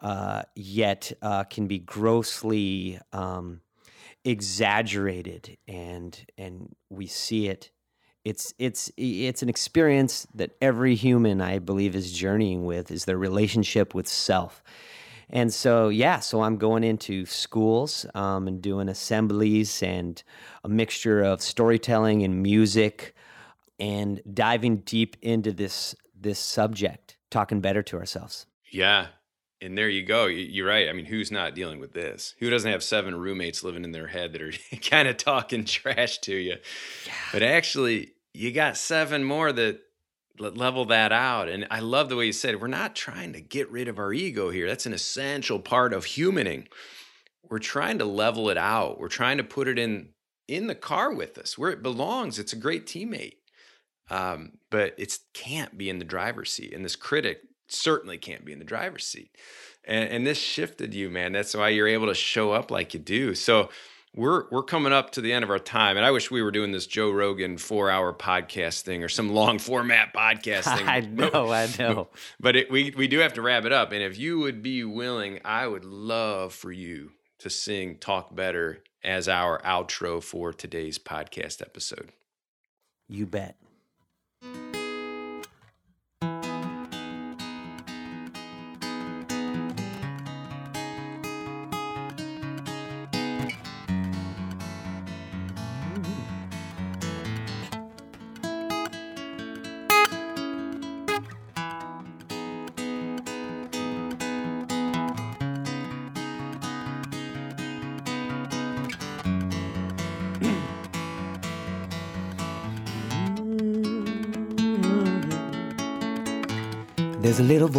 uh, 0.00 0.42
yet 0.54 1.12
uh, 1.20 1.44
can 1.44 1.66
be 1.66 1.78
grossly 1.78 2.98
um, 3.12 3.60
exaggerated, 4.24 5.58
and 5.66 6.18
and 6.38 6.74
we 6.88 7.06
see 7.06 7.48
it 7.48 7.70
it's 8.28 8.52
it's 8.58 8.92
it's 8.96 9.42
an 9.42 9.48
experience 9.48 10.26
that 10.34 10.50
every 10.60 10.94
human 10.94 11.40
I 11.40 11.58
believe 11.58 11.96
is 11.96 12.12
journeying 12.12 12.66
with 12.66 12.90
is 12.90 13.06
their 13.06 13.16
relationship 13.16 13.94
with 13.94 14.06
self. 14.06 14.62
And 15.30 15.52
so, 15.52 15.88
yeah, 15.88 16.20
so 16.20 16.42
I'm 16.42 16.56
going 16.56 16.84
into 16.84 17.26
schools 17.26 18.06
um, 18.14 18.48
and 18.48 18.62
doing 18.62 18.88
assemblies 18.88 19.82
and 19.82 20.22
a 20.64 20.68
mixture 20.68 21.22
of 21.22 21.42
storytelling 21.42 22.22
and 22.22 22.42
music 22.42 23.14
and 23.78 24.22
diving 24.32 24.78
deep 24.78 25.16
into 25.22 25.52
this 25.52 25.94
this 26.18 26.38
subject, 26.38 27.16
talking 27.30 27.60
better 27.60 27.82
to 27.84 27.96
ourselves. 27.96 28.46
Yeah. 28.70 29.08
And 29.60 29.76
there 29.76 29.88
you 29.88 30.04
go. 30.04 30.26
You're 30.26 30.68
right. 30.68 30.88
I 30.88 30.92
mean, 30.92 31.04
who's 31.04 31.32
not 31.32 31.54
dealing 31.54 31.80
with 31.80 31.92
this? 31.92 32.34
Who 32.38 32.48
doesn't 32.48 32.70
have 32.70 32.82
seven 32.82 33.16
roommates 33.16 33.64
living 33.64 33.82
in 33.82 33.90
their 33.90 34.06
head 34.06 34.32
that 34.32 34.42
are 34.42 34.52
kind 34.82 35.08
of 35.08 35.16
talking 35.16 35.64
trash 35.64 36.18
to 36.20 36.34
you? 36.34 36.56
Yeah. 37.06 37.12
But 37.32 37.42
actually, 37.42 38.12
you 38.34 38.52
got 38.52 38.76
seven 38.76 39.24
more 39.24 39.52
that 39.52 39.80
level 40.38 40.84
that 40.86 41.12
out. 41.12 41.48
And 41.48 41.66
I 41.70 41.80
love 41.80 42.08
the 42.08 42.16
way 42.16 42.26
you 42.26 42.32
said, 42.32 42.60
we're 42.60 42.68
not 42.68 42.94
trying 42.94 43.32
to 43.32 43.40
get 43.40 43.70
rid 43.70 43.88
of 43.88 43.98
our 43.98 44.12
ego 44.12 44.50
here. 44.50 44.68
That's 44.68 44.86
an 44.86 44.92
essential 44.92 45.58
part 45.58 45.92
of 45.92 46.04
humaning. 46.04 46.66
We're 47.48 47.58
trying 47.58 47.98
to 47.98 48.04
level 48.04 48.50
it 48.50 48.58
out. 48.58 49.00
We're 49.00 49.08
trying 49.08 49.38
to 49.38 49.44
put 49.44 49.68
it 49.68 49.78
in 49.78 50.10
in 50.46 50.66
the 50.66 50.74
car 50.74 51.12
with 51.12 51.36
us 51.36 51.58
where 51.58 51.70
it 51.70 51.82
belongs. 51.82 52.38
It's 52.38 52.54
a 52.54 52.56
great 52.56 52.86
teammate. 52.86 53.34
Um, 54.10 54.52
but 54.70 54.94
it 54.96 55.18
can't 55.34 55.76
be 55.76 55.90
in 55.90 55.98
the 55.98 56.04
driver's 56.04 56.50
seat. 56.50 56.72
And 56.72 56.82
this 56.82 56.96
critic 56.96 57.42
certainly 57.68 58.16
can't 58.16 58.44
be 58.44 58.52
in 58.52 58.58
the 58.58 58.64
driver's 58.64 59.06
seat. 59.06 59.36
And, 59.84 60.08
and 60.08 60.26
this 60.26 60.38
shifted 60.38 60.94
you, 60.94 61.10
man. 61.10 61.32
That's 61.32 61.54
why 61.54 61.68
you're 61.68 61.88
able 61.88 62.06
to 62.06 62.14
show 62.14 62.52
up 62.52 62.70
like 62.70 62.94
you 62.94 63.00
do. 63.00 63.34
So 63.34 63.68
we're 64.14 64.44
we're 64.50 64.62
coming 64.62 64.92
up 64.92 65.10
to 65.12 65.20
the 65.20 65.32
end 65.32 65.44
of 65.44 65.50
our 65.50 65.58
time, 65.58 65.96
and 65.96 66.04
I 66.04 66.10
wish 66.10 66.30
we 66.30 66.42
were 66.42 66.50
doing 66.50 66.72
this 66.72 66.86
Joe 66.86 67.10
Rogan 67.10 67.58
four 67.58 67.90
hour 67.90 68.12
podcast 68.12 68.82
thing 68.82 69.02
or 69.02 69.08
some 69.08 69.30
long 69.30 69.58
format 69.58 70.12
podcast 70.16 70.76
thing. 70.76 70.88
I 70.88 71.00
know, 71.00 71.52
I 71.52 71.68
know. 71.78 72.08
But 72.40 72.56
it, 72.56 72.70
we 72.70 72.92
we 72.96 73.08
do 73.08 73.18
have 73.18 73.34
to 73.34 73.42
wrap 73.42 73.64
it 73.64 73.72
up. 73.72 73.92
And 73.92 74.02
if 74.02 74.18
you 74.18 74.38
would 74.40 74.62
be 74.62 74.84
willing, 74.84 75.40
I 75.44 75.66
would 75.66 75.84
love 75.84 76.52
for 76.54 76.72
you 76.72 77.12
to 77.40 77.50
sing 77.50 77.98
"Talk 77.98 78.34
Better" 78.34 78.82
as 79.04 79.28
our 79.28 79.60
outro 79.62 80.22
for 80.22 80.52
today's 80.52 80.98
podcast 80.98 81.62
episode. 81.62 82.12
You 83.08 83.26
bet. 83.26 83.56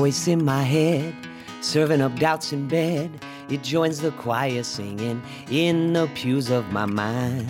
Voice 0.09 0.27
in 0.27 0.43
my 0.43 0.63
head, 0.63 1.13
serving 1.61 2.01
up 2.01 2.17
doubts 2.17 2.51
in 2.51 2.67
bed. 2.67 3.11
It 3.47 3.61
joins 3.61 4.01
the 4.01 4.09
choir 4.09 4.63
singing 4.63 5.21
in 5.51 5.93
the 5.93 6.07
pews 6.15 6.49
of 6.49 6.71
my 6.71 6.87
mind, 6.87 7.47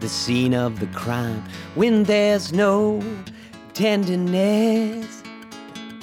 the 0.00 0.10
scene 0.10 0.52
of 0.52 0.78
the 0.78 0.88
crime 0.88 1.42
when 1.74 2.04
there's 2.04 2.52
no 2.52 3.00
tenderness. 3.72 5.22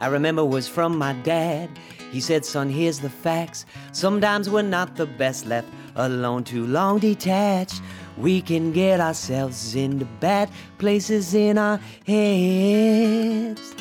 I 0.00 0.08
remember 0.08 0.44
was 0.44 0.66
from 0.66 0.98
my 0.98 1.12
dad. 1.22 1.70
He 2.10 2.20
said, 2.20 2.44
Son, 2.44 2.68
here's 2.68 2.98
the 2.98 3.10
facts. 3.10 3.64
Sometimes 3.92 4.50
we're 4.50 4.62
not 4.62 4.96
the 4.96 5.06
best 5.06 5.46
left 5.46 5.68
alone, 5.94 6.42
too 6.42 6.66
long 6.66 6.98
detached. 6.98 7.80
We 8.16 8.42
can 8.42 8.72
get 8.72 8.98
ourselves 8.98 9.76
into 9.76 10.04
bad 10.18 10.50
places 10.78 11.32
in 11.32 11.58
our 11.58 11.78
heads. 12.04 13.78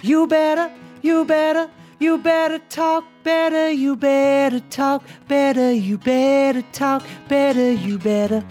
You 0.00 0.28
better, 0.28 0.70
you 1.02 1.24
better, 1.24 1.68
you 1.98 2.18
better 2.18 2.60
talk 2.68 3.04
better, 3.24 3.68
you 3.68 3.96
better 3.96 4.60
talk 4.70 5.02
better, 5.26 5.72
you 5.72 5.98
better 5.98 6.62
talk 6.70 7.02
better, 7.28 7.72
you 7.72 7.98
better, 7.98 8.44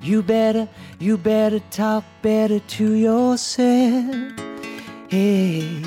you 0.00 0.22
better, 0.22 0.68
you 1.00 1.18
better 1.18 1.58
talk 1.70 2.04
better 2.22 2.60
to 2.60 2.92
yourself. 2.92 4.32
Hey, 5.08 5.82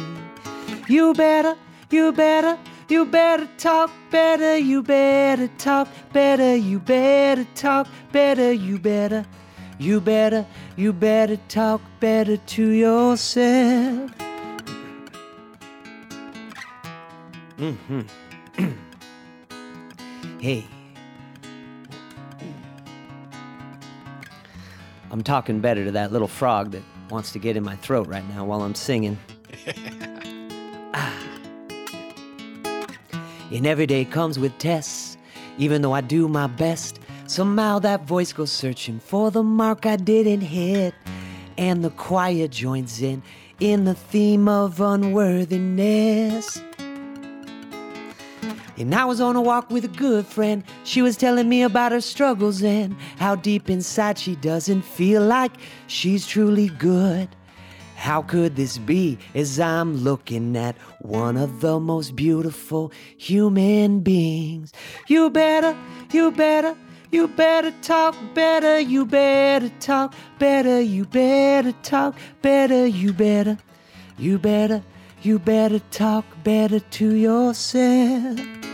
you 0.89 1.13
better, 1.13 1.55
you 1.89 2.11
better, 2.11 2.57
you 2.89 3.05
better 3.05 3.47
talk 3.57 3.91
better, 4.11 4.57
you 4.57 4.83
better 4.83 5.47
talk 5.57 5.87
better, 6.11 6.57
you 6.57 6.79
better 6.79 7.47
talk 7.55 7.87
better, 8.11 8.51
you 8.51 8.77
better, 8.79 9.25
you 9.79 10.01
better, 10.01 10.45
you 10.75 10.91
better 10.91 11.37
talk 11.47 11.79
better 12.01 12.35
to 12.35 12.69
yourself. 12.71 14.11
Mm-hmm. 17.57 18.01
hey. 20.39 20.65
I'm 25.11 25.23
talking 25.23 25.61
better 25.61 25.85
to 25.85 25.91
that 25.91 26.11
little 26.11 26.27
frog 26.27 26.71
that 26.71 26.83
wants 27.09 27.31
to 27.31 27.39
get 27.39 27.55
in 27.55 27.63
my 27.63 27.75
throat 27.77 28.07
right 28.07 28.27
now 28.29 28.43
while 28.43 28.61
I'm 28.61 28.75
singing. 28.75 29.17
ah. 30.93 31.25
And 33.51 33.65
every 33.65 33.85
day 33.85 34.03
comes 34.03 34.37
with 34.37 34.57
tests, 34.57 35.17
even 35.57 35.81
though 35.81 35.93
I 35.93 36.01
do 36.01 36.27
my 36.27 36.47
best. 36.47 36.99
Somehow 37.27 37.79
that 37.79 38.05
voice 38.05 38.33
goes 38.33 38.51
searching 38.51 38.99
for 38.99 39.31
the 39.31 39.43
mark 39.43 39.85
I 39.85 39.95
didn't 39.95 40.41
hit. 40.41 40.93
And 41.57 41.83
the 41.83 41.91
choir 41.91 42.47
joins 42.47 43.01
in 43.01 43.23
in 43.61 43.85
the 43.85 43.95
theme 43.95 44.49
of 44.49 44.81
unworthiness. 44.81 46.61
And 48.77 48.93
I 48.93 49.05
was 49.05 49.21
on 49.21 49.35
a 49.35 49.41
walk 49.41 49.69
with 49.69 49.85
a 49.85 49.89
good 49.89 50.25
friend. 50.25 50.63
She 50.83 51.01
was 51.01 51.15
telling 51.15 51.47
me 51.47 51.63
about 51.63 51.93
her 51.93 52.01
struggles 52.01 52.61
and 52.61 52.95
how 53.17 53.35
deep 53.35 53.69
inside 53.69 54.17
she 54.17 54.35
doesn't 54.35 54.81
feel 54.81 55.21
like 55.21 55.51
she's 55.87 56.27
truly 56.27 56.69
good. 56.69 57.29
How 57.95 58.21
could 58.21 58.57
this 58.57 58.77
be 58.77 59.17
as 59.33 59.59
I'm 59.59 59.95
looking 59.97 60.57
at 60.57 60.77
one 60.99 61.37
of 61.37 61.61
the 61.61 61.79
most 61.79 62.15
beautiful 62.15 62.91
human 63.17 64.01
beings? 64.01 64.73
You 65.07 65.29
better, 65.29 65.75
you 66.11 66.31
better, 66.31 66.75
you 67.11 67.29
better 67.29 67.71
talk 67.81 68.15
better, 68.33 68.79
you 68.79 69.05
better 69.05 69.69
talk 69.79 70.13
better, 70.37 70.81
you 70.81 71.05
better 71.05 71.71
talk 71.83 72.15
better, 72.41 72.85
you 72.85 73.13
better, 73.13 73.57
you 74.17 74.37
better, 74.37 74.83
you 75.21 75.39
better 75.39 75.79
talk 75.91 76.25
better 76.43 76.81
to 76.81 77.15
yourself. 77.15 78.64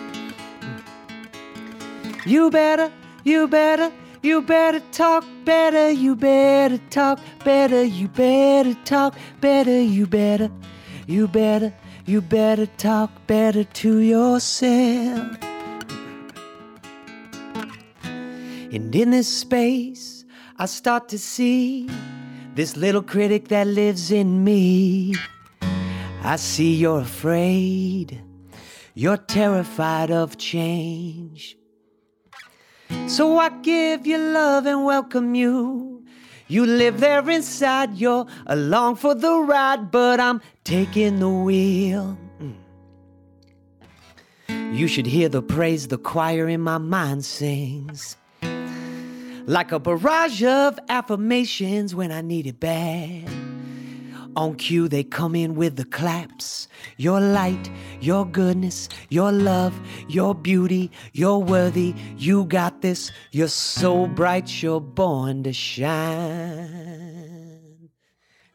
You 2.26 2.52
better, 2.52 2.92
you 3.24 3.48
better, 3.48 3.92
you 4.22 4.44
better 4.44 4.80
talk 4.92 5.26
better, 5.44 5.90
you 5.90 6.16
better 6.16 6.78
talk 6.92 7.20
better, 7.44 7.84
you 7.84 8.08
better 8.10 8.76
talk 8.86 9.16
better, 9.40 9.82
you 9.82 10.06
better, 10.06 10.52
you 11.08 11.28
better, 11.28 11.74
you 12.06 12.22
better 12.22 12.68
talk 12.68 13.10
better 13.26 13.64
to 13.64 14.00
yourself. 14.00 15.36
And 18.04 18.96
in 18.96 19.10
this 19.10 19.28
space, 19.28 20.24
I 20.60 20.68
start 20.68 21.10
to 21.10 21.18
see 21.18 21.90
this 22.54 22.78
little 22.78 23.02
critic 23.02 23.48
that 23.48 23.66
lives 23.66 24.12
in 24.12 24.44
me. 24.44 25.16
I 26.24 26.36
see 26.36 26.76
you're 26.76 27.00
afraid, 27.00 28.22
you're 28.94 29.18
terrified 29.18 30.12
of 30.12 30.38
change. 30.38 31.58
So 33.08 33.38
I 33.38 33.50
give 33.62 34.08
you 34.08 34.18
love 34.18 34.66
and 34.66 34.86
welcome 34.86 35.36
you. 35.36 36.04
You 36.48 36.66
live 36.66 37.00
there 37.00 37.30
inside, 37.30 37.96
you're 37.96 38.26
along 38.48 38.98
for 38.98 39.16
the 39.16 39.34
ride, 39.40 39.90
but 39.92 40.20
I'm 40.20 40.42
taking 40.64 41.20
the 41.20 41.30
wheel. 41.30 42.18
Mm. 42.40 42.56
You 44.78 44.88
should 44.88 45.06
hear 45.06 45.30
the 45.30 45.42
praise 45.42 45.88
the 45.88 45.98
choir 45.98 46.50
in 46.50 46.60
my 46.62 46.78
mind 46.78 47.24
sings. 47.24 48.18
Like 49.46 49.72
a 49.72 49.80
barrage 49.80 50.44
of 50.44 50.78
affirmations 50.90 51.96
when 51.96 52.12
I 52.12 52.22
need 52.22 52.48
it 52.48 52.60
bad. 52.60 53.51
On 54.36 54.56
cue, 54.56 54.88
they 54.88 55.04
come 55.04 55.36
in 55.36 55.56
with 55.56 55.76
the 55.76 55.84
claps. 55.86 56.68
Your 56.98 57.20
light, 57.20 57.70
your 58.00 58.26
goodness, 58.26 58.88
your 59.10 59.32
love, 59.32 59.80
your 60.08 60.34
beauty, 60.34 60.90
you're 61.14 61.40
worthy. 61.40 61.94
You 62.18 62.46
got 62.46 62.82
this. 62.82 63.12
You're 63.32 63.50
so 63.50 64.08
bright, 64.08 64.62
you're 64.64 64.80
born 64.80 65.44
to 65.44 65.54
shine. 65.54 67.12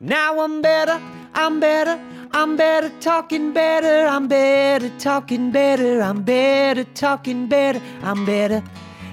Now 0.01 0.41
I'm 0.41 0.61
better, 0.61 1.01
I'm 1.35 1.59
better, 1.59 1.99
I'm 2.33 2.57
better, 2.57 2.91
talking 3.01 3.53
better, 3.55 4.07
I'm 4.07 4.29
better, 4.29 4.91
talking 4.99 5.51
better, 5.51 6.03
I'm 6.03 6.23
better, 6.23 6.85
talking 6.95 7.47
better, 7.49 7.81
I'm 8.03 8.27
better. 8.27 8.63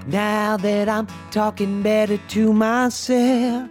Now 0.07 0.57
that 0.57 0.89
I'm 0.89 1.07
talking 1.31 1.81
better 1.81 2.17
to 2.17 2.53
myself. 2.53 3.69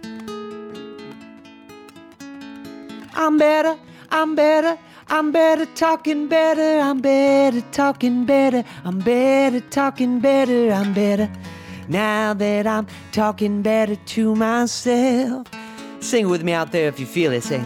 I'm 3.15 3.37
better, 3.37 3.77
I'm 4.09 4.35
better, 4.35 4.77
I'm 5.07 5.31
better, 5.31 5.67
talking 5.75 6.27
better, 6.27 6.79
I'm 6.79 6.99
better, 6.99 7.61
talking 7.71 8.25
better, 8.25 8.63
I'm 8.83 8.99
better, 8.99 9.59
talking 9.59 10.19
better, 10.19 10.71
I'm 10.71 10.93
better. 10.93 11.29
Now 11.87 12.33
that 12.33 12.65
I'm 12.65 12.87
talking 13.11 13.61
better 13.61 13.95
to 13.95 14.35
myself. 14.35 15.47
Sing 15.99 16.27
with 16.27 16.43
me 16.43 16.53
out 16.53 16.71
there 16.71 16.87
if 16.87 16.99
you 16.99 17.05
feel 17.05 17.31
it. 17.31 17.43
Say, 17.43 17.63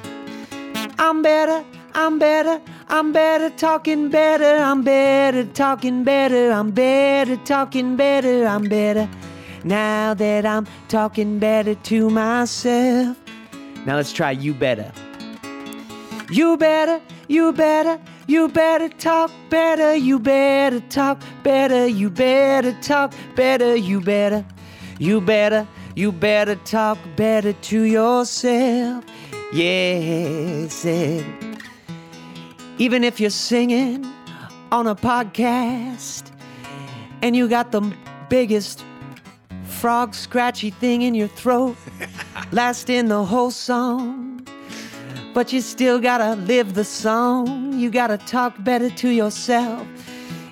I'm 0.99 1.21
better, 1.21 1.63
I'm 1.93 2.19
better, 2.19 2.61
I'm 2.89 3.13
better, 3.13 3.49
talking 3.51 4.09
better, 4.09 4.57
I'm 4.57 4.83
better, 4.83 5.45
talking 5.45 6.03
better, 6.03 6.51
I'm 6.51 6.71
better, 6.71 7.37
talking 7.37 7.95
better, 7.95 8.45
I'm 8.45 8.63
better. 8.63 9.09
Now 9.63 10.13
that 10.13 10.45
I'm 10.45 10.67
talking 10.89 11.39
better 11.39 11.75
to 11.75 12.09
myself. 12.09 13.17
Now 13.85 13.95
let's 13.95 14.11
try 14.11 14.31
you 14.31 14.53
better. 14.53 14.91
You 16.29 16.57
better, 16.57 17.01
you 17.29 17.53
better, 17.53 17.97
you 18.27 18.49
better 18.49 18.89
talk 18.89 19.31
better, 19.49 19.95
you 19.95 20.19
better 20.19 20.81
talk 20.81 21.21
better, 21.41 21.87
you 21.87 22.09
better 22.09 22.73
talk 22.81 23.13
better, 23.37 23.77
you 23.77 24.01
better, 24.01 24.45
you 24.99 25.21
better, 25.21 25.65
you 25.95 26.11
better 26.11 26.55
talk 26.55 26.97
better 27.15 27.53
to 27.53 27.83
yourself. 27.83 29.05
Yes, 29.53 30.85
and 30.85 31.63
even 32.77 33.05
if 33.05 33.21
you're 33.21 33.29
singing 33.29 34.05
on 34.73 34.85
a 34.85 34.95
podcast 34.95 36.29
and 37.21 37.37
you 37.37 37.47
got 37.47 37.71
the 37.71 37.81
biggest 38.27 38.83
frog 39.63 40.13
scratchy 40.13 40.71
thing 40.71 41.03
in 41.03 41.15
your 41.15 41.29
throat, 41.29 41.77
last 42.51 42.89
in 42.89 43.07
the 43.07 43.23
whole 43.23 43.51
song. 43.51 44.26
But 45.37 45.53
you 45.53 45.61
still 45.61 45.99
gotta 45.99 46.33
live 46.33 46.73
the 46.73 46.83
song. 46.83 47.71
You 47.73 47.91
gotta 47.91 48.17
talk 48.17 48.55
better 48.63 48.89
to 48.89 49.09
yourself. 49.09 49.85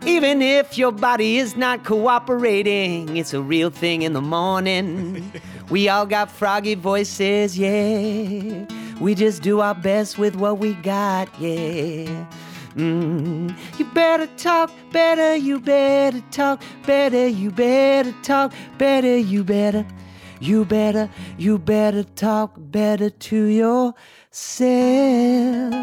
Even 0.05 0.43
if 0.43 0.77
your 0.77 0.91
body 0.91 1.39
is 1.39 1.57
not 1.57 1.83
cooperating, 1.83 3.17
it's 3.17 3.33
a 3.33 3.41
real 3.41 3.71
thing 3.71 4.03
in 4.03 4.13
the 4.13 4.21
morning. 4.21 5.31
We 5.71 5.89
all 5.89 6.05
got 6.05 6.29
froggy 6.29 6.75
voices, 6.75 7.57
yeah. 7.57 8.67
We 9.01 9.15
just 9.15 9.41
do 9.41 9.61
our 9.61 9.73
best 9.73 10.19
with 10.19 10.35
what 10.35 10.59
we 10.59 10.75
got, 10.75 11.29
yeah. 11.39 12.27
Mm. 12.75 13.57
You 13.79 13.85
better 13.85 14.27
talk 14.37 14.69
better, 14.91 15.35
you 15.35 15.59
better 15.59 16.21
talk 16.29 16.61
better, 16.85 17.27
you 17.27 17.49
better 17.49 18.13
talk 18.21 18.53
better, 18.77 19.17
you 19.17 19.43
better, 19.43 19.83
you 20.39 20.63
better, 20.63 21.09
you 21.39 21.57
better 21.57 22.03
talk 22.03 22.53
better 22.55 23.09
to 23.09 23.45
yourself. 23.45 23.95
Hey. 24.37 25.79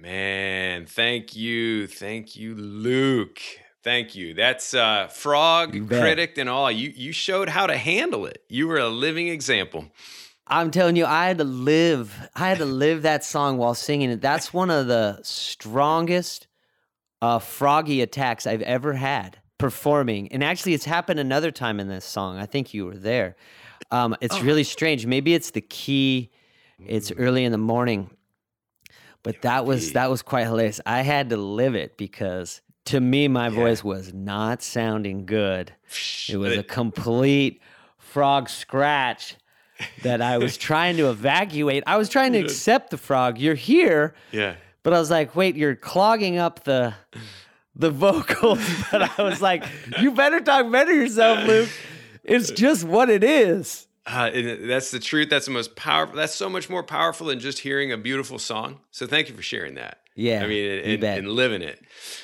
Man, 0.00 0.86
thank 0.86 1.36
you. 1.36 1.86
Thank 1.86 2.34
you, 2.34 2.54
Luc. 2.54 3.40
Thank 3.84 4.14
you. 4.14 4.32
That's 4.32 4.72
uh 4.72 5.08
frog 5.08 5.72
critic 5.86 6.38
and 6.38 6.48
all. 6.48 6.72
You 6.72 6.94
you 6.96 7.12
showed 7.12 7.50
how 7.50 7.66
to 7.66 7.76
handle 7.76 8.24
it. 8.24 8.42
You 8.48 8.68
were 8.68 8.78
a 8.78 8.88
living 8.88 9.28
example. 9.28 9.88
I'm 10.46 10.70
telling 10.70 10.96
you, 10.96 11.04
I 11.04 11.26
had 11.26 11.36
to 11.38 11.44
live. 11.44 12.26
I 12.34 12.48
had 12.48 12.56
to 12.56 12.64
live 12.64 13.02
that 13.02 13.22
song 13.22 13.58
while 13.58 13.74
singing 13.74 14.08
it. 14.08 14.22
That's 14.22 14.54
one 14.54 14.70
of 14.70 14.86
the 14.86 15.20
strongest 15.24 16.46
uh, 17.20 17.38
froggy 17.38 18.00
attacks 18.00 18.46
I've 18.46 18.62
ever 18.62 18.94
had 18.94 19.41
performing. 19.62 20.30
And 20.32 20.42
actually, 20.42 20.74
it's 20.74 20.84
happened 20.84 21.20
another 21.20 21.52
time 21.52 21.78
in 21.78 21.86
this 21.88 22.04
song. 22.04 22.36
I 22.36 22.46
think 22.46 22.74
you 22.74 22.84
were 22.84 22.96
there. 22.96 23.36
Um, 23.92 24.16
it's 24.20 24.40
really 24.40 24.64
strange. 24.64 25.06
Maybe 25.06 25.34
it's 25.34 25.52
the 25.52 25.60
key. 25.60 26.30
It's 26.84 27.12
early 27.12 27.44
in 27.44 27.52
the 27.52 27.58
morning, 27.58 28.10
but 29.22 29.40
that 29.42 29.64
was 29.64 29.92
that 29.92 30.10
was 30.10 30.20
quite 30.20 30.44
hilarious. 30.46 30.80
I 30.84 31.02
had 31.02 31.30
to 31.30 31.36
live 31.36 31.76
it 31.76 31.96
because 31.96 32.60
to 32.86 32.98
me, 33.00 33.28
my 33.28 33.50
voice 33.50 33.84
was 33.84 34.12
not 34.12 34.62
sounding 34.64 35.26
good. 35.26 35.72
It 36.28 36.36
was 36.36 36.56
a 36.56 36.64
complete 36.64 37.62
frog 37.98 38.48
scratch 38.48 39.36
that 40.02 40.20
I 40.20 40.38
was 40.38 40.56
trying 40.70 40.96
to 40.96 41.08
evacuate. 41.08 41.84
I 41.86 41.96
was 41.98 42.08
trying 42.08 42.32
to 42.32 42.40
accept 42.40 42.90
the 42.90 42.98
frog. 42.98 43.38
You're 43.38 43.54
here, 43.54 44.14
Yeah. 44.32 44.56
but 44.82 44.92
I 44.92 44.98
was 44.98 45.10
like, 45.10 45.36
wait, 45.36 45.54
you're 45.54 45.76
clogging 45.76 46.38
up 46.38 46.64
the 46.64 46.94
the 47.74 47.90
vocals. 47.90 48.60
But 48.90 49.18
I 49.18 49.22
was 49.22 49.40
like, 49.40 49.64
you 50.00 50.12
better 50.12 50.40
talk 50.40 50.70
better 50.70 50.92
yourself, 50.92 51.46
Luc. 51.46 51.68
It's 52.24 52.50
just 52.50 52.84
what 52.84 53.08
it 53.10 53.24
is. 53.24 53.86
Uh, 54.06 54.30
and 54.34 54.68
that's 54.68 54.90
the 54.90 54.98
truth. 54.98 55.30
That's 55.30 55.46
the 55.46 55.52
most 55.52 55.76
powerful. 55.76 56.16
That's 56.16 56.34
so 56.34 56.48
much 56.48 56.68
more 56.68 56.82
powerful 56.82 57.28
than 57.28 57.38
just 57.38 57.60
hearing 57.60 57.92
a 57.92 57.96
beautiful 57.96 58.38
song. 58.38 58.80
So 58.90 59.06
thank 59.06 59.28
you 59.28 59.34
for 59.34 59.42
sharing 59.42 59.74
that. 59.76 59.98
Yeah, 60.14 60.42
I 60.42 60.46
mean, 60.46 60.80
and, 60.84 61.04
and 61.04 61.28
living 61.28 61.62
it. 61.62 61.80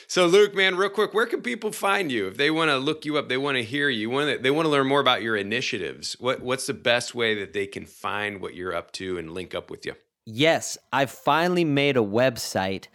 So, 0.08 0.26
Luc, 0.26 0.54
man, 0.54 0.76
real 0.76 0.90
quick, 0.90 1.14
where 1.14 1.24
can 1.24 1.40
people 1.40 1.72
find 1.72 2.12
you 2.12 2.26
if 2.26 2.36
they 2.36 2.50
want 2.50 2.70
to 2.70 2.76
look 2.76 3.06
you 3.06 3.16
up? 3.16 3.30
They 3.30 3.38
want 3.38 3.56
to 3.56 3.64
hear 3.64 3.88
you. 3.88 4.10
Want 4.10 4.42
they 4.42 4.50
want 4.50 4.66
to 4.66 4.70
learn 4.70 4.86
more 4.86 5.00
about 5.00 5.22
your 5.22 5.36
initiatives. 5.36 6.14
What 6.20 6.42
What's 6.42 6.66
the 6.66 6.74
best 6.74 7.14
way 7.14 7.34
that 7.36 7.54
they 7.54 7.66
can 7.66 7.86
find 7.86 8.42
what 8.42 8.54
you're 8.54 8.74
up 8.74 8.92
to 8.92 9.16
and 9.16 9.32
link 9.32 9.54
up 9.54 9.70
with 9.70 9.86
you? 9.86 9.94
Yes, 10.26 10.76
I 10.92 11.06
finally 11.06 11.64
made 11.64 11.96
a 11.96 12.00
website 12.00 12.88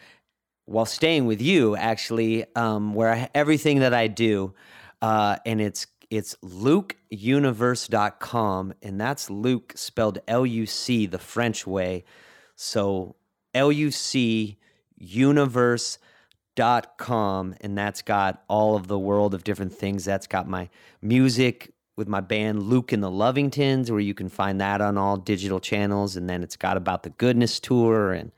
while 0.66 0.86
staying 0.86 1.26
with 1.26 1.42
you, 1.42 1.76
actually, 1.76 2.46
um, 2.56 2.94
where 2.94 3.12
I, 3.12 3.30
everything 3.36 3.80
that 3.80 3.94
I 3.94 4.08
do, 4.08 4.54
uh, 5.02 5.36
and 5.46 5.60
it's 5.62 5.88
it's 6.10 6.36
lucuniverse.com, 6.44 8.74
and 8.82 9.02
that's 9.02 9.30
Luc 9.30 9.74
spelled 9.76 10.20
L 10.28 10.46
U 10.46 10.66
C 10.66 11.06
the 11.06 11.18
French 11.18 11.66
way. 11.66 12.04
So 12.56 13.16
L 13.54 13.72
U 13.72 13.92
C 13.92 14.58
universe.com, 15.00 17.56
and 17.60 17.78
that's 17.78 18.02
got 18.02 18.44
all 18.48 18.76
of 18.76 18.88
the 18.88 19.00
world 19.00 19.34
of 19.34 19.44
different 19.44 19.74
things. 19.74 20.06
That's 20.06 20.28
got 20.28 20.48
my 20.48 20.70
music 21.02 21.74
with 21.96 22.08
my 22.08 22.22
band 22.22 22.64
Luc 22.64 22.92
and 22.92 23.04
the 23.04 23.10
Lovingtons, 23.10 23.92
where 23.92 24.00
you 24.00 24.14
can 24.14 24.30
find 24.30 24.62
that 24.62 24.82
on 24.82 24.98
all 24.98 25.18
digital 25.18 25.60
channels. 25.60 26.16
And 26.16 26.30
then 26.30 26.44
it's 26.44 26.56
got 26.56 26.78
about 26.78 27.04
the 27.04 27.10
Goodness 27.10 27.60
Tour 27.60 28.14
and 28.14 28.32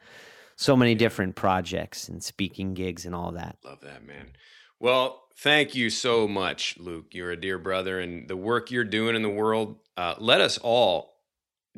so 0.56 0.76
many 0.76 0.96
different 0.96 1.36
projects 1.36 2.08
and 2.08 2.24
speaking 2.24 2.74
gigs 2.74 3.06
and 3.06 3.14
all 3.14 3.32
that. 3.34 3.58
Love 3.64 3.82
that, 3.82 4.06
man. 4.06 4.32
Well, 4.80 5.24
thank 5.38 5.76
you 5.76 5.90
so 5.90 6.28
much, 6.28 6.78
Luc. 6.80 7.14
You're 7.14 7.32
a 7.32 7.40
dear 7.40 7.58
brother, 7.58 8.00
and 8.00 8.28
the 8.28 8.38
work 8.38 8.72
you're 8.72 8.84
doing 8.84 9.16
in 9.16 9.22
the 9.22 9.30
world, 9.30 9.78
uh, 9.98 10.16
let 10.20 10.42
us 10.42 10.58
all 10.58 11.16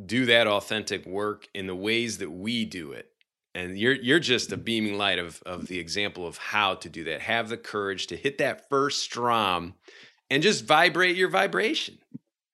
do 0.04 0.26
that 0.28 0.48
authentic 0.48 1.06
work 1.06 1.48
in 1.54 1.68
the 1.68 1.76
ways 1.76 2.20
that 2.20 2.32
we 2.32 2.66
do 2.66 2.92
it. 2.92 3.10
And 3.56 3.78
you're 3.78 3.96
you're 3.96 4.20
just 4.20 4.52
a 4.52 4.58
beaming 4.58 4.98
light 4.98 5.18
of 5.18 5.42
of 5.44 5.68
the 5.68 5.80
example 5.80 6.28
of 6.28 6.38
how 6.38 6.76
to 6.76 6.90
do 6.90 7.04
that. 7.06 7.22
Have 7.22 7.50
the 7.50 7.58
courage 7.58 8.06
to 8.08 8.16
hit 8.16 8.38
that 8.38 8.70
first 8.70 9.02
strum 9.02 9.74
and 10.30 10.44
just 10.44 10.66
vibrate 10.66 11.16
your 11.16 11.30
vibration. 11.30 11.98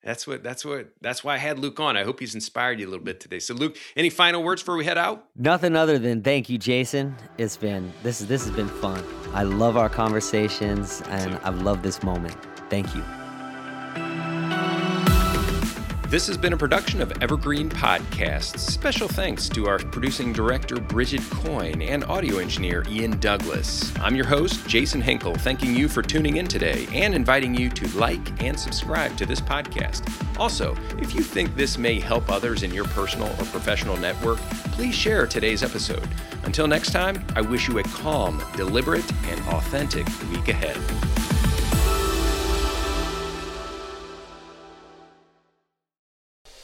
That's 0.03 0.27
what 0.27 0.43
that's 0.43 0.65
what 0.65 0.89
that's 1.01 1.23
why 1.23 1.35
I 1.35 1.37
had 1.37 1.59
Luc 1.59 1.79
on. 1.79 1.95
I 1.95 2.03
hope 2.03 2.19
he's 2.19 2.35
inspired 2.35 2.79
you 2.79 2.87
a 2.87 2.91
little 2.91 3.05
bit 3.05 3.19
today. 3.21 3.39
So 3.39 3.53
Luc, 3.53 3.77
any 3.95 4.09
final 4.09 4.43
words 4.43 4.61
before 4.61 4.75
we 4.75 4.83
head 4.83 4.97
out? 4.97 5.25
Nothing 5.35 5.75
other 5.77 5.97
than 5.97 6.21
thank 6.21 6.49
you, 6.49 6.57
Jason. 6.57 7.15
It's 7.37 7.55
been 7.55 7.93
this 8.03 8.19
is 8.19 8.27
this 8.27 8.45
has 8.45 8.53
been 8.53 8.67
fun. 8.67 9.03
I 9.33 9.43
love 9.43 9.77
our 9.77 9.89
conversations 9.89 11.01
and 11.07 11.35
I've 11.43 11.61
loved 11.61 11.83
this 11.83 12.03
moment. 12.03 12.35
Thank 12.69 12.93
you. 12.93 13.22
This 16.13 16.27
has 16.27 16.37
been 16.37 16.53
a 16.53 16.57
production 16.57 17.01
of 17.01 17.11
Evergreen 17.23 17.71
Podcasts. 17.71 18.59
Special 18.59 19.07
thanks 19.07 19.49
to 19.49 19.67
our 19.67 19.79
producing 19.79 20.31
director, 20.31 20.75
Bridget 20.75 21.27
Coyne, 21.31 21.81
and 21.81 22.03
audio 22.03 22.37
engineer, 22.37 22.85
Ian 22.87 23.19
Douglas. 23.19 23.91
I'm 23.97 24.15
your 24.15 24.27
host, 24.27 24.67
Jason 24.67 25.01
Henkel, 25.01 25.33
thanking 25.33 25.75
you 25.75 25.87
for 25.87 26.03
tuning 26.03 26.37
in 26.37 26.47
today 26.47 26.87
and 26.93 27.15
inviting 27.15 27.55
you 27.55 27.71
to 27.71 27.97
like 27.97 28.43
and 28.43 28.59
subscribe 28.59 29.17
to 29.17 29.25
this 29.25 29.41
podcast. 29.41 30.07
Also, 30.37 30.77
if 30.99 31.15
you 31.15 31.23
think 31.23 31.55
this 31.55 31.79
may 31.79 31.99
help 31.99 32.29
others 32.29 32.61
in 32.61 32.71
your 32.71 32.85
personal 32.85 33.29
or 33.41 33.45
professional 33.45 33.97
network, 33.97 34.37
please 34.73 34.93
share 34.93 35.25
today's 35.25 35.63
episode. 35.63 36.07
Until 36.43 36.67
next 36.67 36.91
time, 36.91 37.25
I 37.35 37.41
wish 37.41 37.67
you 37.67 37.79
a 37.79 37.83
calm, 37.85 38.39
deliberate, 38.55 39.11
and 39.29 39.41
authentic 39.47 40.05
week 40.29 40.47
ahead. 40.47 40.77